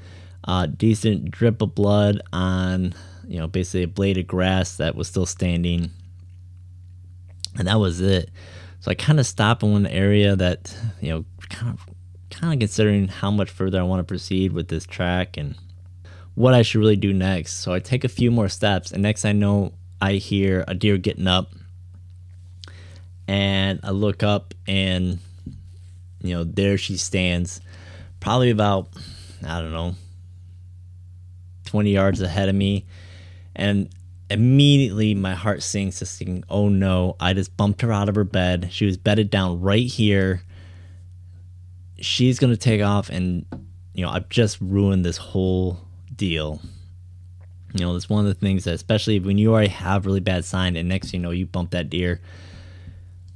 uh, 0.45 0.67
decent 0.67 1.31
drip 1.31 1.63
of 1.63 1.75
blood 1.75 2.21
on, 2.33 2.95
you 3.27 3.39
know, 3.39 3.47
basically 3.47 3.85
a 3.85 3.89
blade 3.89 4.19
of 4.19 4.27
grass 4.27 4.77
that 4.77 4.95
was 4.95 5.09
still 5.09 5.27
standing. 5.27 5.91
And 7.59 7.69
that 7.69 7.81
was 7.81 8.01
it. 8.01 8.31
So 8.81 8.91
I 8.91 8.95
kind 8.95 9.19
of 9.19 9.27
stop 9.27 9.63
in 9.63 9.73
one 9.73 9.87
area 9.87 10.37
that, 10.37 10.77
you 11.01 11.11
know, 11.11 11.25
kind 11.49 11.73
of 11.73 11.87
kind 12.31 12.53
of 12.53 12.59
considering 12.61 13.09
how 13.09 13.31
much 13.31 13.51
further 13.51 13.81
I 13.81 13.85
want 13.85 14.01
to 14.01 14.05
proceed 14.05 14.53
with 14.53 14.69
this 14.69 14.85
track 14.85 15.37
and 15.37 15.57
what 16.35 16.53
I 16.53 16.63
should 16.63 16.81
really 16.81 16.97
do 16.97 17.15
next. 17.15 17.55
So 17.61 17.73
I 17.73 17.79
take 17.79 18.05
a 18.05 18.09
few 18.09 18.31
more 18.31 18.49
steps 18.49 18.93
and 18.93 19.03
next 19.03 19.25
I 19.25 19.33
know 19.33 19.73
I 20.01 20.15
hear 20.15 20.65
a 20.69 20.75
deer 20.75 20.99
getting 20.99 21.27
up 21.27 21.53
and 23.29 23.81
I 23.83 23.91
look 23.91 24.23
up 24.23 24.55
and 24.67 25.19
you 26.23 26.35
know, 26.35 26.45
there 26.45 26.79
she 26.79 26.97
stands 26.97 27.61
probably 28.21 28.51
about 28.51 28.89
I 29.47 29.61
don't 29.61 29.73
know 29.73 29.95
20 31.67 31.91
yards 31.91 32.21
ahead 32.21 32.49
of 32.49 32.55
me 32.55 32.87
and 33.55 33.89
immediately 34.29 35.15
my 35.15 35.35
heart 35.35 35.63
sinks 35.63 36.01
to 36.01 36.07
thinking, 36.07 36.45
oh 36.51 36.69
no, 36.69 37.17
I 37.21 37.33
just 37.33 37.57
bumped 37.57 37.83
her 37.83 37.93
out 37.93 38.09
of 38.09 38.15
her 38.17 38.25
bed. 38.25 38.69
She 38.73 38.87
was 38.87 38.97
bedded 38.97 39.31
down 39.31 39.61
right 39.61 39.87
here. 39.87 40.43
She's 41.99 42.39
gonna 42.39 42.57
take 42.57 42.83
off 42.83 43.09
and 43.09 43.47
you 43.95 44.05
know, 44.05 44.11
I've 44.11 44.29
just 44.29 44.61
ruined 44.61 45.05
this 45.05 45.17
whole 45.17 45.81
deal. 46.15 46.61
You 47.77 47.85
know, 47.85 47.95
it's 47.95 48.09
one 48.09 48.27
of 48.27 48.27
the 48.27 48.41
things 48.41 48.65
that 48.65 48.75
especially 48.75 49.21
when 49.21 49.37
you 49.37 49.53
already 49.53 49.69
have 49.69 50.07
really 50.07 50.21
bad 50.21 50.45
sign 50.45 50.77
and 50.77 50.89
next 50.89 51.13
you 51.13 51.19
know 51.19 51.31
you 51.31 51.47
bump 51.47 51.71
that 51.73 51.91
deer. 51.91 52.21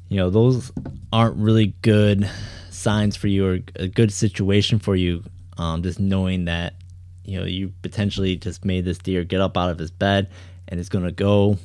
You 0.09 0.17
know, 0.17 0.31
those 0.31 0.73
aren't 1.13 1.37
really 1.37 1.75
good 1.83 2.29
signs 2.71 3.17
for 3.17 3.29
you 3.29 3.47
or 3.47 3.59
a 3.77 3.87
good 3.87 4.13
situation 4.13 4.79
for 4.79 4.97
you. 4.97 5.23
Um, 5.59 5.83
just 5.83 6.01
knowing 6.01 6.47
that 6.47 6.75
you 7.25 7.39
know 7.39 7.45
you 7.45 7.73
potentially 7.83 8.37
just 8.37 8.65
made 8.65 8.85
this 8.87 8.99
deer 8.99 9.25
get 9.25 9.41
up 9.41 9.59
out 9.59 9.71
of 9.71 9.79
his 9.79 9.91
bed 9.91 10.31
and 10.69 10.81
it's 10.81 10.89
gonna 10.89 11.13
go. 11.13 11.59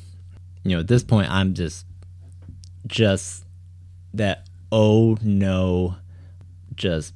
You 0.64 0.76
know, 0.76 0.80
at 0.80 0.88
this 0.88 1.02
point, 1.02 1.30
I'm 1.30 1.54
just 1.54 1.86
just 2.86 3.44
that 4.12 4.46
oh 4.70 5.16
no, 5.22 5.96
just 6.74 7.14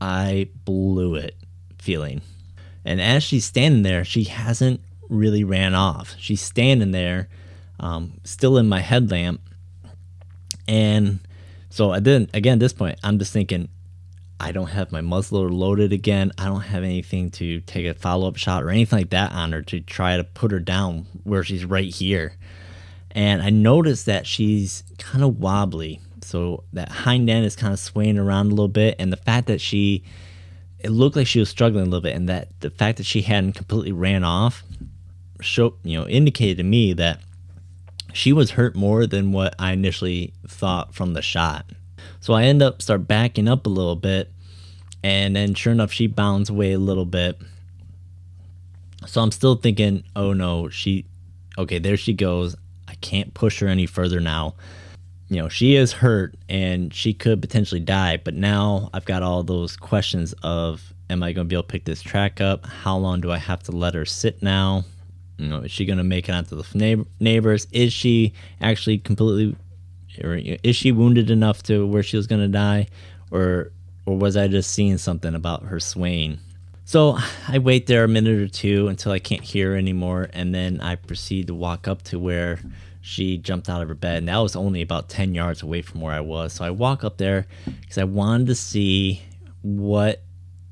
I 0.00 0.48
blew 0.64 1.16
it 1.16 1.36
feeling. 1.78 2.22
And 2.84 3.00
as 3.00 3.22
she's 3.22 3.44
standing 3.44 3.82
there, 3.82 4.04
she 4.04 4.24
hasn't 4.24 4.80
really 5.12 5.44
ran 5.44 5.74
off. 5.74 6.14
She's 6.18 6.40
standing 6.40 6.90
there, 6.90 7.28
um, 7.78 8.20
still 8.24 8.58
in 8.58 8.68
my 8.68 8.80
headlamp. 8.80 9.40
And 10.66 11.20
so 11.70 11.92
I 11.92 12.00
didn't, 12.00 12.30
again, 12.34 12.54
at 12.54 12.60
this 12.60 12.72
point, 12.72 12.98
I'm 13.02 13.18
just 13.18 13.32
thinking, 13.32 13.68
I 14.42 14.50
don't 14.50 14.70
have 14.70 14.90
my 14.90 15.00
muzzleloader 15.00 15.52
loaded 15.52 15.92
again. 15.92 16.32
I 16.36 16.46
don't 16.46 16.62
have 16.62 16.82
anything 16.82 17.30
to 17.32 17.60
take 17.60 17.86
a 17.86 17.94
follow 17.94 18.26
up 18.26 18.36
shot 18.36 18.64
or 18.64 18.70
anything 18.70 18.98
like 18.98 19.10
that 19.10 19.30
on 19.32 19.52
her 19.52 19.62
to 19.62 19.80
try 19.80 20.16
to 20.16 20.24
put 20.24 20.50
her 20.50 20.58
down 20.58 21.06
where 21.22 21.44
she's 21.44 21.64
right 21.64 21.94
here. 21.94 22.34
And 23.12 23.40
I 23.40 23.50
noticed 23.50 24.06
that 24.06 24.26
she's 24.26 24.82
kind 24.98 25.22
of 25.22 25.38
wobbly. 25.38 26.00
So 26.22 26.64
that 26.72 26.88
hind 26.88 27.30
end 27.30 27.46
is 27.46 27.54
kind 27.54 27.72
of 27.72 27.78
swaying 27.78 28.18
around 28.18 28.46
a 28.46 28.50
little 28.50 28.66
bit. 28.66 28.96
And 28.98 29.12
the 29.12 29.16
fact 29.16 29.46
that 29.46 29.60
she, 29.60 30.02
it 30.80 30.90
looked 30.90 31.14
like 31.14 31.26
she 31.28 31.38
was 31.38 31.48
struggling 31.48 31.82
a 31.82 31.86
little 31.86 32.00
bit. 32.00 32.16
And 32.16 32.28
that 32.28 32.48
the 32.60 32.70
fact 32.70 32.98
that 32.98 33.06
she 33.06 33.22
hadn't 33.22 33.52
completely 33.52 33.92
ran 33.92 34.24
off, 34.24 34.64
show, 35.42 35.74
you 35.82 35.98
know, 35.98 36.06
indicated 36.08 36.58
to 36.58 36.64
me 36.64 36.92
that 36.94 37.20
she 38.12 38.32
was 38.32 38.52
hurt 38.52 38.74
more 38.76 39.06
than 39.06 39.32
what 39.32 39.54
I 39.58 39.72
initially 39.72 40.32
thought 40.46 40.94
from 40.94 41.14
the 41.14 41.22
shot. 41.22 41.66
So 42.20 42.34
I 42.34 42.44
end 42.44 42.62
up 42.62 42.82
start 42.82 43.08
backing 43.08 43.48
up 43.48 43.66
a 43.66 43.70
little 43.70 43.96
bit, 43.96 44.30
and 45.02 45.34
then 45.34 45.54
sure 45.54 45.72
enough, 45.72 45.92
she 45.92 46.06
bounds 46.06 46.50
away 46.50 46.72
a 46.72 46.78
little 46.78 47.06
bit. 47.06 47.38
So 49.06 49.20
I'm 49.20 49.32
still 49.32 49.56
thinking, 49.56 50.04
oh 50.14 50.32
no, 50.32 50.68
she, 50.68 51.06
okay, 51.58 51.78
there 51.78 51.96
she 51.96 52.12
goes. 52.12 52.54
I 52.86 52.94
can't 52.96 53.34
push 53.34 53.60
her 53.60 53.66
any 53.66 53.86
further 53.86 54.20
now. 54.20 54.54
You 55.28 55.38
know, 55.42 55.48
she 55.48 55.74
is 55.76 55.92
hurt 55.92 56.34
and 56.48 56.92
she 56.92 57.14
could 57.14 57.40
potentially 57.40 57.80
die, 57.80 58.18
but 58.18 58.34
now 58.34 58.90
I've 58.92 59.06
got 59.06 59.22
all 59.22 59.42
those 59.42 59.76
questions 59.76 60.34
of, 60.42 60.92
am 61.08 61.22
I 61.22 61.32
going 61.32 61.46
to 61.46 61.48
be 61.48 61.56
able 61.56 61.62
to 61.64 61.68
pick 61.68 61.84
this 61.84 62.02
track 62.02 62.40
up? 62.40 62.66
How 62.66 62.96
long 62.96 63.20
do 63.20 63.32
I 63.32 63.38
have 63.38 63.62
to 63.64 63.72
let 63.72 63.94
her 63.94 64.04
sit 64.04 64.42
now? 64.42 64.84
You 65.38 65.48
know, 65.48 65.58
is 65.60 65.70
she 65.70 65.84
going 65.84 65.98
to 65.98 66.04
make 66.04 66.28
it 66.28 66.32
onto 66.32 66.60
the 66.60 66.78
neighbor, 66.78 67.04
neighbors? 67.18 67.66
Is 67.72 67.92
she 67.92 68.34
actually 68.60 68.98
completely 68.98 69.56
or 70.22 70.34
is 70.34 70.76
she 70.76 70.92
wounded 70.92 71.30
enough 71.30 71.62
to 71.64 71.86
where 71.86 72.02
she 72.02 72.16
was 72.16 72.26
gonna 72.26 72.48
die, 72.48 72.88
or 73.30 73.72
or 74.04 74.16
was 74.16 74.36
I 74.36 74.48
just 74.48 74.70
seeing 74.72 74.98
something 74.98 75.34
about 75.34 75.64
her 75.64 75.80
swaying? 75.80 76.38
So 76.84 77.16
I 77.48 77.58
wait 77.58 77.86
there 77.86 78.04
a 78.04 78.08
minute 78.08 78.40
or 78.40 78.48
two 78.48 78.88
until 78.88 79.12
I 79.12 79.18
can't 79.18 79.42
hear 79.42 79.74
anymore, 79.74 80.28
and 80.32 80.54
then 80.54 80.80
I 80.80 80.96
proceed 80.96 81.46
to 81.46 81.54
walk 81.54 81.86
up 81.86 82.02
to 82.04 82.18
where 82.18 82.58
she 83.00 83.38
jumped 83.38 83.68
out 83.68 83.82
of 83.82 83.88
her 83.88 83.94
bed. 83.94 84.18
And 84.18 84.28
that 84.28 84.38
was 84.38 84.56
only 84.56 84.82
about 84.82 85.08
10 85.08 85.34
yards 85.34 85.62
away 85.62 85.82
from 85.82 86.00
where 86.00 86.12
I 86.12 86.20
was. 86.20 86.52
So 86.52 86.64
I 86.64 86.70
walk 86.70 87.02
up 87.04 87.16
there 87.16 87.46
because 87.80 87.98
I 87.98 88.04
wanted 88.04 88.48
to 88.48 88.54
see 88.54 89.22
what 89.62 90.22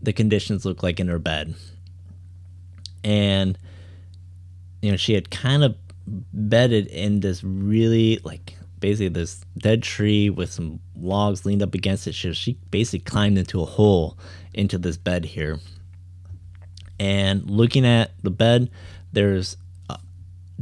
the 0.03 0.13
conditions 0.13 0.65
look 0.65 0.83
like 0.83 1.01
in 1.01 1.09
her 1.09 1.19
bed. 1.19 1.55
And, 3.03 3.57
you 4.83 4.91
know, 4.91 4.97
she 4.97 5.15
had 5.15 5.31
kind 5.31 5.65
of 5.65 5.77
bedded 6.33 6.87
in 6.89 7.21
this 7.21 7.45
really 7.45 8.19
like 8.25 8.57
basically 8.81 9.09
this 9.09 9.45
dead 9.59 9.83
tree 9.83 10.31
with 10.31 10.51
some 10.51 10.81
logs 10.97 11.45
leaned 11.45 11.63
up 11.63 11.75
against 11.75 12.07
it. 12.07 12.15
She, 12.15 12.33
she 12.33 12.59
basically 12.71 13.01
climbed 13.01 13.39
into 13.39 13.61
a 13.61 13.67
hole 13.67 14.19
into 14.55 14.79
this 14.79 14.97
bed 14.97 15.25
here. 15.25 15.59
And 16.99 17.49
looking 17.49 17.87
at 17.87 18.11
the 18.23 18.31
bed, 18.31 18.71
there's 19.13 19.57
uh, 19.89 19.97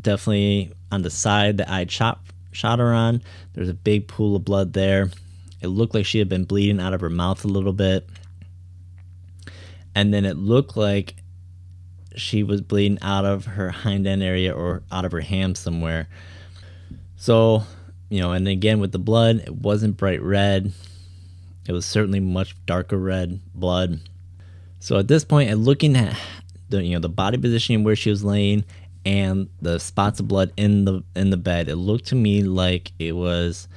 definitely 0.01 0.73
on 0.93 1.03
the 1.03 1.11
side 1.11 1.59
that 1.59 1.71
I 1.71 1.87
shot 1.87 2.21
shot 2.53 2.79
her 2.79 2.93
on. 2.93 3.23
There's 3.55 3.69
a 3.69 3.75
big 3.75 4.09
pool 4.09 4.37
of 4.37 4.45
blood 4.45 4.73
there. 4.73 5.11
It 5.61 5.69
looked 5.69 5.95
like 5.95 6.07
she 6.07 6.19
had 6.19 6.29
been 6.29 6.45
bleeding 6.45 6.81
out 6.81 6.95
of 6.95 7.01
her 7.01 7.11
mouth 7.11 7.45
a 7.45 7.49
little 7.49 7.73
bit. 7.73 8.09
And 9.95 10.15
then 10.15 10.25
it 10.25 10.37
looked 10.37 10.77
like 10.77 11.17
she 12.19 12.43
was 12.43 12.61
bleeding 12.61 12.99
out 13.03 13.25
of 13.25 13.47
her 13.47 13.71
hind 13.71 14.07
end 14.07 14.23
area 14.23 14.53
or 14.53 14.83
out 14.91 15.05
of 15.05 15.13
her 15.13 15.21
ham 15.21 15.55
somewhere. 15.55 16.09
So 17.17 17.65
you 18.11 18.21
know, 18.21 18.33
and 18.33 18.49
again 18.49 18.81
with 18.81 18.93
the 18.93 18.99
blood, 18.99 19.43
it 19.47 19.55
wasn't 19.55 19.97
bright 19.97 20.23
red. 20.23 20.73
It 21.67 21.73
was 21.73 21.85
certainly 21.85 22.21
much 22.21 22.57
darker 22.65 22.97
red 22.97 23.41
blood. 23.55 24.01
So 24.81 24.97
at 24.99 25.09
this 25.09 25.25
point, 25.25 25.51
and 25.51 25.65
looking 25.65 25.97
at 25.97 26.19
the 26.69 26.83
you 26.83 26.95
know 26.95 27.01
the 27.01 27.09
body 27.09 27.39
positioning 27.39 27.85
where 27.85 27.97
she 27.97 28.11
was 28.11 28.25
laying 28.25 28.65
and 29.05 29.49
the 29.61 29.79
spots 29.79 30.21
of 30.21 30.29
blood 30.29 30.53
in 30.57 30.85
the 30.85 31.03
in 31.15 31.31
the 31.31 31.37
bed, 31.37 31.69
it 31.69 31.77
looked 31.77 32.07
to 32.07 32.15
me 32.15 32.43
like 32.43 32.93
it 32.99 33.13
was 33.13 33.69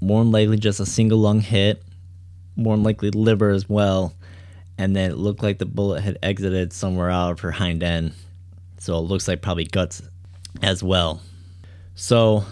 more 0.00 0.22
than 0.22 0.32
likely 0.32 0.56
just 0.56 0.80
a 0.80 0.86
single 0.86 1.18
lung 1.18 1.40
hit, 1.40 1.82
more 2.56 2.76
than 2.76 2.84
likely 2.84 3.10
liver 3.10 3.50
as 3.50 3.68
well, 3.68 4.14
and 4.78 4.94
then 4.94 5.10
it 5.10 5.16
looked 5.16 5.42
like 5.42 5.58
the 5.58 5.66
bullet 5.66 6.02
had 6.02 6.18
exited 6.22 6.72
somewhere 6.72 7.10
out 7.10 7.32
of 7.32 7.40
her 7.40 7.52
hind 7.52 7.82
end. 7.82 8.12
So 8.78 8.96
it 8.98 9.02
looks 9.02 9.26
like 9.26 9.42
probably 9.42 9.64
guts 9.64 10.02
as 10.62 10.82
well. 10.82 11.20
So 11.94 12.44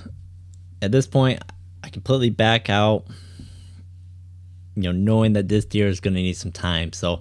at 0.80 0.90
this 0.90 1.06
point, 1.06 1.42
I 1.82 1.90
completely 1.90 2.30
back 2.30 2.70
out, 2.70 3.04
you 4.74 4.84
know, 4.84 4.92
knowing 4.92 5.34
that 5.34 5.48
this 5.48 5.64
deer 5.64 5.87
is 5.88 6.00
going 6.00 6.14
to 6.14 6.20
need 6.20 6.37
some 6.37 6.52
time. 6.52 6.92
So, 6.92 7.20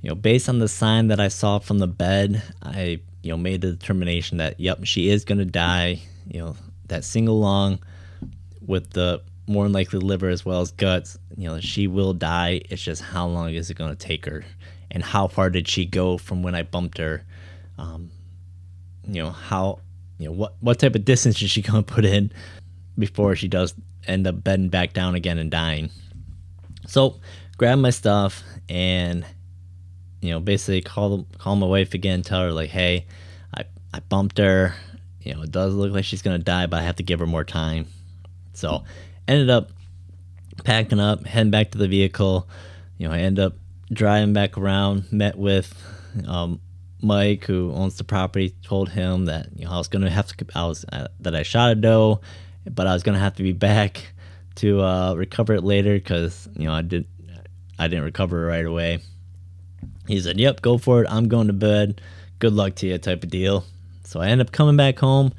you 0.00 0.08
know, 0.08 0.14
based 0.14 0.48
on 0.48 0.60
the 0.60 0.68
sign 0.68 1.08
that 1.08 1.18
I 1.18 1.28
saw 1.28 1.58
from 1.58 1.78
the 1.78 1.88
bed, 1.88 2.42
I, 2.62 3.00
you 3.22 3.30
know, 3.30 3.36
made 3.36 3.60
the 3.60 3.72
determination 3.72 4.38
that, 4.38 4.60
yep, 4.60 4.84
she 4.84 5.08
is 5.10 5.24
going 5.24 5.38
to 5.38 5.44
die. 5.44 6.00
You 6.28 6.40
know, 6.40 6.56
that 6.86 7.04
single 7.04 7.40
long 7.40 7.80
with 8.64 8.90
the 8.90 9.22
more 9.48 9.64
than 9.64 9.72
likely 9.72 9.98
liver 9.98 10.28
as 10.28 10.44
well 10.44 10.60
as 10.60 10.70
guts, 10.72 11.18
you 11.36 11.48
know, 11.48 11.60
she 11.60 11.86
will 11.86 12.12
die. 12.12 12.60
It's 12.70 12.82
just 12.82 13.02
how 13.02 13.26
long 13.26 13.54
is 13.54 13.70
it 13.70 13.74
going 13.74 13.90
to 13.90 13.96
take 13.96 14.26
her? 14.26 14.44
And 14.90 15.02
how 15.02 15.28
far 15.28 15.50
did 15.50 15.68
she 15.68 15.84
go 15.84 16.18
from 16.18 16.42
when 16.42 16.54
I 16.54 16.62
bumped 16.62 16.98
her? 16.98 17.24
Um, 17.78 18.10
you 19.06 19.22
know, 19.22 19.30
how, 19.30 19.80
you 20.18 20.26
know, 20.26 20.32
what, 20.32 20.54
what 20.60 20.78
type 20.78 20.94
of 20.94 21.04
distance 21.04 21.40
is 21.42 21.50
she 21.50 21.62
going 21.62 21.82
to 21.82 21.92
put 21.94 22.04
in? 22.04 22.32
before 22.98 23.36
she 23.36 23.48
does 23.48 23.74
end 24.06 24.26
up 24.26 24.42
bedding 24.42 24.68
back 24.68 24.92
down 24.92 25.14
again 25.14 25.38
and 25.38 25.50
dying. 25.50 25.90
So, 26.86 27.20
grab 27.56 27.78
my 27.78 27.90
stuff 27.90 28.42
and 28.68 29.24
you 30.20 30.30
know 30.30 30.40
basically 30.40 30.80
call 30.80 31.26
call 31.38 31.56
my 31.56 31.66
wife 31.66 31.94
again, 31.94 32.22
tell 32.22 32.42
her 32.42 32.52
like, 32.52 32.70
hey, 32.70 33.06
I 33.56 33.64
I 33.94 34.00
bumped 34.00 34.38
her. 34.38 34.74
You 35.22 35.34
know, 35.34 35.42
it 35.42 35.52
does 35.52 35.74
look 35.74 35.92
like 35.92 36.04
she's 36.04 36.22
gonna 36.22 36.38
die, 36.38 36.66
but 36.66 36.80
I 36.80 36.82
have 36.82 36.96
to 36.96 37.02
give 37.02 37.20
her 37.20 37.26
more 37.26 37.44
time. 37.44 37.86
So, 38.54 38.82
ended 39.28 39.50
up 39.50 39.70
packing 40.64 41.00
up, 41.00 41.26
heading 41.26 41.50
back 41.50 41.70
to 41.72 41.78
the 41.78 41.88
vehicle. 41.88 42.48
You 42.96 43.08
know, 43.08 43.14
I 43.14 43.18
end 43.18 43.38
up 43.38 43.54
driving 43.92 44.32
back 44.32 44.58
around, 44.58 45.12
met 45.12 45.36
with 45.36 45.72
um, 46.26 46.60
Mike, 47.02 47.44
who 47.44 47.72
owns 47.72 47.96
the 47.96 48.04
property, 48.04 48.54
told 48.62 48.88
him 48.90 49.26
that 49.26 49.48
you 49.56 49.64
know 49.64 49.72
I 49.72 49.78
was 49.78 49.88
gonna 49.88 50.10
have 50.10 50.26
to, 50.26 50.46
I 50.54 50.66
was 50.66 50.84
uh, 50.92 51.08
that 51.20 51.34
I 51.34 51.42
shot 51.42 51.70
a 51.70 51.74
doe, 51.74 52.20
but 52.68 52.86
I 52.86 52.92
was 52.92 53.02
gonna 53.02 53.20
have 53.20 53.36
to 53.36 53.42
be 53.42 53.52
back 53.52 54.12
to 54.56 54.80
uh, 54.82 55.14
recover 55.14 55.54
it 55.54 55.62
later 55.62 55.94
because 55.94 56.48
you 56.56 56.66
know 56.66 56.72
I 56.72 56.82
did 56.82 57.06
I 57.78 57.86
didn't 57.86 58.04
recover 58.04 58.44
it 58.44 58.48
right 58.48 58.66
away. 58.66 58.98
He 60.08 60.20
said, 60.20 60.40
"Yep, 60.40 60.62
go 60.62 60.78
for 60.78 61.02
it. 61.02 61.10
I'm 61.10 61.28
going 61.28 61.46
to 61.46 61.52
bed. 61.52 62.00
Good 62.40 62.52
luck 62.52 62.74
to 62.76 62.86
you," 62.86 62.98
type 62.98 63.22
of 63.22 63.30
deal. 63.30 63.64
So 64.04 64.20
I 64.20 64.28
end 64.28 64.40
up 64.40 64.50
coming 64.50 64.76
back 64.76 64.98
home. 64.98 65.32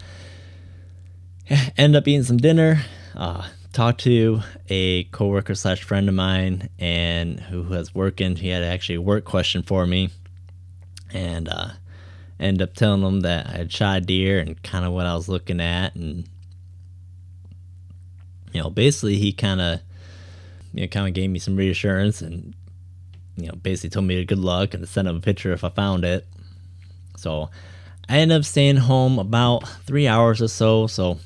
End 1.77 1.95
up 1.95 2.07
eating 2.07 2.23
some 2.23 2.37
dinner. 2.37 2.83
Uh, 3.15 3.47
talked 3.79 4.01
to 4.01 4.41
a 4.67 5.05
coworker 5.05 5.55
slash 5.55 5.83
friend 5.83 6.09
of 6.09 6.13
mine, 6.13 6.67
and 6.79 7.39
who 7.39 7.63
was 7.63 7.95
working. 7.95 8.35
He 8.35 8.49
had 8.49 8.61
actually 8.61 8.95
a 8.95 9.01
work 9.01 9.23
question 9.23 9.63
for 9.63 9.87
me, 9.87 10.09
and 11.13 11.47
uh, 11.47 11.69
end 12.41 12.61
up 12.61 12.73
telling 12.73 13.01
him 13.01 13.21
that 13.21 13.47
I 13.47 13.51
had 13.51 13.71
shot 13.71 14.05
deer 14.05 14.37
and 14.37 14.61
kind 14.63 14.83
of 14.83 14.91
what 14.91 15.05
I 15.05 15.15
was 15.15 15.29
looking 15.29 15.61
at, 15.61 15.95
and 15.95 16.27
you 18.51 18.61
know, 18.61 18.69
basically 18.69 19.15
he 19.15 19.31
kind 19.31 19.61
of, 19.61 19.79
you 20.73 20.81
know, 20.81 20.87
kind 20.87 21.07
of 21.07 21.13
gave 21.13 21.29
me 21.29 21.39
some 21.39 21.55
reassurance 21.55 22.21
and, 22.21 22.53
you 23.37 23.47
know, 23.47 23.53
basically 23.53 23.91
told 23.91 24.07
me 24.07 24.25
good 24.25 24.39
luck 24.39 24.73
and 24.73 24.83
to 24.83 24.87
send 24.87 25.07
him 25.07 25.15
a 25.15 25.21
picture 25.21 25.53
if 25.53 25.63
I 25.63 25.69
found 25.69 26.03
it. 26.03 26.27
So 27.15 27.49
I 28.09 28.17
ended 28.17 28.39
up 28.39 28.43
staying 28.43 28.75
home 28.75 29.19
about 29.19 29.65
three 29.85 30.05
hours 30.05 30.41
or 30.41 30.49
so. 30.49 30.87
So, 30.87 31.19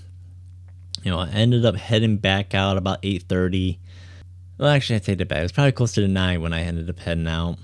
you 1.04 1.12
know, 1.12 1.20
I 1.20 1.30
ended 1.30 1.66
up 1.66 1.76
heading 1.76 2.18
back 2.18 2.54
out 2.54 2.78
about 2.78 3.01
8.30. 3.01 3.78
Well, 4.58 4.70
actually, 4.70 4.97
I 4.97 4.99
take 4.99 5.20
it 5.20 5.28
back. 5.28 5.39
It 5.39 5.43
was 5.43 5.51
probably 5.51 5.72
closer 5.74 6.01
to 6.01 6.08
9 6.08 6.41
when 6.41 6.54
I 6.54 6.62
ended 6.62 6.89
up 6.89 6.99
heading 6.99 7.28
out. 7.28 7.58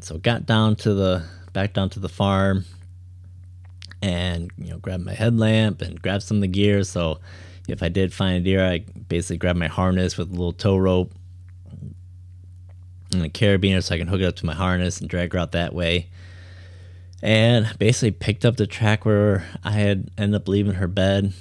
So 0.00 0.18
got 0.18 0.46
down 0.46 0.76
to 0.76 0.94
the, 0.94 1.24
back 1.52 1.72
down 1.72 1.90
to 1.90 2.00
the 2.00 2.08
farm 2.08 2.64
and, 4.02 4.50
you 4.58 4.70
know, 4.70 4.78
grabbed 4.78 5.04
my 5.04 5.14
headlamp 5.14 5.80
and 5.80 6.00
grabbed 6.00 6.22
some 6.22 6.38
of 6.38 6.42
the 6.42 6.48
gear. 6.48 6.84
So, 6.84 7.20
if 7.68 7.82
I 7.82 7.88
did 7.88 8.12
find 8.12 8.36
a 8.36 8.40
deer, 8.40 8.64
I 8.64 8.80
basically 9.08 9.38
grabbed 9.38 9.58
my 9.58 9.68
harness 9.68 10.18
with 10.18 10.28
a 10.28 10.32
little 10.32 10.52
tow 10.52 10.76
rope, 10.76 11.12
and 13.12 13.24
a 13.24 13.28
carabiner 13.28 13.82
so 13.82 13.94
I 13.94 13.98
can 13.98 14.08
hook 14.08 14.20
it 14.20 14.24
up 14.26 14.36
to 14.36 14.46
my 14.46 14.54
harness 14.54 15.00
and 15.00 15.08
drag 15.08 15.32
her 15.32 15.38
out 15.38 15.52
that 15.52 15.72
way. 15.72 16.08
And 17.22 17.72
basically 17.78 18.10
picked 18.10 18.44
up 18.44 18.56
the 18.56 18.66
track 18.66 19.06
where 19.06 19.46
I 19.62 19.70
had 19.70 20.10
ended 20.18 20.42
up 20.42 20.48
leaving 20.48 20.74
her 20.74 20.88
bed. 20.88 21.32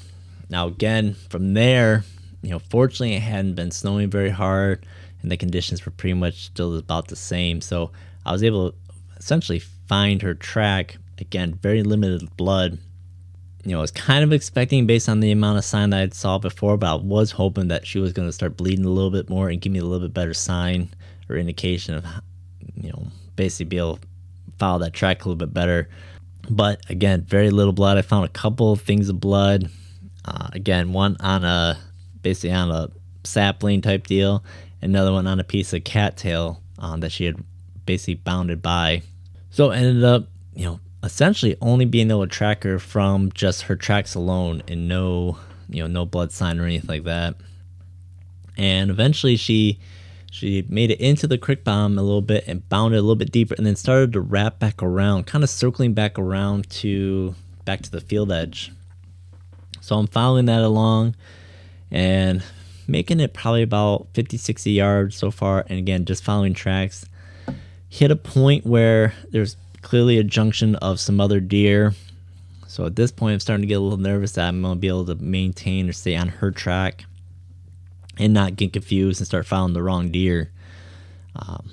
Now 0.54 0.68
again, 0.68 1.16
from 1.32 1.56
there, 1.56 2.04
you 2.44 2.52
know, 2.52 2.60
fortunately 2.60 3.16
it 3.16 3.24
hadn't 3.24 3.56
been 3.56 3.72
snowing 3.72 4.12
very 4.12 4.30
hard 4.30 4.86
and 5.24 5.32
the 5.32 5.36
conditions 5.36 5.84
were 5.84 5.92
pretty 5.92 6.14
much 6.14 6.46
still 6.46 6.78
about 6.78 7.08
the 7.08 7.16
same. 7.16 7.60
So 7.60 7.90
I 8.24 8.32
was 8.32 8.44
able 8.44 8.70
to 8.70 8.78
essentially 9.18 9.58
find 9.58 10.22
her 10.22 10.36
track. 10.36 10.98
Again, 11.18 11.56
very 11.56 11.82
limited 11.82 12.38
blood. 12.38 12.78
You 13.66 13.72
know, 13.72 13.80
I 13.80 13.82
was 13.82 13.90
kind 13.90 14.24
of 14.24 14.32
expecting 14.32 14.86
based 14.86 15.10
on 15.10 15.22
the 15.22 15.32
amount 15.32 15.58
of 15.58 15.66
sign 15.66 15.90
that 15.90 16.02
I 16.02 16.10
saw 16.10 16.38
before, 16.38 16.78
but 16.78 16.94
I 16.94 16.96
was 16.98 17.32
hoping 17.32 17.70
that 17.70 17.88
she 17.88 17.98
was 17.98 18.14
going 18.14 18.28
to 18.28 18.32
start 18.32 18.56
bleeding 18.56 18.86
a 18.86 18.90
little 18.90 19.10
bit 19.10 19.32
more 19.32 19.50
and 19.50 19.60
give 19.60 19.72
me 19.72 19.80
a 19.80 19.84
little 19.84 20.08
bit 20.08 20.14
better 20.14 20.36
sign 20.36 20.90
or 21.30 21.36
indication 21.36 21.96
of, 21.96 22.06
you 22.76 22.92
know, 22.92 23.08
basically 23.36 23.66
be 23.66 23.80
able 23.80 23.98
to 23.98 24.08
follow 24.60 24.78
that 24.78 24.94
track 24.94 25.26
a 25.26 25.28
little 25.28 25.36
bit 25.36 25.52
better. 25.52 25.90
But 26.48 26.88
again, 26.92 27.24
very 27.24 27.50
little 27.50 27.74
blood. 27.74 27.98
I 27.98 28.04
found 28.04 28.26
a 28.26 28.30
couple 28.30 28.72
of 28.72 28.82
things 28.82 29.10
of 29.10 29.20
blood. 29.20 29.72
Uh, 30.26 30.50
again, 30.54 30.94
one 30.94 31.18
on 31.20 31.44
a 31.44 31.78
basically 32.22 32.54
on 32.54 32.72
a 32.72 32.90
sapling 33.24 33.82
type 33.82 34.08
deal, 34.08 34.44
another 34.82 35.12
one 35.12 35.28
on 35.28 35.40
a 35.40 35.44
piece 35.44 35.74
of 35.74 35.84
cattail 35.84 36.62
um, 36.80 37.00
that 37.02 37.12
she 37.12 37.26
had 37.26 37.36
basically 37.86 38.16
bounded 38.16 38.62
by. 38.62 39.02
So 39.50 39.72
ended 39.72 40.04
up, 40.04 40.28
you 40.56 40.66
know, 40.66 40.80
essentially 41.04 41.58
only 41.62 41.86
being 41.86 42.10
able 42.10 42.26
to 42.26 42.32
track 42.32 42.64
her 42.64 42.80
from 42.80 43.32
just 43.34 43.64
her 43.64 43.76
tracks 43.76 44.16
alone 44.16 44.64
and 44.68 44.88
no, 44.88 45.38
you 45.70 45.82
know, 45.82 45.88
no 45.88 46.06
blood 46.06 46.32
sign 46.32 46.60
or 46.60 46.66
anything 46.66 46.88
like 46.88 47.04
that. 47.04 47.36
And 48.58 48.90
eventually 48.90 49.36
she 49.36 49.80
she 50.32 50.66
made 50.68 50.90
it 50.90 51.00
into 51.00 51.28
the 51.28 51.38
creek 51.38 51.64
bottom 51.64 51.98
a 51.98 52.02
little 52.02 52.22
bit 52.22 52.46
and 52.48 52.68
bounded 52.68 52.98
a 52.98 53.02
little 53.02 53.16
bit 53.16 53.32
deeper 53.32 53.54
and 53.56 53.68
then 53.68 53.76
started 53.76 54.14
to 54.14 54.22
wrap 54.22 54.58
back 54.58 54.82
around, 54.82 55.28
kind 55.28 55.44
of 55.44 55.50
circling 55.50 55.94
back 55.94 56.18
around 56.18 56.70
to 56.70 57.36
back 57.66 57.82
to 57.84 57.92
the 57.92 58.02
field 58.02 58.32
edge. 58.32 58.72
So 59.84 59.98
I'm 59.98 60.08
following 60.08 60.46
that 60.46 60.62
along 60.62 61.18
and 61.92 62.42
making 62.88 63.20
it 63.20 63.34
probably 63.34 63.64
about 63.64 64.08
50, 64.14 64.38
60 64.38 64.72
yards 64.72 65.18
so 65.18 65.30
far. 65.30 65.66
And 65.68 65.78
again, 65.78 66.06
just 66.06 66.24
following 66.24 66.54
tracks. 66.54 67.06
Hit 67.90 68.10
a 68.10 68.16
point 68.16 68.66
where 68.66 69.14
there's 69.32 69.58
clearly 69.82 70.18
a 70.18 70.24
junction 70.24 70.76
of 70.78 71.02
some 71.02 71.20
other 71.20 71.42
deer. 71.42 71.96
So 72.66 72.86
at 72.86 72.96
this 72.96 73.12
point, 73.12 73.34
I'm 73.34 73.40
starting 73.42 73.64
to 73.64 73.68
get 73.68 73.74
a 73.74 73.82
little 73.82 73.98
nervous 73.98 74.32
that 74.32 74.48
I'm 74.48 74.62
going 74.62 74.76
to 74.76 74.80
be 74.80 74.88
able 74.88 75.06
to 75.08 75.16
maintain 75.16 75.90
or 75.90 75.92
stay 75.92 76.16
on 76.16 76.30
her 76.30 76.50
track 76.50 77.04
and 78.18 78.34
not 78.34 78.56
get 78.56 78.72
confused 78.72 79.20
and 79.20 79.28
start 79.28 79.46
following 79.46 79.74
the 79.74 79.84
wrong 79.84 80.12
deer. 80.12 80.50
Um, 81.36 81.70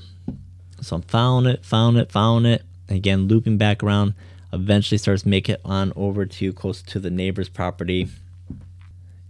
so 0.81 0.97
I'm 0.97 1.03
following 1.03 1.47
it, 1.47 1.65
following 1.65 1.97
it, 1.97 2.11
following 2.11 2.47
it. 2.47 2.65
Again, 2.89 3.29
looping 3.29 3.57
back 3.57 3.85
around. 3.85 4.15
Eventually 4.53 4.99
starts 4.99 5.25
making 5.25 5.55
it 5.55 5.61
on 5.65 5.93
over 5.97 6.27
to 6.27 6.53
close 6.53 6.83
to 6.83 6.99
the 6.99 7.11
neighbor's 7.11 7.49
property. 7.49 8.09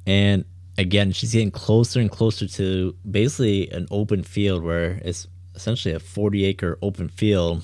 And 0.07 0.45
again, 0.79 1.13
she's 1.13 1.33
getting 1.33 1.51
closer 1.51 2.01
and 2.01 2.11
closer 2.11 2.47
to 2.47 2.97
basically 3.09 3.71
an 3.71 3.87
open 3.91 4.23
field 4.23 4.63
where 4.63 5.01
it's 5.05 5.29
essentially 5.55 5.95
a 5.95 6.01
40 6.01 6.45
acre 6.45 6.79
open 6.81 7.09
field. 7.09 7.63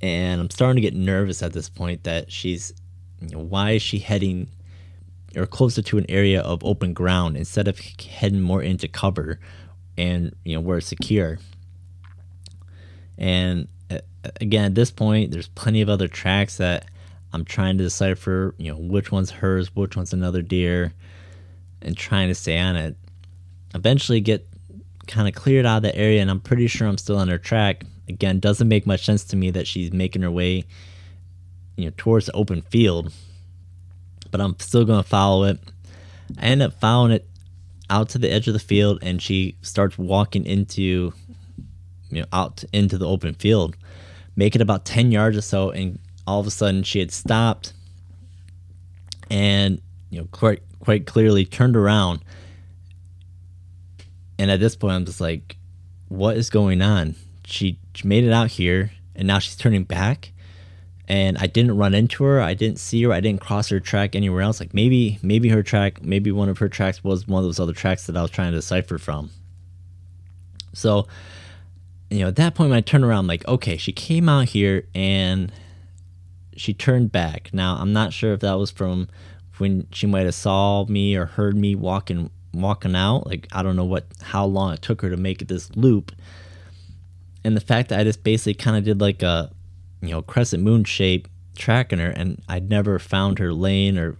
And 0.00 0.40
I'm 0.40 0.50
starting 0.50 0.76
to 0.76 0.82
get 0.82 0.94
nervous 0.94 1.42
at 1.42 1.52
this 1.52 1.68
point 1.68 2.04
that 2.04 2.30
she's, 2.30 2.72
you 3.20 3.36
know, 3.36 3.42
why 3.42 3.72
is 3.72 3.82
she 3.82 3.98
heading 3.98 4.48
or 5.34 5.46
closer 5.46 5.82
to 5.82 5.98
an 5.98 6.06
area 6.08 6.40
of 6.42 6.62
open 6.64 6.92
ground 6.92 7.36
instead 7.36 7.66
of 7.66 7.78
heading 7.78 8.40
more 8.40 8.62
into 8.62 8.88
cover 8.88 9.40
and, 9.98 10.34
you 10.44 10.54
know, 10.54 10.60
where 10.60 10.78
it's 10.78 10.86
secure? 10.86 11.38
And 13.18 13.68
again, 14.40 14.64
at 14.64 14.74
this 14.74 14.90
point, 14.90 15.30
there's 15.30 15.48
plenty 15.48 15.80
of 15.80 15.88
other 15.88 16.08
tracks 16.08 16.56
that 16.58 16.86
I'm 17.32 17.44
trying 17.44 17.78
to 17.78 17.84
decipher, 17.84 18.54
you 18.58 18.72
know, 18.72 18.78
which 18.78 19.12
one's 19.12 19.30
hers, 19.30 19.74
which 19.74 19.96
one's 19.96 20.12
another 20.12 20.42
deer 20.42 20.92
and 21.82 21.96
trying 21.96 22.28
to 22.28 22.34
stay 22.34 22.58
on 22.58 22.76
it. 22.76 22.96
Eventually 23.74 24.20
get 24.20 24.46
kind 25.06 25.28
of 25.28 25.34
cleared 25.34 25.66
out 25.66 25.78
of 25.78 25.82
the 25.82 25.94
area 25.94 26.20
and 26.20 26.30
I'm 26.30 26.40
pretty 26.40 26.66
sure 26.66 26.88
I'm 26.88 26.98
still 26.98 27.18
on 27.18 27.28
her 27.28 27.38
track. 27.38 27.84
Again, 28.08 28.40
doesn't 28.40 28.68
make 28.68 28.86
much 28.86 29.04
sense 29.04 29.24
to 29.24 29.36
me 29.36 29.50
that 29.50 29.66
she's 29.66 29.92
making 29.92 30.22
her 30.22 30.30
way 30.30 30.64
you 31.76 31.84
know 31.84 31.92
towards 31.96 32.26
the 32.26 32.32
open 32.32 32.62
field. 32.62 33.12
But 34.30 34.40
I'm 34.40 34.58
still 34.58 34.84
gonna 34.84 35.02
follow 35.02 35.44
it. 35.44 35.60
I 36.38 36.46
end 36.46 36.62
up 36.62 36.80
following 36.80 37.12
it 37.12 37.28
out 37.88 38.08
to 38.10 38.18
the 38.18 38.32
edge 38.32 38.48
of 38.48 38.54
the 38.54 38.58
field 38.58 38.98
and 39.02 39.22
she 39.22 39.56
starts 39.62 39.96
walking 39.96 40.44
into 40.44 41.12
you 42.10 42.20
know 42.20 42.26
out 42.32 42.64
into 42.72 42.98
the 42.98 43.06
open 43.06 43.34
field. 43.34 43.76
Make 44.36 44.54
it 44.54 44.60
about 44.60 44.84
10 44.84 45.12
yards 45.12 45.36
or 45.36 45.42
so 45.42 45.70
and 45.70 45.98
all 46.26 46.40
of 46.40 46.46
a 46.46 46.50
sudden 46.50 46.82
she 46.82 46.98
had 46.98 47.10
stopped 47.10 47.72
and 49.30 49.80
you 50.10 50.20
know 50.20 50.28
quite 50.30 50.60
quite 50.86 51.04
clearly 51.04 51.44
turned 51.44 51.76
around. 51.76 52.20
And 54.38 54.50
at 54.50 54.60
this 54.60 54.76
point, 54.76 54.94
I'm 54.94 55.04
just 55.04 55.20
like, 55.20 55.56
what 56.08 56.36
is 56.36 56.48
going 56.48 56.80
on? 56.80 57.16
She, 57.44 57.78
she 57.94 58.06
made 58.06 58.22
it 58.22 58.32
out 58.32 58.52
here, 58.52 58.92
and 59.14 59.26
now 59.26 59.40
she's 59.40 59.56
turning 59.56 59.84
back. 59.84 60.32
And 61.08 61.38
I 61.38 61.46
didn't 61.46 61.76
run 61.76 61.94
into 61.94 62.24
her. 62.24 62.40
I 62.40 62.54
didn't 62.54 62.78
see 62.78 63.02
her. 63.04 63.12
I 63.12 63.20
didn't 63.20 63.40
cross 63.40 63.68
her 63.68 63.78
track 63.78 64.14
anywhere 64.14 64.42
else. 64.42 64.58
Like 64.58 64.74
maybe, 64.74 65.18
maybe 65.22 65.48
her 65.48 65.62
track, 65.62 66.02
maybe 66.02 66.32
one 66.32 66.48
of 66.48 66.58
her 66.58 66.68
tracks 66.68 67.02
was 67.02 67.26
one 67.28 67.38
of 67.38 67.44
those 67.44 67.60
other 67.60 67.72
tracks 67.72 68.06
that 68.06 68.16
I 68.16 68.22
was 68.22 68.30
trying 68.30 68.50
to 68.52 68.58
decipher 68.58 68.98
from. 68.98 69.30
So, 70.72 71.06
you 72.10 72.20
know, 72.20 72.28
at 72.28 72.36
that 72.36 72.54
point, 72.54 72.70
when 72.70 72.78
I 72.78 72.82
turn 72.82 73.04
around, 73.04 73.26
like, 73.26 73.46
okay, 73.48 73.76
she 73.76 73.92
came 73.92 74.28
out 74.28 74.48
here 74.48 74.86
and 74.94 75.50
she 76.56 76.72
turned 76.72 77.12
back. 77.12 77.50
Now, 77.52 77.76
I'm 77.76 77.92
not 77.92 78.12
sure 78.12 78.32
if 78.32 78.40
that 78.40 78.54
was 78.54 78.70
from 78.70 79.08
when 79.58 79.86
she 79.90 80.06
might 80.06 80.24
have 80.26 80.34
saw 80.34 80.84
me 80.86 81.16
or 81.16 81.26
heard 81.26 81.56
me 81.56 81.74
walking 81.74 82.30
walking 82.52 82.96
out. 82.96 83.26
Like 83.26 83.46
I 83.52 83.62
don't 83.62 83.76
know 83.76 83.84
what 83.84 84.06
how 84.22 84.44
long 84.46 84.72
it 84.72 84.82
took 84.82 85.02
her 85.02 85.10
to 85.10 85.16
make 85.16 85.46
this 85.46 85.74
loop. 85.76 86.12
And 87.44 87.56
the 87.56 87.60
fact 87.60 87.90
that 87.90 88.00
I 88.00 88.04
just 88.04 88.24
basically 88.24 88.54
kind 88.54 88.76
of 88.76 88.84
did 88.84 89.00
like 89.00 89.22
a 89.22 89.50
you 90.00 90.10
know 90.10 90.22
crescent 90.22 90.62
moon 90.62 90.84
shape 90.84 91.28
tracking 91.56 91.98
her, 91.98 92.10
and 92.10 92.42
I'd 92.48 92.68
never 92.68 92.98
found 92.98 93.38
her 93.38 93.52
lane 93.52 93.98
or 93.98 94.16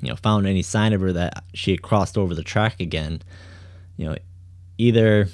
you 0.00 0.08
know 0.08 0.16
found 0.16 0.46
any 0.46 0.62
sign 0.62 0.92
of 0.92 1.00
her 1.00 1.12
that 1.12 1.44
she 1.54 1.72
had 1.72 1.82
crossed 1.82 2.16
over 2.16 2.34
the 2.34 2.42
track 2.42 2.80
again. 2.80 3.22
You 3.96 4.06
know, 4.10 4.16
either 4.78 5.28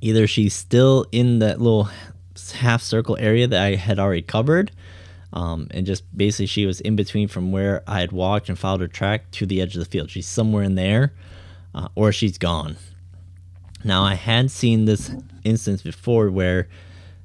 either 0.00 0.26
she's 0.26 0.54
still 0.54 1.06
in 1.12 1.38
that 1.40 1.60
little 1.60 1.88
half 2.54 2.82
circle 2.82 3.16
area 3.18 3.46
that 3.46 3.62
I 3.62 3.74
had 3.76 3.98
already 3.98 4.22
covered, 4.22 4.72
um, 5.32 5.68
and 5.70 5.86
just 5.86 6.04
basically, 6.16 6.46
she 6.46 6.66
was 6.66 6.80
in 6.80 6.96
between 6.96 7.28
from 7.28 7.52
where 7.52 7.82
I 7.86 8.00
had 8.00 8.12
walked 8.12 8.48
and 8.48 8.58
followed 8.58 8.80
her 8.80 8.88
track 8.88 9.30
to 9.32 9.46
the 9.46 9.60
edge 9.60 9.74
of 9.74 9.80
the 9.80 9.90
field. 9.90 10.10
She's 10.10 10.26
somewhere 10.26 10.62
in 10.62 10.74
there, 10.74 11.12
uh, 11.74 11.88
or 11.94 12.12
she's 12.12 12.38
gone. 12.38 12.76
Now, 13.84 14.02
I 14.02 14.14
had 14.14 14.50
seen 14.50 14.84
this 14.84 15.10
instance 15.44 15.82
before 15.82 16.30
where, 16.30 16.68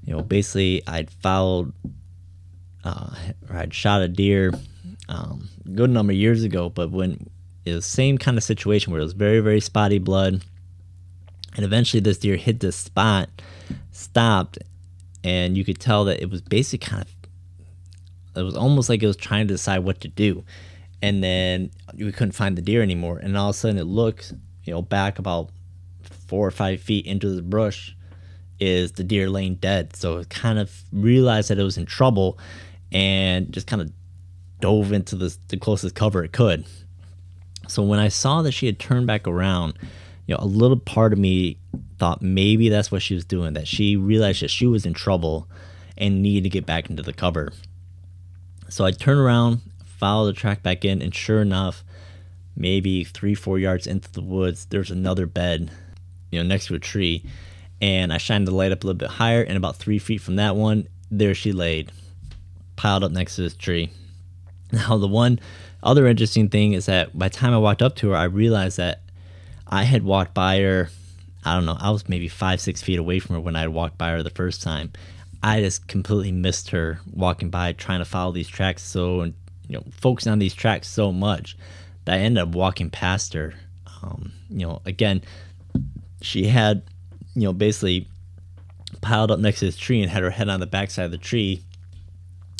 you 0.03 0.13
know, 0.13 0.21
basically 0.21 0.81
I'd 0.87 1.09
followed, 1.09 1.73
uh, 2.83 3.15
or 3.49 3.55
I'd 3.55 3.73
shot 3.73 4.01
a 4.01 4.07
deer 4.07 4.51
um, 5.09 5.49
a 5.65 5.69
good 5.69 5.89
number 5.89 6.11
of 6.11 6.17
years 6.17 6.43
ago, 6.43 6.69
but 6.69 6.91
when 6.91 7.29
it 7.65 7.73
was 7.73 7.85
the 7.85 7.91
same 7.91 8.17
kind 8.17 8.37
of 8.37 8.43
situation 8.43 8.91
where 8.91 9.01
it 9.01 9.05
was 9.05 9.13
very, 9.13 9.39
very 9.39 9.61
spotty 9.61 9.99
blood, 9.99 10.43
and 11.55 11.65
eventually 11.65 11.99
this 11.99 12.17
deer 12.17 12.35
hit 12.35 12.59
this 12.59 12.75
spot, 12.75 13.29
stopped, 13.91 14.57
and 15.23 15.57
you 15.57 15.63
could 15.63 15.79
tell 15.79 16.05
that 16.05 16.21
it 16.21 16.29
was 16.29 16.41
basically 16.41 16.87
kind 16.87 17.03
of 17.03 17.09
it 18.35 18.43
was 18.43 18.55
almost 18.55 18.89
like 18.89 19.03
it 19.03 19.07
was 19.07 19.17
trying 19.17 19.47
to 19.47 19.53
decide 19.53 19.79
what 19.79 20.01
to 20.01 20.07
do. 20.07 20.43
And 21.01 21.23
then 21.23 21.71
we 21.95 22.11
couldn't 22.11 22.33
find 22.33 22.57
the 22.57 22.61
deer 22.61 22.81
anymore. 22.81 23.17
And 23.17 23.37
all 23.37 23.49
of 23.49 23.55
a 23.55 23.57
sudden 23.57 23.77
it 23.77 23.85
looks, 23.85 24.33
you 24.63 24.71
know, 24.71 24.81
back 24.81 25.19
about 25.19 25.49
four 26.27 26.47
or 26.47 26.51
five 26.51 26.81
feet 26.81 27.05
into 27.05 27.29
the 27.29 27.41
brush 27.41 27.95
is 28.59 28.93
the 28.93 29.03
deer 29.03 29.29
laying 29.29 29.55
dead. 29.55 29.95
So 29.95 30.19
it 30.19 30.29
kind 30.29 30.59
of 30.59 30.83
realized 30.93 31.49
that 31.49 31.59
it 31.59 31.63
was 31.63 31.77
in 31.77 31.85
trouble 31.85 32.37
and 32.91 33.51
just 33.51 33.67
kind 33.67 33.81
of 33.81 33.91
dove 34.59 34.93
into 34.93 35.15
the, 35.15 35.35
the 35.47 35.57
closest 35.57 35.95
cover 35.95 36.23
it 36.23 36.31
could. 36.31 36.65
So 37.67 37.83
when 37.83 37.99
I 37.99 38.09
saw 38.09 38.41
that 38.43 38.51
she 38.51 38.65
had 38.65 38.79
turned 38.79 39.07
back 39.07 39.27
around, 39.27 39.73
you 40.31 40.37
know, 40.37 40.43
a 40.43 40.47
little 40.47 40.79
part 40.79 41.11
of 41.11 41.19
me 41.19 41.57
thought 41.97 42.21
maybe 42.21 42.69
that's 42.69 42.89
what 42.89 43.01
she 43.01 43.13
was 43.13 43.25
doing, 43.25 43.51
that 43.51 43.67
she 43.67 43.97
realized 43.97 44.41
that 44.41 44.49
she 44.49 44.65
was 44.65 44.85
in 44.85 44.93
trouble 44.93 45.45
and 45.97 46.21
needed 46.21 46.43
to 46.43 46.49
get 46.49 46.65
back 46.65 46.89
into 46.89 47.03
the 47.03 47.11
cover. 47.11 47.51
So 48.69 48.85
I 48.85 48.91
turn 48.91 49.17
around, 49.17 49.59
follow 49.83 50.27
the 50.27 50.31
track 50.31 50.63
back 50.63 50.85
in, 50.85 51.01
and 51.01 51.13
sure 51.13 51.41
enough, 51.41 51.83
maybe 52.55 53.03
three, 53.03 53.35
four 53.35 53.59
yards 53.59 53.87
into 53.87 54.09
the 54.09 54.21
woods, 54.21 54.67
there's 54.69 54.89
another 54.89 55.25
bed, 55.25 55.69
you 56.31 56.41
know, 56.41 56.47
next 56.47 56.67
to 56.67 56.75
a 56.75 56.79
tree. 56.79 57.25
And 57.81 58.13
I 58.13 58.17
shine 58.17 58.45
the 58.45 58.51
light 58.51 58.71
up 58.71 58.85
a 58.85 58.87
little 58.87 58.97
bit 58.97 59.09
higher, 59.09 59.41
and 59.41 59.57
about 59.57 59.75
three 59.75 59.99
feet 59.99 60.21
from 60.21 60.37
that 60.37 60.55
one, 60.55 60.87
there 61.11 61.35
she 61.35 61.51
laid, 61.51 61.91
piled 62.77 63.03
up 63.03 63.11
next 63.11 63.35
to 63.35 63.41
this 63.41 63.53
tree. 63.53 63.89
Now, 64.71 64.97
the 64.97 65.09
one 65.09 65.41
other 65.83 66.07
interesting 66.07 66.47
thing 66.47 66.71
is 66.71 66.85
that 66.85 67.19
by 67.19 67.27
the 67.27 67.35
time 67.35 67.53
I 67.53 67.57
walked 67.57 67.81
up 67.81 67.97
to 67.97 68.11
her, 68.11 68.15
I 68.15 68.23
realized 68.23 68.77
that 68.77 69.00
I 69.71 69.83
had 69.83 70.03
walked 70.03 70.33
by 70.33 70.59
her 70.59 70.89
I 71.43 71.55
don't 71.55 71.65
know, 71.65 71.77
I 71.79 71.89
was 71.89 72.07
maybe 72.07 72.27
five, 72.27 72.61
six 72.61 72.81
feet 72.81 72.99
away 72.99 73.19
from 73.19 73.35
her 73.35 73.41
when 73.41 73.55
I 73.55 73.67
walked 73.67 73.97
by 73.97 74.11
her 74.11 74.23
the 74.23 74.29
first 74.29 74.61
time. 74.61 74.91
I 75.41 75.59
just 75.61 75.87
completely 75.87 76.31
missed 76.31 76.69
her 76.69 76.99
walking 77.11 77.49
by, 77.49 77.73
trying 77.73 77.99
to 77.99 78.05
follow 78.05 78.31
these 78.31 78.47
tracks 78.47 78.83
so, 78.83 79.23
you 79.23 79.33
know, 79.69 79.83
focusing 79.91 80.31
on 80.31 80.39
these 80.39 80.53
tracks 80.53 80.87
so 80.87 81.11
much 81.11 81.57
that 82.05 82.15
I 82.15 82.19
ended 82.19 82.43
up 82.43 82.49
walking 82.49 82.91
past 82.91 83.33
her. 83.33 83.55
Um, 84.03 84.31
you 84.49 84.67
know, 84.67 84.81
again, 84.85 85.23
she 86.21 86.45
had, 86.45 86.83
you 87.33 87.43
know, 87.43 87.53
basically 87.53 88.07
piled 89.01 89.31
up 89.31 89.39
next 89.39 89.59
to 89.59 89.65
this 89.65 89.77
tree 89.77 90.01
and 90.03 90.11
had 90.11 90.21
her 90.21 90.29
head 90.29 90.47
on 90.47 90.59
the 90.59 90.67
backside 90.67 91.05
of 91.05 91.11
the 91.11 91.17
tree. 91.17 91.63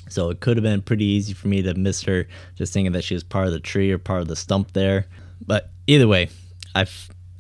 So 0.10 0.32
it 0.32 0.40
could 0.40 0.58
have 0.58 0.64
been 0.64 0.82
pretty 0.82 1.06
easy 1.06 1.34
for 1.34 1.48
me 1.48 1.62
to 1.62 1.76
miss 1.76 2.02
her 2.04 2.28
just 2.56 2.74
thinking 2.74 2.94
that 2.94 3.04
she 3.04 3.14
was 3.14 3.24
part 3.24 3.46
of 3.46 3.54
the 3.54 3.60
tree 3.60 3.92
or 3.92 4.00
part 4.00 4.22
of 4.22 4.28
the 4.28 4.36
stump 4.36 4.74
there. 4.74 5.06
But 5.46 5.70
either 5.86 6.08
way, 6.08 6.30
I 6.76 6.86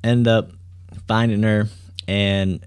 end 0.03 0.27
up 0.27 0.51
finding 1.07 1.43
her 1.43 1.67
and 2.07 2.65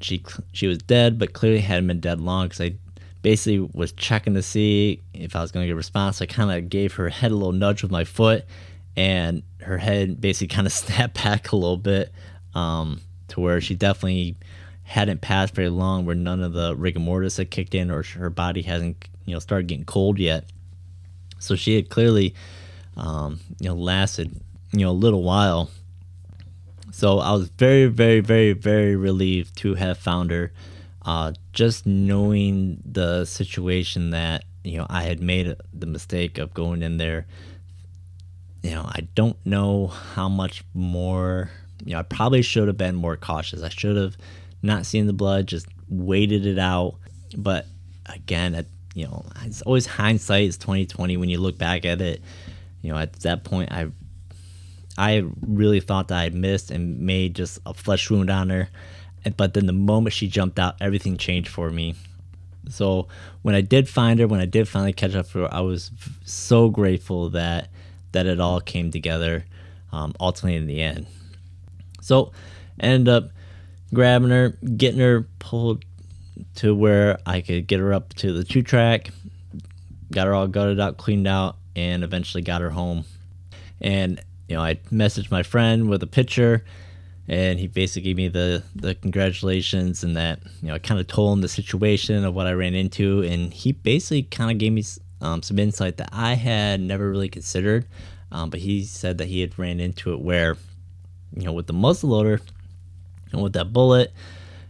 she 0.00 0.22
she 0.52 0.66
was 0.66 0.78
dead, 0.78 1.18
but 1.18 1.32
clearly 1.32 1.60
hadn't 1.60 1.86
been 1.86 2.00
dead 2.00 2.20
long 2.20 2.46
because 2.46 2.60
I 2.60 2.74
basically 3.22 3.70
was 3.72 3.92
checking 3.92 4.34
to 4.34 4.42
see 4.42 5.00
if 5.14 5.34
I 5.34 5.40
was 5.40 5.50
going 5.50 5.64
to 5.64 5.66
get 5.66 5.72
a 5.72 5.76
response. 5.76 6.20
I 6.20 6.26
kind 6.26 6.50
of 6.50 6.68
gave 6.68 6.94
her 6.94 7.08
head 7.08 7.32
a 7.32 7.34
little 7.34 7.52
nudge 7.52 7.82
with 7.82 7.90
my 7.90 8.04
foot, 8.04 8.44
and 8.96 9.42
her 9.62 9.78
head 9.78 10.20
basically 10.20 10.54
kind 10.54 10.66
of 10.66 10.72
snapped 10.74 11.22
back 11.22 11.52
a 11.52 11.56
little 11.56 11.78
bit 11.78 12.12
um, 12.54 13.00
to 13.28 13.40
where 13.40 13.60
she 13.60 13.74
definitely 13.74 14.36
hadn't 14.82 15.22
passed 15.22 15.54
very 15.54 15.70
long, 15.70 16.04
where 16.04 16.14
none 16.14 16.42
of 16.42 16.52
the 16.52 16.76
rigor 16.76 17.00
mortis 17.00 17.38
had 17.38 17.50
kicked 17.50 17.74
in, 17.74 17.90
or 17.90 18.02
her 18.02 18.30
body 18.30 18.62
hasn't 18.62 19.08
you 19.24 19.32
know 19.32 19.40
started 19.40 19.66
getting 19.66 19.86
cold 19.86 20.18
yet. 20.18 20.44
So 21.38 21.56
she 21.56 21.76
had 21.76 21.88
clearly 21.88 22.34
um, 22.96 23.40
you 23.58 23.68
know 23.68 23.74
lasted 23.74 24.38
you 24.74 24.84
know 24.84 24.90
a 24.90 24.92
little 24.92 25.22
while 25.22 25.70
so 26.94 27.18
I 27.18 27.32
was 27.32 27.48
very, 27.48 27.86
very, 27.86 28.20
very, 28.20 28.52
very 28.52 28.94
relieved 28.94 29.56
to 29.58 29.74
have 29.74 29.98
found 29.98 30.30
her. 30.30 30.52
Uh, 31.02 31.32
just 31.52 31.86
knowing 31.86 32.80
the 32.86 33.24
situation 33.24 34.10
that 34.10 34.44
you 34.62 34.78
know 34.78 34.86
I 34.88 35.02
had 35.02 35.20
made 35.20 35.56
the 35.72 35.86
mistake 35.86 36.38
of 36.38 36.54
going 36.54 36.82
in 36.82 36.98
there. 36.98 37.26
You 38.62 38.70
know, 38.70 38.82
I 38.82 39.08
don't 39.16 39.36
know 39.44 39.88
how 39.88 40.28
much 40.28 40.62
more. 40.72 41.50
You 41.84 41.94
know, 41.94 41.98
I 41.98 42.02
probably 42.04 42.42
should 42.42 42.68
have 42.68 42.78
been 42.78 42.94
more 42.94 43.16
cautious. 43.16 43.64
I 43.64 43.70
should 43.70 43.96
have 43.96 44.16
not 44.62 44.86
seen 44.86 45.08
the 45.08 45.12
blood, 45.12 45.48
just 45.48 45.66
waited 45.88 46.46
it 46.46 46.60
out. 46.60 46.94
But 47.36 47.66
again, 48.06 48.54
at, 48.54 48.66
you 48.94 49.06
know, 49.06 49.26
it's 49.42 49.62
always 49.62 49.84
hindsight 49.84 50.46
is 50.46 50.58
twenty 50.58 50.86
twenty. 50.86 51.16
When 51.16 51.28
you 51.28 51.38
look 51.38 51.58
back 51.58 51.84
at 51.84 52.00
it, 52.00 52.22
you 52.82 52.92
know, 52.92 52.98
at 52.98 53.14
that 53.14 53.42
point, 53.42 53.72
I 53.72 53.88
I 54.96 55.24
really 55.40 55.80
thought 55.80 56.08
that 56.08 56.18
I 56.18 56.24
had 56.24 56.34
missed 56.34 56.70
and 56.70 57.00
made 57.00 57.34
just 57.34 57.58
a 57.66 57.74
flesh 57.74 58.10
wound 58.10 58.30
on 58.30 58.50
her. 58.50 58.68
But 59.36 59.54
then 59.54 59.66
the 59.66 59.72
moment 59.72 60.12
she 60.12 60.28
jumped 60.28 60.58
out, 60.58 60.76
everything 60.80 61.16
changed 61.16 61.48
for 61.48 61.70
me. 61.70 61.94
So 62.68 63.08
when 63.42 63.54
I 63.54 63.60
did 63.60 63.88
find 63.88 64.20
her, 64.20 64.26
when 64.26 64.40
I 64.40 64.46
did 64.46 64.68
finally 64.68 64.92
catch 64.92 65.14
up 65.14 65.28
to 65.30 65.40
her, 65.40 65.54
I 65.54 65.60
was 65.60 65.90
so 66.24 66.68
grateful 66.68 67.30
that 67.30 67.68
that 68.12 68.26
it 68.26 68.40
all 68.40 68.60
came 68.60 68.90
together. 68.90 69.44
Um, 69.92 70.14
ultimately, 70.18 70.56
in 70.56 70.66
the 70.66 70.80
end, 70.80 71.06
so 72.00 72.32
ended 72.80 73.08
up 73.08 73.30
grabbing 73.92 74.30
her, 74.30 74.50
getting 74.76 75.00
her 75.00 75.26
pulled 75.38 75.84
to 76.56 76.74
where 76.74 77.18
I 77.26 77.40
could 77.40 77.66
get 77.66 77.80
her 77.80 77.92
up 77.92 78.12
to 78.14 78.32
the 78.32 78.44
two 78.44 78.62
track, 78.62 79.10
got 80.10 80.26
her 80.26 80.34
all 80.34 80.48
gutted 80.48 80.80
out, 80.80 80.96
cleaned 80.96 81.28
out, 81.28 81.56
and 81.76 82.02
eventually 82.02 82.42
got 82.42 82.60
her 82.60 82.70
home. 82.70 83.04
And 83.80 84.20
you 84.48 84.56
know, 84.56 84.62
I 84.62 84.74
messaged 84.92 85.30
my 85.30 85.42
friend 85.42 85.88
with 85.88 86.02
a 86.02 86.06
picture, 86.06 86.64
and 87.28 87.58
he 87.58 87.66
basically 87.66 88.02
gave 88.02 88.16
me 88.16 88.28
the 88.28 88.62
the 88.76 88.94
congratulations 88.94 90.04
and 90.04 90.16
that 90.16 90.40
you 90.60 90.68
know 90.68 90.74
I 90.74 90.78
kind 90.78 91.00
of 91.00 91.06
told 91.06 91.38
him 91.38 91.42
the 91.42 91.48
situation 91.48 92.24
of 92.24 92.34
what 92.34 92.46
I 92.46 92.52
ran 92.52 92.74
into, 92.74 93.22
and 93.22 93.52
he 93.52 93.72
basically 93.72 94.24
kind 94.24 94.50
of 94.50 94.58
gave 94.58 94.72
me 94.72 94.84
um, 95.20 95.42
some 95.42 95.58
insight 95.58 95.96
that 95.96 96.10
I 96.12 96.34
had 96.34 96.80
never 96.80 97.10
really 97.10 97.28
considered. 97.28 97.86
Um, 98.30 98.50
but 98.50 98.60
he 98.60 98.82
said 98.84 99.18
that 99.18 99.28
he 99.28 99.40
had 99.40 99.58
ran 99.58 99.80
into 99.80 100.12
it 100.12 100.20
where, 100.20 100.56
you 101.36 101.44
know, 101.44 101.52
with 101.52 101.68
the 101.68 101.72
muzzle 101.72 102.10
loader 102.10 102.40
and 103.30 103.40
with 103.40 103.52
that 103.52 103.72
bullet, 103.72 104.12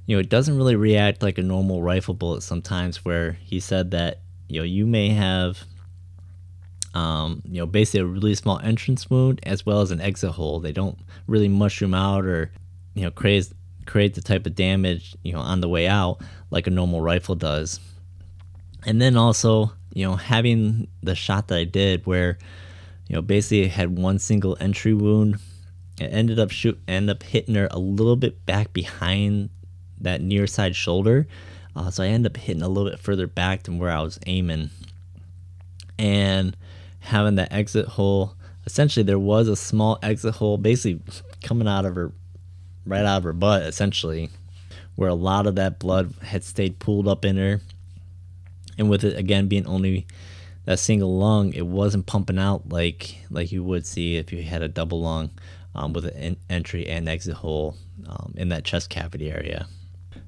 you 0.06 0.14
know, 0.14 0.20
it 0.20 0.28
doesn't 0.28 0.56
really 0.56 0.76
react 0.76 1.22
like 1.22 1.38
a 1.38 1.42
normal 1.42 1.82
rifle 1.82 2.14
bullet 2.14 2.42
sometimes. 2.42 3.04
Where 3.04 3.32
he 3.32 3.58
said 3.58 3.90
that 3.92 4.20
you 4.48 4.60
know 4.60 4.64
you 4.64 4.86
may 4.86 5.08
have 5.08 5.64
um, 6.94 7.42
you 7.44 7.58
know, 7.58 7.66
basically 7.66 8.00
a 8.00 8.06
really 8.06 8.34
small 8.34 8.60
entrance 8.60 9.10
wound 9.10 9.40
as 9.42 9.66
well 9.66 9.80
as 9.80 9.90
an 9.90 10.00
exit 10.00 10.30
hole. 10.30 10.60
They 10.60 10.72
don't 10.72 10.98
really 11.26 11.48
mushroom 11.48 11.92
out 11.92 12.24
or, 12.24 12.50
you 12.94 13.02
know, 13.02 13.10
create 13.10 13.52
create 13.84 14.14
the 14.14 14.22
type 14.22 14.46
of 14.46 14.54
damage, 14.54 15.14
you 15.22 15.32
know, 15.32 15.40
on 15.40 15.60
the 15.60 15.68
way 15.68 15.86
out 15.86 16.18
like 16.50 16.66
a 16.66 16.70
normal 16.70 17.00
rifle 17.00 17.34
does. 17.34 17.80
And 18.86 19.02
then 19.02 19.16
also, 19.16 19.72
you 19.92 20.06
know, 20.06 20.14
having 20.14 20.88
the 21.02 21.14
shot 21.14 21.48
that 21.48 21.58
I 21.58 21.64
did 21.64 22.06
where, 22.06 22.38
you 23.08 23.16
know, 23.16 23.22
basically 23.22 23.66
had 23.68 23.98
one 23.98 24.18
single 24.18 24.56
entry 24.60 24.94
wound. 24.94 25.38
It 26.00 26.06
ended 26.06 26.38
up 26.38 26.50
shoot 26.50 26.80
ended 26.86 27.16
up 27.16 27.22
hitting 27.24 27.56
her 27.56 27.68
a 27.70 27.78
little 27.78 28.16
bit 28.16 28.46
back 28.46 28.72
behind 28.72 29.50
that 30.00 30.20
near 30.20 30.46
side 30.46 30.76
shoulder. 30.76 31.26
Uh, 31.74 31.90
so 31.90 32.04
I 32.04 32.06
ended 32.06 32.32
up 32.32 32.36
hitting 32.36 32.62
a 32.62 32.68
little 32.68 32.88
bit 32.88 33.00
further 33.00 33.26
back 33.26 33.64
than 33.64 33.80
where 33.80 33.90
I 33.90 34.00
was 34.00 34.18
aiming. 34.26 34.70
And 35.98 36.56
having 37.04 37.36
that 37.36 37.52
exit 37.52 37.86
hole. 37.86 38.34
Essentially, 38.66 39.04
there 39.04 39.18
was 39.18 39.46
a 39.48 39.56
small 39.56 39.98
exit 40.02 40.34
hole 40.36 40.56
basically 40.56 41.00
coming 41.42 41.68
out 41.68 41.84
of 41.84 41.94
her, 41.94 42.12
right 42.86 43.04
out 43.04 43.18
of 43.18 43.24
her 43.24 43.32
butt, 43.32 43.62
essentially, 43.62 44.30
where 44.96 45.10
a 45.10 45.14
lot 45.14 45.46
of 45.46 45.54
that 45.56 45.78
blood 45.78 46.14
had 46.22 46.42
stayed 46.42 46.78
pooled 46.78 47.06
up 47.06 47.24
in 47.24 47.36
her. 47.36 47.60
And 48.78 48.88
with 48.88 49.04
it, 49.04 49.18
again, 49.18 49.48
being 49.48 49.66
only 49.66 50.06
that 50.64 50.78
single 50.78 51.16
lung, 51.16 51.52
it 51.52 51.66
wasn't 51.66 52.06
pumping 52.06 52.38
out 52.38 52.68
like 52.70 53.16
like 53.30 53.52
you 53.52 53.62
would 53.62 53.86
see 53.86 54.16
if 54.16 54.32
you 54.32 54.42
had 54.42 54.62
a 54.62 54.68
double 54.68 55.02
lung 55.02 55.30
um, 55.74 55.92
with 55.92 56.06
an 56.06 56.36
entry 56.48 56.86
and 56.88 57.08
exit 57.08 57.34
hole 57.34 57.76
um, 58.08 58.32
in 58.36 58.48
that 58.48 58.64
chest 58.64 58.88
cavity 58.90 59.30
area. 59.30 59.66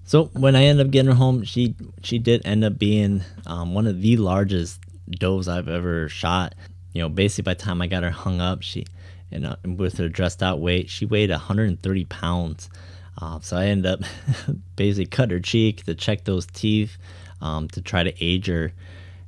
So 0.05 0.27
when 0.35 0.55
I 0.55 0.65
ended 0.65 0.87
up 0.87 0.93
getting 0.93 1.11
her 1.11 1.17
home, 1.17 1.43
she 1.43 1.75
she 2.03 2.19
did 2.19 2.45
end 2.45 2.65
up 2.65 2.79
being 2.79 3.23
um, 3.47 3.75
one 3.75 3.87
of 3.87 4.01
the 4.03 4.17
largest 4.19 4.79
does 5.11 5.49
I've 5.49 5.69
ever 5.69 6.09
shot. 6.09 6.55
You 6.93 7.03
know, 7.03 7.09
basically 7.09 7.43
by 7.43 7.55
the 7.55 7.63
time 7.63 7.83
I 7.83 7.87
got 7.87 8.03
her 8.03 8.11
hung 8.11 8.41
up, 8.41 8.63
she 8.63 8.87
and 9.31 9.47
uh, 9.47 9.57
with 9.65 9.99
her 9.99 10.09
dressed 10.09 10.43
out 10.43 10.61
weight, 10.61 10.89
she 10.89 11.05
weighed 11.05 11.31
130 11.31 12.05
pounds. 12.05 12.71
Uh, 13.19 13.41
so 13.41 13.57
I 13.57 13.67
ended 13.67 13.87
up 13.87 14.01
basically 14.77 15.07
cut 15.07 15.31
her 15.31 15.41
cheek 15.41 15.85
to 15.85 15.95
check 15.95 16.25
those 16.25 16.47
teeth 16.47 16.97
um, 17.41 17.69
to 17.69 17.81
try 17.81 18.03
to 18.03 18.25
age 18.25 18.47
her. 18.47 18.73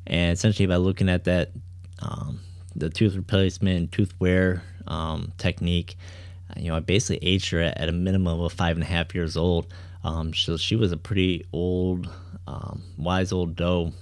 And 0.07 0.33
essentially, 0.33 0.66
by 0.66 0.76
looking 0.76 1.09
at 1.09 1.24
that, 1.24 1.51
um, 2.01 2.41
the 2.74 2.91
tooth 2.91 3.14
replacement 3.16 3.93
tooth 3.93 4.14
wear 4.18 4.62
um, 4.87 5.33
technique, 5.37 5.97
you 6.57 6.68
know, 6.68 6.76
I 6.76 6.81
basically 6.81 7.26
aged 7.26 7.51
her 7.51 7.61
at, 7.61 7.79
at, 7.79 7.89
a 7.89 7.93
minimum 7.93 8.41
of 8.41 8.53
five 8.53 8.76
and 8.76 8.83
a 8.83 8.87
half 8.87 9.14
years 9.14 9.37
old. 9.37 9.66
Um, 10.05 10.33
so 10.33 10.57
she 10.57 10.76
was 10.76 10.93
a 10.93 10.97
pretty 10.97 11.45
old, 11.53 12.09
um, 12.47 12.83
wise 12.97 13.33
old 13.33 13.57
doe. 13.57 13.93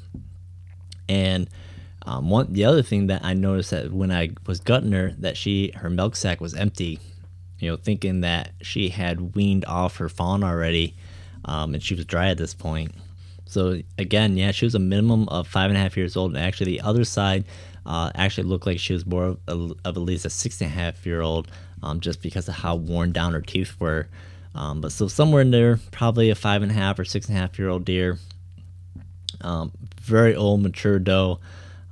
And 1.09 1.49
um, 2.07 2.31
one 2.31 2.53
the 2.53 2.65
other 2.65 2.83
thing 2.83 3.09
that 3.09 3.25
I 3.25 3.35
noticed 3.35 3.73
that 3.73 3.93
when 3.93 4.11
I 4.11 4.31
was 4.47 4.61
gutting 4.61 4.93
her, 4.93 5.13
that 5.19 5.37
she 5.37 5.73
her 5.77 5.91
milk 5.91 6.17
sac 6.17 6.41
was 6.41 6.55
empty. 6.55 7.01
You 7.59 7.71
know, 7.71 7.77
thinking 7.77 8.21
that 8.21 8.53
she 8.61 8.91
had 8.91 9.35
weaned 9.35 9.65
off 9.65 9.97
her 9.97 10.09
fawn 10.09 10.45
already, 10.45 10.95
um, 11.47 11.75
and 11.75 11.83
she 11.83 11.95
was 11.95 12.05
dry 12.05 12.29
at 12.29 12.39
this 12.39 12.55
point. 12.55 12.93
So 13.47 13.81
again, 13.97 14.37
yeah, 14.37 14.51
she 14.51 14.67
was 14.67 14.75
a 14.75 14.79
minimum 14.79 15.29
of 15.29 15.49
five 15.49 15.71
and 15.71 15.77
a 15.79 15.81
half 15.81 15.97
years 15.97 16.17
old. 16.17 16.35
And 16.35 16.45
actually, 16.45 16.73
the 16.73 16.83
other 16.83 17.05
side 17.05 17.45
uh, 17.87 18.11
actually 18.15 18.49
looked 18.49 18.67
like 18.67 18.79
she 18.79 18.93
was 18.93 19.07
more 19.07 19.25
of, 19.25 19.39
a, 19.49 19.53
of, 19.53 19.97
at 19.97 19.97
least 19.97 20.25
a 20.27 20.31
six 20.31 20.61
and 20.61 20.71
a 20.71 20.75
half 20.75 21.07
year 21.07 21.23
old, 21.23 21.49
um, 21.83 22.01
just 22.01 22.21
because 22.21 22.47
of 22.49 22.57
how 22.57 22.77
worn 22.77 23.13
down 23.13 23.33
her 23.33 23.41
teeth 23.41 23.81
were. 23.81 24.09
Um, 24.55 24.81
but 24.81 24.93
so 24.93 25.09
somewhere 25.09 25.43
in 25.43 25.51
there, 25.51 25.79
probably 25.93 26.31
a 26.31 26.35
five 26.35 26.63
and 26.63 26.71
a 26.71 26.75
half 26.75 26.99
or 26.99 27.05
six 27.05 27.29
and 27.29 27.37
a 27.37 27.41
half 27.41 27.59
year 27.59 27.69
old 27.69 27.85
deer. 27.85 28.19
Um, 29.41 29.73
very 30.01 30.35
old, 30.35 30.63
mature 30.63 30.99
doe. 30.99 31.41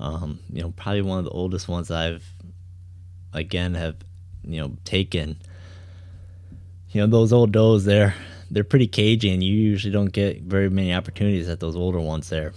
Um, 0.04 0.40
you 0.52 0.60
know, 0.60 0.70
probably 0.76 1.00
one 1.00 1.18
of 1.18 1.24
the 1.24 1.30
oldest 1.30 1.66
ones 1.66 1.90
I've 1.90 2.30
again 3.32 3.74
have 3.74 3.96
you 4.44 4.60
know 4.60 4.76
taken. 4.84 5.38
You 6.90 7.00
know, 7.00 7.06
those 7.06 7.32
old 7.32 7.52
does 7.52 7.86
they're 7.86 8.14
they're 8.50 8.64
pretty 8.64 8.86
cagey, 8.86 9.32
and 9.32 9.42
you 9.42 9.54
usually 9.54 9.92
don't 9.92 10.12
get 10.12 10.42
very 10.42 10.68
many 10.68 10.92
opportunities 10.92 11.48
at 11.48 11.58
those 11.58 11.74
older 11.74 12.00
ones 12.00 12.28
there. 12.28 12.52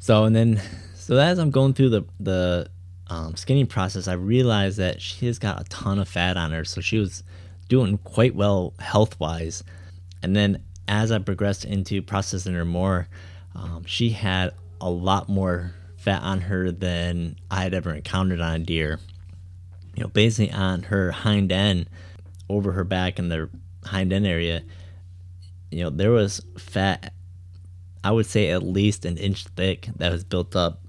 So 0.00 0.24
and 0.24 0.34
then 0.34 0.60
so 0.94 1.16
as 1.16 1.38
I'm 1.38 1.52
going 1.52 1.74
through 1.74 1.90
the 1.90 2.02
the 2.18 2.68
um, 3.06 3.36
skinning 3.36 3.68
process, 3.68 4.08
I 4.08 4.14
realized 4.14 4.78
that 4.78 5.00
she 5.00 5.26
has 5.26 5.38
got 5.38 5.60
a 5.60 5.64
ton 5.64 6.00
of 6.00 6.08
fat 6.08 6.36
on 6.36 6.50
her, 6.50 6.64
so 6.64 6.80
she 6.80 6.98
was 6.98 7.22
doing 7.68 7.98
quite 7.98 8.34
well 8.34 8.74
health 8.80 9.20
wise. 9.20 9.62
And 10.24 10.34
then 10.34 10.64
as 10.88 11.12
I 11.12 11.20
progressed 11.20 11.64
into 11.64 12.02
processing 12.02 12.54
her 12.54 12.64
more, 12.64 13.06
um, 13.54 13.84
she 13.86 14.10
had 14.10 14.54
a 14.80 14.90
lot 14.90 15.28
more 15.28 15.72
fat 16.02 16.22
on 16.22 16.40
her 16.40 16.72
than 16.72 17.36
I 17.50 17.62
had 17.62 17.74
ever 17.74 17.94
encountered 17.94 18.40
on 18.40 18.54
a 18.54 18.58
deer. 18.58 18.98
You 19.94 20.02
know, 20.02 20.08
basically 20.08 20.52
on 20.52 20.84
her 20.84 21.12
hind 21.12 21.52
end, 21.52 21.88
over 22.48 22.72
her 22.72 22.84
back 22.84 23.18
and 23.18 23.30
the 23.30 23.48
hind 23.84 24.12
end 24.12 24.26
area, 24.26 24.62
you 25.70 25.84
know, 25.84 25.90
there 25.90 26.10
was 26.10 26.44
fat, 26.58 27.12
I 28.02 28.10
would 28.10 28.26
say 28.26 28.50
at 28.50 28.62
least 28.62 29.04
an 29.04 29.16
inch 29.16 29.46
thick 29.46 29.88
that 29.96 30.10
was 30.10 30.24
built 30.24 30.56
up. 30.56 30.80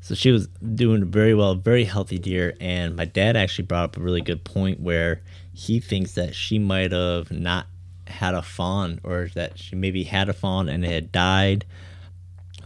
So 0.00 0.14
she 0.14 0.30
was 0.30 0.46
doing 0.46 1.10
very 1.10 1.34
well, 1.34 1.56
very 1.56 1.84
healthy 1.84 2.18
deer. 2.18 2.54
And 2.60 2.94
my 2.96 3.04
dad 3.06 3.36
actually 3.36 3.66
brought 3.66 3.84
up 3.84 3.96
a 3.96 4.00
really 4.00 4.22
good 4.22 4.44
point 4.44 4.80
where 4.80 5.22
he 5.52 5.80
thinks 5.80 6.12
that 6.12 6.34
she 6.34 6.58
might 6.58 6.92
have 6.92 7.30
not 7.30 7.66
had 8.06 8.34
a 8.34 8.42
fawn 8.42 9.00
or 9.02 9.28
that 9.34 9.58
she 9.58 9.76
maybe 9.76 10.04
had 10.04 10.28
a 10.28 10.32
fawn 10.32 10.68
and 10.68 10.84
it 10.84 10.90
had 10.90 11.12
died 11.12 11.64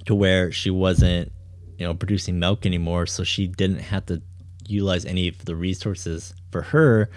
to 0.07 0.15
where 0.15 0.53
she 0.53 0.71
wasn't, 0.71 1.33
you 1.79 1.87
know, 1.87 1.95
producing 1.95 2.39
milk 2.39 2.67
anymore. 2.67 3.07
So 3.07 3.25
she 3.25 3.47
didn't 3.47 3.81
have 3.81 4.07
to 4.07 4.23
utilize 4.67 5.05
any 5.05 5.29
of 5.29 5.45
the 5.45 5.57
resources 5.57 6.35
for 6.51 6.63
her 6.63 7.11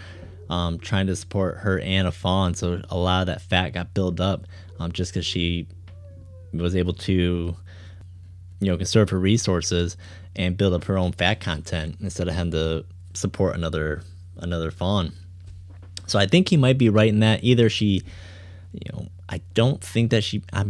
um, 0.50 0.80
trying 0.80 1.08
to 1.08 1.16
support 1.16 1.58
her 1.60 1.80
and 1.80 2.08
a 2.08 2.12
fawn. 2.12 2.54
So 2.54 2.82
a 2.90 2.98
lot 2.98 3.22
of 3.22 3.28
that 3.28 3.42
fat 3.42 3.72
got 3.72 3.94
built 3.94 4.20
up 4.20 4.46
um, 4.80 4.92
just 4.92 5.14
because 5.14 5.26
she 5.26 5.68
was 6.54 6.76
able 6.76 6.94
to, 6.94 7.56
you 8.60 8.72
know, 8.72 8.78
conserve 8.78 9.10
her 9.10 9.20
resources 9.20 9.98
and 10.36 10.58
build 10.58 10.74
up 10.74 10.86
her 10.86 10.98
own 10.98 11.12
fat 11.12 11.40
content 11.40 11.98
instead 12.02 12.28
of 12.28 12.36
having 12.36 12.52
to 12.52 12.86
support 13.14 13.56
another 13.56 14.02
another 14.38 14.72
fawn. 14.72 15.14
So 16.06 16.18
I 16.18 16.26
think 16.26 16.50
he 16.50 16.58
might 16.58 16.78
be 16.78 16.90
right 16.90 17.10
in 17.10 17.20
that. 17.20 17.44
Either 17.44 17.70
she, 17.70 18.02
you 18.72 18.92
know, 18.94 19.08
I 19.30 19.42
don't 19.54 19.84
think 19.84 20.12
that 20.12 20.24
she. 20.24 20.44
I 20.54 20.66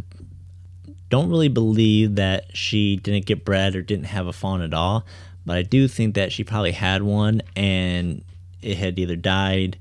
don't 1.09 1.29
really 1.29 1.47
believe 1.47 2.15
that 2.15 2.55
she 2.55 2.97
didn't 2.97 3.25
get 3.25 3.45
bred 3.45 3.75
or 3.75 3.81
didn't 3.81 4.05
have 4.05 4.27
a 4.27 4.33
fawn 4.33 4.61
at 4.61 4.73
all. 4.73 5.05
But 5.45 5.57
I 5.57 5.61
do 5.63 5.87
think 5.87 6.15
that 6.15 6.31
she 6.31 6.43
probably 6.43 6.73
had 6.73 7.03
one 7.03 7.41
and 7.55 8.23
it 8.61 8.77
had 8.77 8.99
either 8.99 9.15
died, 9.15 9.77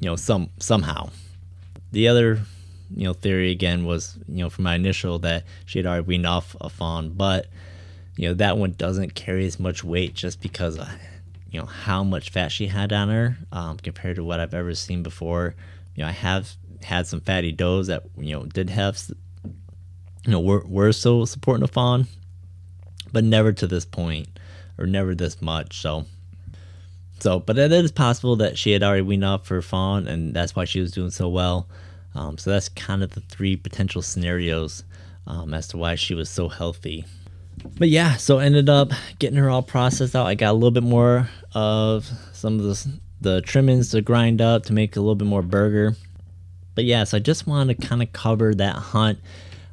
you 0.00 0.08
know, 0.08 0.16
some 0.16 0.50
somehow. 0.58 1.10
The 1.92 2.08
other, 2.08 2.40
you 2.94 3.04
know, 3.04 3.12
theory 3.12 3.50
again 3.50 3.84
was, 3.84 4.18
you 4.26 4.42
know, 4.42 4.50
from 4.50 4.64
my 4.64 4.74
initial 4.74 5.20
that 5.20 5.44
she 5.66 5.78
had 5.78 5.86
already 5.86 6.06
weaned 6.06 6.26
off 6.26 6.56
a 6.60 6.68
fawn, 6.68 7.10
but 7.10 7.46
you 8.16 8.28
know 8.28 8.34
that 8.34 8.58
one 8.58 8.72
doesn't 8.72 9.14
carry 9.14 9.46
as 9.46 9.60
much 9.60 9.84
weight 9.84 10.14
just 10.14 10.40
because, 10.40 10.76
of, 10.76 10.88
you 11.50 11.60
know, 11.60 11.66
how 11.66 12.02
much 12.02 12.30
fat 12.30 12.48
she 12.48 12.66
had 12.66 12.92
on 12.92 13.08
her 13.08 13.38
um, 13.52 13.76
compared 13.78 14.16
to 14.16 14.24
what 14.24 14.40
I've 14.40 14.54
ever 14.54 14.74
seen 14.74 15.02
before. 15.02 15.54
You 15.94 16.02
know, 16.02 16.08
I 16.08 16.12
have 16.12 16.56
had 16.82 17.06
some 17.06 17.20
fatty 17.20 17.52
does 17.52 17.86
that 17.86 18.04
you 18.18 18.36
know 18.36 18.44
did 18.44 18.70
have, 18.70 19.00
you 20.24 20.32
know, 20.32 20.40
we 20.40 20.46
were 20.46 20.64
were 20.66 20.92
so 20.92 21.24
supporting 21.24 21.64
a 21.64 21.68
fawn, 21.68 22.06
but 23.12 23.24
never 23.24 23.52
to 23.52 23.66
this 23.66 23.84
point 23.84 24.28
or 24.78 24.86
never 24.86 25.14
this 25.14 25.40
much. 25.40 25.80
So 25.80 26.06
so, 27.22 27.38
but 27.38 27.58
it 27.58 27.70
is 27.70 27.92
possible 27.92 28.36
that 28.36 28.56
she 28.56 28.72
had 28.72 28.82
already 28.82 29.02
weaned 29.02 29.24
off 29.24 29.48
her 29.48 29.62
fawn, 29.62 30.08
and 30.08 30.32
that's 30.32 30.56
why 30.56 30.64
she 30.64 30.80
was 30.80 30.90
doing 30.90 31.10
so 31.10 31.28
well. 31.28 31.68
Um, 32.14 32.38
so 32.38 32.50
that's 32.50 32.68
kind 32.70 33.02
of 33.02 33.10
the 33.10 33.20
three 33.20 33.56
potential 33.56 34.02
scenarios 34.02 34.84
um, 35.26 35.54
as 35.54 35.68
to 35.68 35.76
why 35.76 35.94
she 35.94 36.14
was 36.14 36.30
so 36.30 36.48
healthy. 36.48 37.04
But 37.78 37.90
yeah, 37.90 38.16
so 38.16 38.38
ended 38.38 38.70
up 38.70 38.90
getting 39.18 39.38
her 39.38 39.50
all 39.50 39.62
processed 39.62 40.16
out. 40.16 40.26
I 40.26 40.34
got 40.34 40.52
a 40.52 40.54
little 40.54 40.70
bit 40.70 40.82
more 40.82 41.28
of 41.54 42.10
some 42.32 42.58
of 42.58 42.64
the 42.64 43.00
the 43.20 43.42
trimmings 43.42 43.90
to 43.90 44.00
grind 44.00 44.40
up 44.40 44.64
to 44.64 44.72
make 44.72 44.96
a 44.96 45.00
little 45.00 45.14
bit 45.14 45.28
more 45.28 45.42
burger. 45.42 45.94
But 46.74 46.84
yeah, 46.84 47.04
so 47.04 47.18
I 47.18 47.20
just 47.20 47.46
wanted 47.46 47.78
to 47.78 47.86
kind 47.86 48.02
of 48.02 48.14
cover 48.14 48.54
that 48.54 48.76
hunt. 48.76 49.18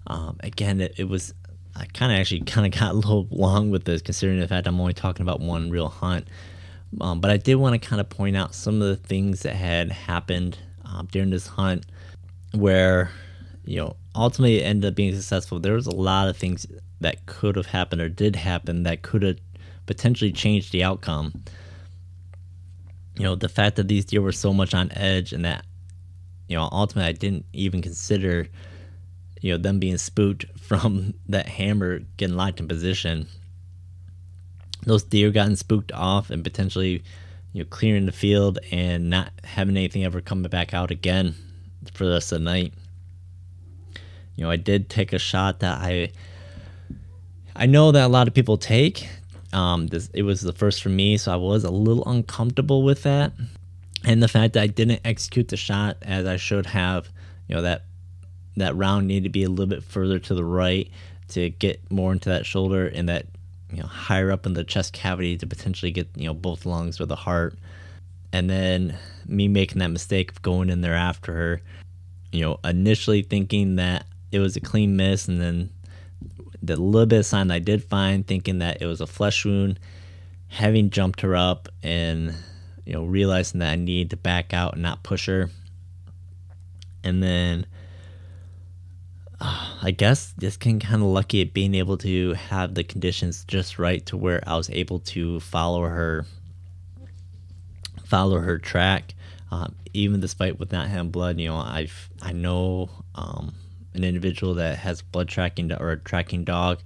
Um, 0.08 0.38
again, 0.42 0.82
it, 0.82 0.96
it 0.98 1.08
was 1.08 1.34
I 1.76 1.86
kind 1.94 2.12
of 2.12 2.20
actually 2.20 2.42
kind 2.42 2.66
of 2.66 2.80
got 2.80 2.92
a 2.92 2.94
little 2.94 3.28
long 3.30 3.70
with 3.70 3.86
this, 3.86 4.02
considering 4.02 4.40
the 4.40 4.48
fact 4.48 4.68
I'm 4.68 4.80
only 4.80 4.94
talking 4.94 5.22
about 5.22 5.40
one 5.40 5.70
real 5.70 5.90
hunt. 5.90 6.28
Um, 7.02 7.20
but 7.20 7.30
I 7.30 7.38
did 7.38 7.56
want 7.56 7.80
to 7.80 7.88
kind 7.88 8.00
of 8.00 8.10
point 8.10 8.36
out 8.36 8.56
some 8.56 8.82
of 8.82 8.88
the 8.88 8.96
things 8.96 9.42
that 9.42 9.56
had 9.56 9.92
happened 9.92 10.58
um, 10.86 11.08
during 11.12 11.30
this 11.30 11.48
hunt 11.48 11.86
where, 12.54 13.12
you 13.66 13.78
know, 13.78 13.96
ultimately 14.16 14.60
it 14.60 14.64
ended 14.64 14.90
up 14.90 14.96
being 14.96 15.14
successful. 15.14 15.60
There 15.60 15.74
was 15.74 15.86
a 15.86 15.96
lot 15.96 16.30
of 16.30 16.38
things 16.38 16.66
that 17.02 17.26
could 17.26 17.56
have 17.56 17.68
happened 17.68 18.02
or 18.02 18.10
did 18.10 18.36
happen 18.36 18.84
that 18.84 19.02
could 19.02 19.22
have 19.22 19.38
potentially 19.86 20.32
changed 20.32 20.72
the 20.72 20.84
outcome. 20.84 21.44
You 23.18 23.24
know, 23.24 23.36
the 23.36 23.50
fact 23.50 23.76
that 23.76 23.88
these 23.88 24.06
deer 24.06 24.22
were 24.22 24.32
so 24.32 24.54
much 24.54 24.74
on 24.74 24.92
edge 24.94 25.34
and 25.34 25.46
that, 25.46 25.66
you 26.48 26.56
know, 26.56 26.70
ultimately 26.72 27.10
I 27.10 27.14
didn't 27.14 27.46
even 27.54 27.82
consider, 27.82 28.48
you 29.42 29.52
know, 29.52 29.58
them 29.58 29.80
being 29.80 29.98
spooked 29.98 30.46
from 30.60 31.14
that 31.28 31.48
hammer 31.48 32.00
getting 32.18 32.36
locked 32.36 32.60
in 32.60 32.68
position 32.68 33.28
those 34.88 35.04
deer 35.04 35.32
gotten 35.32 35.56
spooked 35.56 35.92
off 35.92 36.30
and 36.30 36.44
potentially 36.44 37.04
you 37.54 37.62
know 37.62 37.68
clearing 37.70 38.06
the 38.06 38.12
field 38.12 38.58
and 38.72 39.10
not 39.10 39.32
having 39.44 39.76
anything 39.76 40.04
ever 40.04 40.22
come 40.22 40.42
back 40.44 40.74
out 40.74 40.92
again 40.92 41.36
for 41.94 42.06
the 42.06 42.14
rest 42.14 42.32
of 42.32 42.40
the 42.40 42.46
night. 42.46 42.74
You 44.36 44.44
know, 44.44 44.52
I 44.52 44.56
did 44.56 44.90
take 44.90 45.14
a 45.14 45.20
shot 45.20 45.60
that 45.60 45.80
I 45.82 46.12
I 47.56 47.66
know 47.66 47.92
that 47.92 48.06
a 48.06 48.08
lot 48.08 48.28
of 48.28 48.34
people 48.34 48.58
take. 48.58 49.08
Um, 49.52 49.88
this 49.88 50.10
it 50.14 50.24
was 50.24 50.42
the 50.42 50.54
first 50.54 50.82
for 50.82 50.90
me, 50.90 51.18
so 51.18 51.34
I 51.34 51.38
was 51.38 51.64
a 51.64 51.72
little 51.72 52.06
uncomfortable 52.06 52.84
with 52.84 53.04
that, 53.04 53.34
and 54.06 54.22
the 54.22 54.28
fact 54.28 54.54
that 54.54 54.64
I 54.64 54.68
didn't 54.68 55.02
execute 55.04 55.48
the 55.48 55.58
shot 55.58 55.98
as 56.02 56.26
I 56.26 56.38
should 56.38 56.66
have. 56.68 57.10
You 57.48 57.56
know 57.56 57.62
that 57.64 57.84
that 58.60 58.76
round 58.76 59.08
needed 59.08 59.24
to 59.24 59.30
be 59.30 59.44
a 59.44 59.50
little 59.50 59.68
bit 59.68 59.84
further 59.84 60.20
to 60.20 60.34
the 60.34 60.44
right 60.44 60.90
to 61.30 61.50
get 61.50 61.92
more 61.92 62.12
into 62.14 62.30
that 62.30 62.46
shoulder, 62.46 62.88
and 62.88 63.10
that 63.10 63.26
you 63.72 63.80
know 63.80 63.88
higher 63.88 64.32
up 64.32 64.46
in 64.46 64.54
the 64.54 64.64
chest 64.64 64.94
cavity 64.94 65.38
to 65.38 65.48
potentially 65.48 65.92
get 65.92 66.08
you 66.16 66.26
know 66.26 66.34
both 66.34 66.66
lungs 66.66 67.00
or 67.00 67.06
the 67.06 67.16
heart. 67.16 67.56
And 68.34 68.50
then 68.50 68.98
me 69.26 69.48
making 69.48 69.80
that 69.80 69.88
mistake 69.88 70.32
of 70.32 70.42
going 70.42 70.70
in 70.70 70.82
there 70.82 70.96
after 70.96 71.34
her 71.34 71.62
you 72.32 72.42
know 72.42 72.60
initially 72.64 73.22
thinking 73.22 73.78
that 73.78 74.06
it 74.32 74.40
was 74.40 74.56
a 74.56 74.62
clean 74.62 74.96
miss 74.96 75.28
and 75.28 75.42
then 75.42 75.70
the 76.62 76.76
little 76.76 77.06
bit 77.06 77.20
of 77.20 77.26
sign 77.26 77.50
i 77.52 77.60
did 77.60 77.84
find 77.84 78.28
thinking 78.28 78.60
that 78.60 78.82
it 78.82 78.86
was 78.86 79.00
a 79.00 79.08
flesh 79.08 79.46
wound 79.46 79.80
having 80.50 80.90
jumped 80.90 81.22
her 81.22 81.36
up 81.36 81.68
and 81.84 82.34
you 82.86 82.94
know 82.94 83.04
realizing 83.04 83.60
that 83.60 83.72
i 83.72 83.76
needed 83.76 84.10
to 84.10 84.18
back 84.18 84.54
out 84.54 84.74
and 84.74 84.82
not 84.82 85.04
push 85.04 85.28
her. 85.28 85.50
And 87.04 87.22
then 87.24 87.66
I 89.42 89.92
guess 89.92 90.34
just 90.40 90.60
getting 90.60 90.80
kind 90.80 91.02
of 91.02 91.10
lucky 91.10 91.42
at 91.42 91.54
being 91.54 91.76
able 91.76 91.98
to 92.00 92.34
have 92.34 92.74
the 92.74 92.84
conditions 92.84 93.46
just 93.48 93.78
right 93.78 94.06
to 94.08 94.18
where 94.18 94.44
I 94.48 94.56
was 94.58 94.70
able 94.70 95.00
to 95.00 95.40
follow 95.40 95.84
her, 95.84 96.26
follow 98.06 98.40
her 98.40 98.58
track, 98.58 99.14
um, 99.52 99.76
even 99.94 100.20
despite 100.20 100.60
with 100.60 100.72
not 100.72 100.88
having 100.88 101.12
blood. 101.12 101.40
You 101.40 101.50
know, 101.50 101.58
I've 101.58 102.10
I 102.22 102.32
know 102.32 102.90
um, 103.16 103.54
an 103.94 104.04
individual 104.04 104.56
that 104.56 104.80
has 104.80 105.02
blood 105.02 105.28
tracking 105.28 105.72
or 105.72 105.92
a 105.92 105.98
tracking 106.00 106.44
dog. 106.44 106.80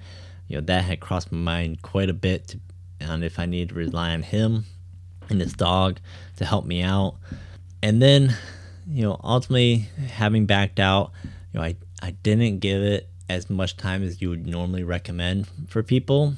You 0.47 0.57
know, 0.57 0.61
that 0.65 0.83
had 0.83 0.99
crossed 0.99 1.31
my 1.31 1.37
mind 1.37 1.81
quite 1.81 2.09
a 2.09 2.13
bit, 2.13 2.49
to, 2.49 2.59
and 2.99 3.23
if 3.23 3.39
I 3.39 3.45
need 3.45 3.69
to 3.69 3.75
rely 3.75 4.11
on 4.11 4.21
him 4.21 4.65
and 5.29 5.39
his 5.39 5.53
dog 5.53 5.99
to 6.35 6.45
help 6.45 6.65
me 6.65 6.81
out, 6.81 7.15
and 7.81 8.01
then, 8.01 8.35
you 8.85 9.03
know, 9.03 9.17
ultimately 9.23 9.89
having 10.09 10.45
backed 10.45 10.79
out, 10.79 11.11
you 11.53 11.59
know, 11.59 11.65
I 11.65 11.75
I 12.01 12.11
didn't 12.11 12.59
give 12.59 12.81
it 12.81 13.07
as 13.29 13.49
much 13.49 13.77
time 13.77 14.03
as 14.03 14.21
you 14.21 14.29
would 14.29 14.47
normally 14.47 14.83
recommend 14.83 15.47
for 15.67 15.83
people. 15.83 16.35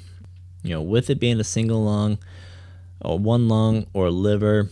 You 0.63 0.71
know, 0.71 0.81
with 0.81 1.09
it 1.09 1.19
being 1.19 1.39
a 1.39 1.43
single 1.43 1.83
lung 1.83 2.17
or 3.01 3.17
one 3.17 3.47
lung 3.47 3.87
or 3.93 4.09
liver, 4.09 4.69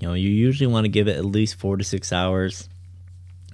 you 0.00 0.08
know, 0.08 0.14
you 0.14 0.28
usually 0.28 0.66
want 0.66 0.84
to 0.84 0.88
give 0.88 1.08
it 1.08 1.16
at 1.16 1.24
least 1.24 1.56
four 1.56 1.76
to 1.76 1.84
six 1.84 2.12
hours. 2.12 2.68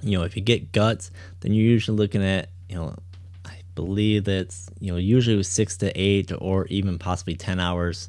You 0.02 0.18
know, 0.18 0.24
if 0.24 0.36
you 0.36 0.42
get 0.42 0.72
guts, 0.72 1.10
then 1.40 1.52
you're 1.52 1.64
usually 1.64 1.96
looking 1.96 2.24
at, 2.24 2.48
you 2.68 2.76
know, 2.76 2.96
I 3.44 3.60
believe 3.74 4.24
that's, 4.24 4.68
you 4.80 4.92
know, 4.92 4.98
usually 4.98 5.42
six 5.42 5.76
to 5.78 5.92
eight 6.00 6.32
or 6.38 6.66
even 6.66 6.98
possibly 6.98 7.34
10 7.36 7.60
hours 7.60 8.08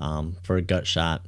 um, 0.00 0.36
for 0.42 0.56
a 0.56 0.62
gut 0.62 0.86
shot. 0.86 1.22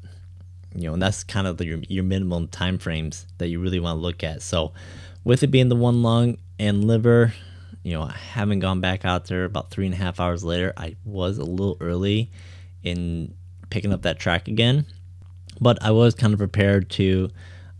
You 0.75 0.89
know, 0.89 0.93
and 0.93 1.03
that's 1.03 1.25
kind 1.25 1.47
of 1.47 1.57
the, 1.57 1.67
your, 1.67 1.79
your 1.89 2.05
minimum 2.05 2.49
time 2.49 2.79
frames 2.79 3.27
that 3.39 3.49
you 3.49 3.61
really 3.61 3.81
want 3.81 3.97
to 3.97 4.01
look 4.01 4.23
at. 4.23 4.43
So, 4.43 4.73
with 5.27 5.43
it 5.43 5.49
being 5.49 5.69
the 5.69 5.75
one 5.75 6.05
lung 6.05 6.39
and 6.57 6.85
liver, 6.85 7.35
you 7.83 7.93
know, 7.93 8.03
I 8.03 8.13
haven't 8.13 8.61
gone 8.61 8.81
back 8.81 9.05
out 9.05 9.25
there 9.25 9.45
about 9.45 9.73
three 9.73 9.85
and 9.85 9.93
a 9.93 9.99
half 9.99 10.21
hours 10.21 10.45
later. 10.45 10.73
I 10.77 10.95
was 11.05 11.39
a 11.39 11.45
little 11.45 11.77
early 11.81 12.31
in 12.85 13.35
picking 13.69 13.93
up 13.93 14.03
that 14.03 14.21
track 14.21 14.47
again, 14.47 14.87
but 15.61 15.83
I 15.83 15.91
was 15.91 16.15
kind 16.15 16.33
of 16.33 16.39
prepared 16.39 16.91
to, 16.91 17.31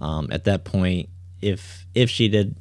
um, 0.01 0.27
at 0.33 0.43
that 0.45 0.65
point, 0.65 1.09
if 1.41 1.87
if 1.95 2.11
she 2.11 2.29
did 2.29 2.57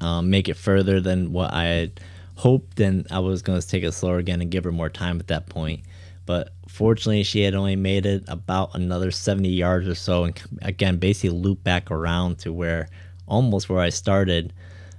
um, 0.00 0.30
make 0.30 0.48
it 0.48 0.56
further 0.56 0.98
than 0.98 1.30
what 1.30 1.52
I 1.52 1.64
had 1.64 2.00
hoped, 2.36 2.76
then 2.76 3.04
I 3.10 3.18
was 3.18 3.42
going 3.42 3.60
to 3.60 3.68
take 3.68 3.84
it 3.84 3.92
slower 3.92 4.16
again 4.16 4.40
and 4.40 4.50
give 4.50 4.64
her 4.64 4.72
more 4.72 4.88
time 4.88 5.20
at 5.20 5.26
that 5.26 5.50
point. 5.50 5.82
But 6.24 6.54
fortunately, 6.66 7.24
she 7.24 7.42
had 7.42 7.54
only 7.54 7.76
made 7.76 8.06
it 8.06 8.24
about 8.26 8.74
another 8.74 9.10
70 9.10 9.50
yards 9.50 9.86
or 9.86 9.94
so, 9.94 10.24
and 10.24 10.42
again, 10.62 10.96
basically 10.96 11.36
loop 11.36 11.62
back 11.62 11.90
around 11.90 12.38
to 12.38 12.54
where 12.54 12.88
almost 13.32 13.68
where 13.68 13.80
I 13.80 13.88
started 13.88 14.52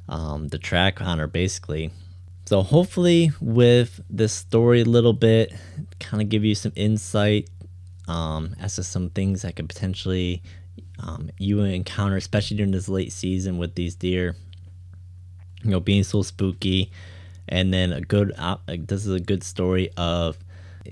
um, 0.10 0.48
the 0.48 0.58
track 0.58 1.02
on 1.02 1.20
her, 1.20 1.28
basically. 1.28 1.92
So, 2.46 2.62
hopefully, 2.62 3.32
with 3.40 4.02
this 4.10 4.34
story 4.34 4.82
a 4.82 4.86
little 4.86 5.14
bit, 5.14 5.54
kind 6.00 6.22
of 6.22 6.28
give 6.30 6.44
you 6.44 6.56
some 6.56 6.74
insight 6.76 7.50
um, 8.08 8.56
as 8.60 8.76
to 8.76 8.84
some 8.84 9.12
things 9.12 9.44
that 9.44 9.56
could 9.56 9.70
potentially 9.70 10.42
um, 11.00 11.30
you 11.38 11.62
encounter, 11.62 12.18
especially 12.18 12.58
during 12.58 12.72
this 12.72 12.90
late 12.90 13.14
season 13.14 13.58
with 13.58 13.76
these 13.76 13.96
deer. 13.96 14.36
You 15.64 15.72
know, 15.72 15.80
being 15.80 16.04
so 16.04 16.24
spooky, 16.24 16.92
and 17.48 17.74
then 17.74 17.94
a 17.94 18.02
good. 18.02 18.34
Uh, 18.38 18.58
this 18.68 19.06
is 19.06 19.14
a 19.14 19.20
good 19.20 19.44
story 19.44 19.90
of 19.96 20.38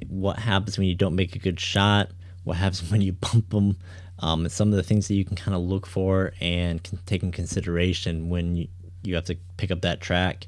what 0.08 0.40
happens 0.40 0.78
when 0.78 0.88
you 0.88 0.96
don't 0.96 1.16
make 1.16 1.36
a 1.36 1.40
good 1.40 1.60
shot. 1.60 2.12
What 2.44 2.58
happens 2.58 2.84
when 2.92 3.02
you 3.02 3.14
bump 3.14 3.50
them. 3.50 3.78
Um, 4.22 4.48
some 4.50 4.70
of 4.70 4.76
the 4.76 4.84
things 4.84 5.08
that 5.08 5.16
you 5.16 5.26
can 5.26 5.36
kind 5.36 5.56
of 5.56 5.62
look 5.62 5.86
for 5.88 6.34
and 6.40 6.80
take 7.06 7.24
in 7.24 7.32
consideration 7.32 8.30
when 8.30 8.56
you, 8.56 8.68
you 9.04 9.16
have 9.16 9.26
to 9.26 9.38
pick 9.58 9.72
up 9.72 9.82
that 9.82 10.00
track. 10.00 10.46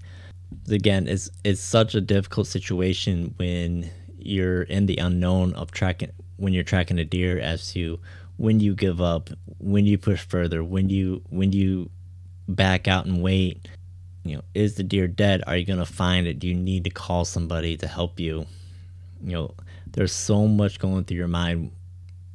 Again, 0.70 1.08
it's 1.08 1.32
it's 1.44 1.62
such 1.62 1.96
a 1.96 2.02
difficult 2.02 2.48
situation 2.48 3.34
when 3.38 3.90
you're 4.20 4.64
in 4.64 4.86
the 4.86 4.98
unknown 4.98 5.54
of 5.54 5.72
tracking 5.72 6.12
when 6.38 6.54
you're 6.54 6.64
tracking 6.64 7.00
a 7.00 7.06
deer 7.06 7.40
as 7.40 7.74
to 7.74 8.00
when 8.38 8.60
you 8.60 8.76
give 8.76 9.02
up, 9.02 9.30
when 9.60 9.86
do 9.86 9.92
you 9.92 9.98
push 9.98 10.22
further, 10.22 10.64
when 10.64 10.90
you 10.90 11.22
when 11.30 11.52
you 11.52 11.90
back 12.48 12.88
out 12.88 13.06
and 13.06 13.22
wait. 13.22 13.68
You 14.24 14.38
know, 14.38 14.44
is 14.54 14.76
the 14.76 14.84
deer 14.84 15.08
dead? 15.08 15.44
Are 15.48 15.58
you 15.58 15.66
gonna 15.66 15.86
find 15.86 16.28
it? 16.28 16.40
Do 16.40 16.48
you 16.48 16.54
need 16.54 16.86
to 16.86 16.90
call 16.90 17.26
somebody 17.26 17.76
to 17.78 17.88
help 17.88 18.20
you? 18.20 18.46
You 19.22 19.34
know, 19.34 19.56
there's 19.88 20.14
so 20.14 20.48
much 20.48 20.80
going 20.80 21.04
through 21.04 21.18
your 21.18 21.28
mind. 21.28 21.72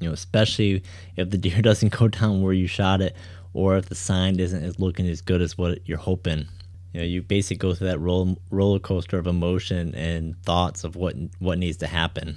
You 0.01 0.09
know, 0.09 0.14
especially 0.14 0.82
if 1.16 1.30
the 1.30 1.38
deer 1.38 1.62
doesn't 1.62 1.96
go 1.96 2.09
down 2.09 2.42
where 2.42 2.53
you 2.53 2.66
shot 2.66 3.01
it, 3.01 3.16
or 3.53 3.76
if 3.76 3.88
the 3.88 3.94
sign 3.94 4.38
isn't 4.38 4.78
looking 4.78 5.09
as 5.09 5.20
good 5.20 5.42
as 5.42 5.59
what 5.59 5.86
you're 5.86 5.99
hoping. 5.99 6.46
You 6.92 7.01
know, 7.01 7.07
you 7.07 7.22
basically 7.22 7.57
go 7.57 7.74
through 7.74 7.88
that 7.88 8.01
roll, 8.01 8.38
roller 8.51 8.78
coaster 8.78 9.18
of 9.18 9.26
emotion 9.26 9.94
and 9.94 10.40
thoughts 10.44 10.84
of 10.84 10.96
what 10.96 11.14
what 11.38 11.59
needs 11.59 11.76
to 11.78 11.86
happen. 11.86 12.36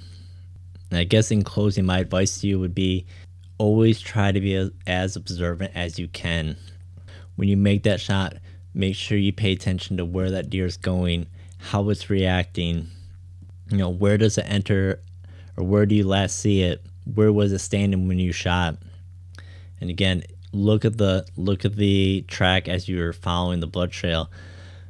And 0.90 0.98
I 0.98 1.04
guess 1.04 1.30
in 1.30 1.42
closing, 1.42 1.86
my 1.86 2.00
advice 2.00 2.40
to 2.40 2.46
you 2.46 2.60
would 2.60 2.74
be 2.74 3.06
always 3.58 4.00
try 4.00 4.32
to 4.32 4.40
be 4.40 4.70
as 4.86 5.16
observant 5.16 5.72
as 5.74 5.98
you 5.98 6.08
can. 6.08 6.56
When 7.36 7.48
you 7.48 7.56
make 7.56 7.84
that 7.84 8.00
shot, 8.00 8.34
make 8.74 8.94
sure 8.94 9.16
you 9.16 9.32
pay 9.32 9.52
attention 9.52 9.96
to 9.96 10.04
where 10.04 10.30
that 10.30 10.50
deer 10.50 10.66
is 10.66 10.76
going, 10.76 11.26
how 11.58 11.88
it's 11.88 12.10
reacting. 12.10 12.88
You 13.70 13.78
know, 13.78 13.88
where 13.88 14.18
does 14.18 14.36
it 14.36 14.44
enter 14.48 15.00
or 15.56 15.64
where 15.64 15.86
do 15.86 15.94
you 15.94 16.06
last 16.06 16.38
see 16.38 16.62
it? 16.62 16.84
Where 17.04 17.32
was 17.32 17.52
it 17.52 17.58
standing 17.60 18.08
when 18.08 18.18
you 18.18 18.32
shot? 18.32 18.76
And 19.80 19.90
again, 19.90 20.22
look 20.52 20.84
at 20.84 20.98
the 20.98 21.26
look 21.36 21.64
at 21.64 21.76
the 21.76 22.24
track 22.28 22.68
as 22.68 22.88
you're 22.88 23.12
following 23.12 23.60
the 23.60 23.66
blood 23.66 23.90
trail. 23.90 24.30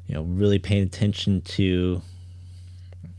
You 0.07 0.15
know, 0.15 0.23
really 0.23 0.59
paying 0.59 0.83
attention 0.83 1.41
to 1.43 2.03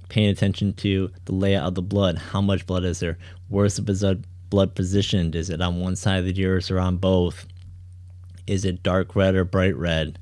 paying 0.09 0.29
attention 0.29 0.73
to 0.73 1.09
the 1.25 1.33
layout 1.33 1.67
of 1.67 1.75
the 1.75 1.81
blood. 1.81 2.17
How 2.17 2.41
much 2.41 2.67
blood 2.67 2.83
is 2.83 2.99
there? 2.99 3.17
Where's 3.49 3.77
the 3.77 4.23
blood 4.49 4.75
positioned? 4.75 5.35
Is 5.35 5.49
it 5.49 5.61
on 5.61 5.79
one 5.79 5.95
side 5.95 6.19
of 6.19 6.25
the 6.25 6.33
deer 6.33 6.61
or 6.69 6.79
on 6.79 6.97
both? 6.97 7.47
Is 8.45 8.65
it 8.65 8.83
dark 8.83 9.15
red 9.15 9.33
or 9.33 9.43
bright 9.43 9.75
red? 9.75 10.19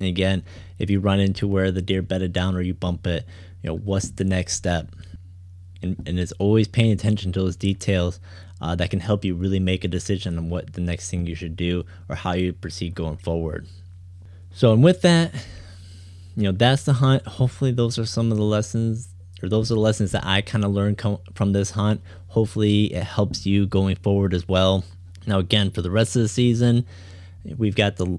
And 0.00 0.08
again, 0.08 0.42
if 0.78 0.90
you 0.90 0.98
run 0.98 1.20
into 1.20 1.46
where 1.46 1.70
the 1.70 1.82
deer 1.82 2.02
bedded 2.02 2.32
down 2.32 2.56
or 2.56 2.62
you 2.62 2.74
bump 2.74 3.06
it, 3.06 3.24
you 3.62 3.68
know, 3.70 3.76
what's 3.76 4.10
the 4.10 4.24
next 4.24 4.54
step? 4.54 4.90
And, 5.86 6.08
and 6.08 6.18
it's 6.18 6.32
always 6.32 6.68
paying 6.68 6.92
attention 6.92 7.32
to 7.32 7.40
those 7.40 7.56
details 7.56 8.20
uh, 8.60 8.74
that 8.76 8.90
can 8.90 9.00
help 9.00 9.24
you 9.24 9.34
really 9.34 9.60
make 9.60 9.84
a 9.84 9.88
decision 9.88 10.38
on 10.38 10.50
what 10.50 10.72
the 10.72 10.80
next 10.80 11.10
thing 11.10 11.26
you 11.26 11.34
should 11.34 11.56
do 11.56 11.84
or 12.08 12.16
how 12.16 12.32
you 12.32 12.52
proceed 12.52 12.94
going 12.94 13.16
forward. 13.16 13.66
So, 14.52 14.72
and 14.72 14.82
with 14.82 15.02
that, 15.02 15.34
you 16.36 16.44
know, 16.44 16.52
that's 16.52 16.84
the 16.84 16.94
hunt. 16.94 17.26
Hopefully, 17.26 17.72
those 17.72 17.98
are 17.98 18.06
some 18.06 18.32
of 18.32 18.38
the 18.38 18.44
lessons 18.44 19.08
or 19.42 19.48
those 19.48 19.70
are 19.70 19.74
the 19.74 19.80
lessons 19.80 20.12
that 20.12 20.24
I 20.24 20.40
kind 20.40 20.64
of 20.64 20.72
learned 20.72 20.98
com- 20.98 21.18
from 21.34 21.52
this 21.52 21.70
hunt. 21.70 22.00
Hopefully, 22.28 22.94
it 22.94 23.04
helps 23.04 23.46
you 23.46 23.66
going 23.66 23.96
forward 23.96 24.32
as 24.32 24.48
well. 24.48 24.84
Now, 25.26 25.38
again, 25.38 25.70
for 25.70 25.82
the 25.82 25.90
rest 25.90 26.16
of 26.16 26.22
the 26.22 26.28
season, 26.28 26.86
we've 27.44 27.76
got 27.76 27.96
the 27.96 28.18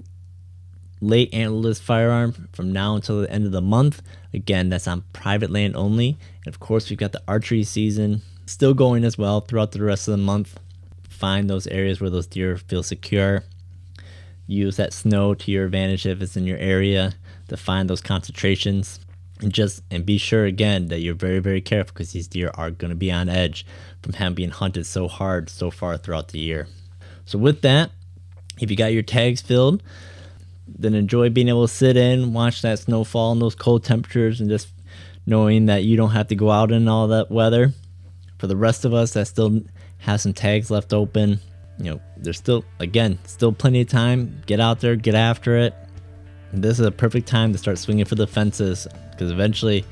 late 1.00 1.30
antlerless 1.32 1.80
firearm 1.80 2.48
from 2.52 2.72
now 2.72 2.94
until 2.96 3.20
the 3.20 3.30
end 3.30 3.46
of 3.46 3.52
the 3.52 3.60
month. 3.60 4.02
Again, 4.32 4.68
that's 4.68 4.88
on 4.88 5.04
private 5.12 5.50
land 5.50 5.76
only. 5.76 6.18
And 6.44 6.54
of 6.54 6.60
course, 6.60 6.90
we've 6.90 6.98
got 6.98 7.12
the 7.12 7.22
archery 7.28 7.64
season 7.64 8.22
still 8.46 8.74
going 8.74 9.04
as 9.04 9.18
well 9.18 9.40
throughout 9.40 9.72
the 9.72 9.82
rest 9.82 10.08
of 10.08 10.12
the 10.12 10.18
month. 10.18 10.58
Find 11.08 11.48
those 11.48 11.66
areas 11.66 12.00
where 12.00 12.10
those 12.10 12.26
deer 12.26 12.56
feel 12.56 12.82
secure. 12.82 13.44
Use 14.46 14.76
that 14.76 14.92
snow 14.92 15.34
to 15.34 15.50
your 15.50 15.66
advantage 15.66 16.06
if 16.06 16.22
it's 16.22 16.36
in 16.36 16.46
your 16.46 16.58
area 16.58 17.14
to 17.48 17.56
find 17.56 17.88
those 17.88 18.00
concentrations 18.00 19.00
and 19.40 19.52
just 19.52 19.82
and 19.90 20.04
be 20.04 20.18
sure 20.18 20.44
again 20.44 20.88
that 20.88 21.00
you're 21.00 21.14
very 21.14 21.38
very 21.38 21.60
careful 21.60 21.92
because 21.92 22.12
these 22.12 22.26
deer 22.26 22.50
are 22.54 22.70
going 22.70 22.90
to 22.90 22.96
be 22.96 23.10
on 23.10 23.28
edge 23.28 23.64
from 24.02 24.14
having 24.14 24.34
being 24.34 24.50
hunted 24.50 24.84
so 24.86 25.08
hard 25.08 25.48
so 25.48 25.70
far 25.70 25.96
throughout 25.96 26.28
the 26.28 26.38
year 26.38 26.66
so 27.24 27.38
with 27.38 27.62
that 27.62 27.90
if 28.60 28.70
you 28.70 28.76
got 28.76 28.92
your 28.92 29.02
tags 29.02 29.40
filled 29.40 29.82
then 30.78 30.94
enjoy 30.94 31.30
being 31.30 31.48
able 31.48 31.66
to 31.66 31.72
sit 31.72 31.96
in 31.96 32.32
watch 32.32 32.62
that 32.62 32.78
snowfall 32.78 33.32
and 33.32 33.40
those 33.40 33.54
cold 33.54 33.84
temperatures 33.84 34.40
and 34.40 34.50
just 34.50 34.68
knowing 35.26 35.66
that 35.66 35.84
you 35.84 35.96
don't 35.96 36.10
have 36.10 36.28
to 36.28 36.34
go 36.34 36.50
out 36.50 36.72
in 36.72 36.88
all 36.88 37.08
that 37.08 37.30
weather 37.30 37.72
for 38.38 38.46
the 38.46 38.56
rest 38.56 38.84
of 38.84 38.94
us 38.94 39.12
that 39.12 39.26
still 39.26 39.60
have 39.98 40.20
some 40.20 40.32
tags 40.32 40.70
left 40.70 40.92
open 40.92 41.38
you 41.78 41.90
know 41.90 42.00
there's 42.16 42.38
still 42.38 42.64
again 42.80 43.18
still 43.24 43.52
plenty 43.52 43.80
of 43.80 43.88
time 43.88 44.40
get 44.46 44.60
out 44.60 44.80
there 44.80 44.96
get 44.96 45.14
after 45.14 45.56
it 45.56 45.74
this 46.52 46.78
is 46.78 46.86
a 46.86 46.90
perfect 46.90 47.28
time 47.28 47.52
to 47.52 47.58
start 47.58 47.78
swinging 47.78 48.04
for 48.04 48.14
the 48.14 48.26
fences 48.26 48.86
because 49.10 49.30
eventually, 49.30 49.84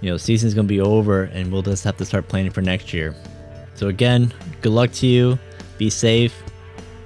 you 0.00 0.10
know, 0.10 0.16
season's 0.16 0.54
gonna 0.54 0.68
be 0.68 0.80
over 0.80 1.24
and 1.24 1.52
we'll 1.52 1.62
just 1.62 1.84
have 1.84 1.96
to 1.98 2.04
start 2.04 2.28
planning 2.28 2.50
for 2.50 2.62
next 2.62 2.92
year. 2.92 3.14
So 3.74 3.88
again, 3.88 4.32
good 4.60 4.72
luck 4.72 4.92
to 4.92 5.06
you. 5.06 5.38
Be 5.78 5.90
safe, 5.90 6.42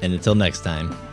and 0.03 0.13
until 0.13 0.35
next 0.35 0.63
time. 0.63 1.06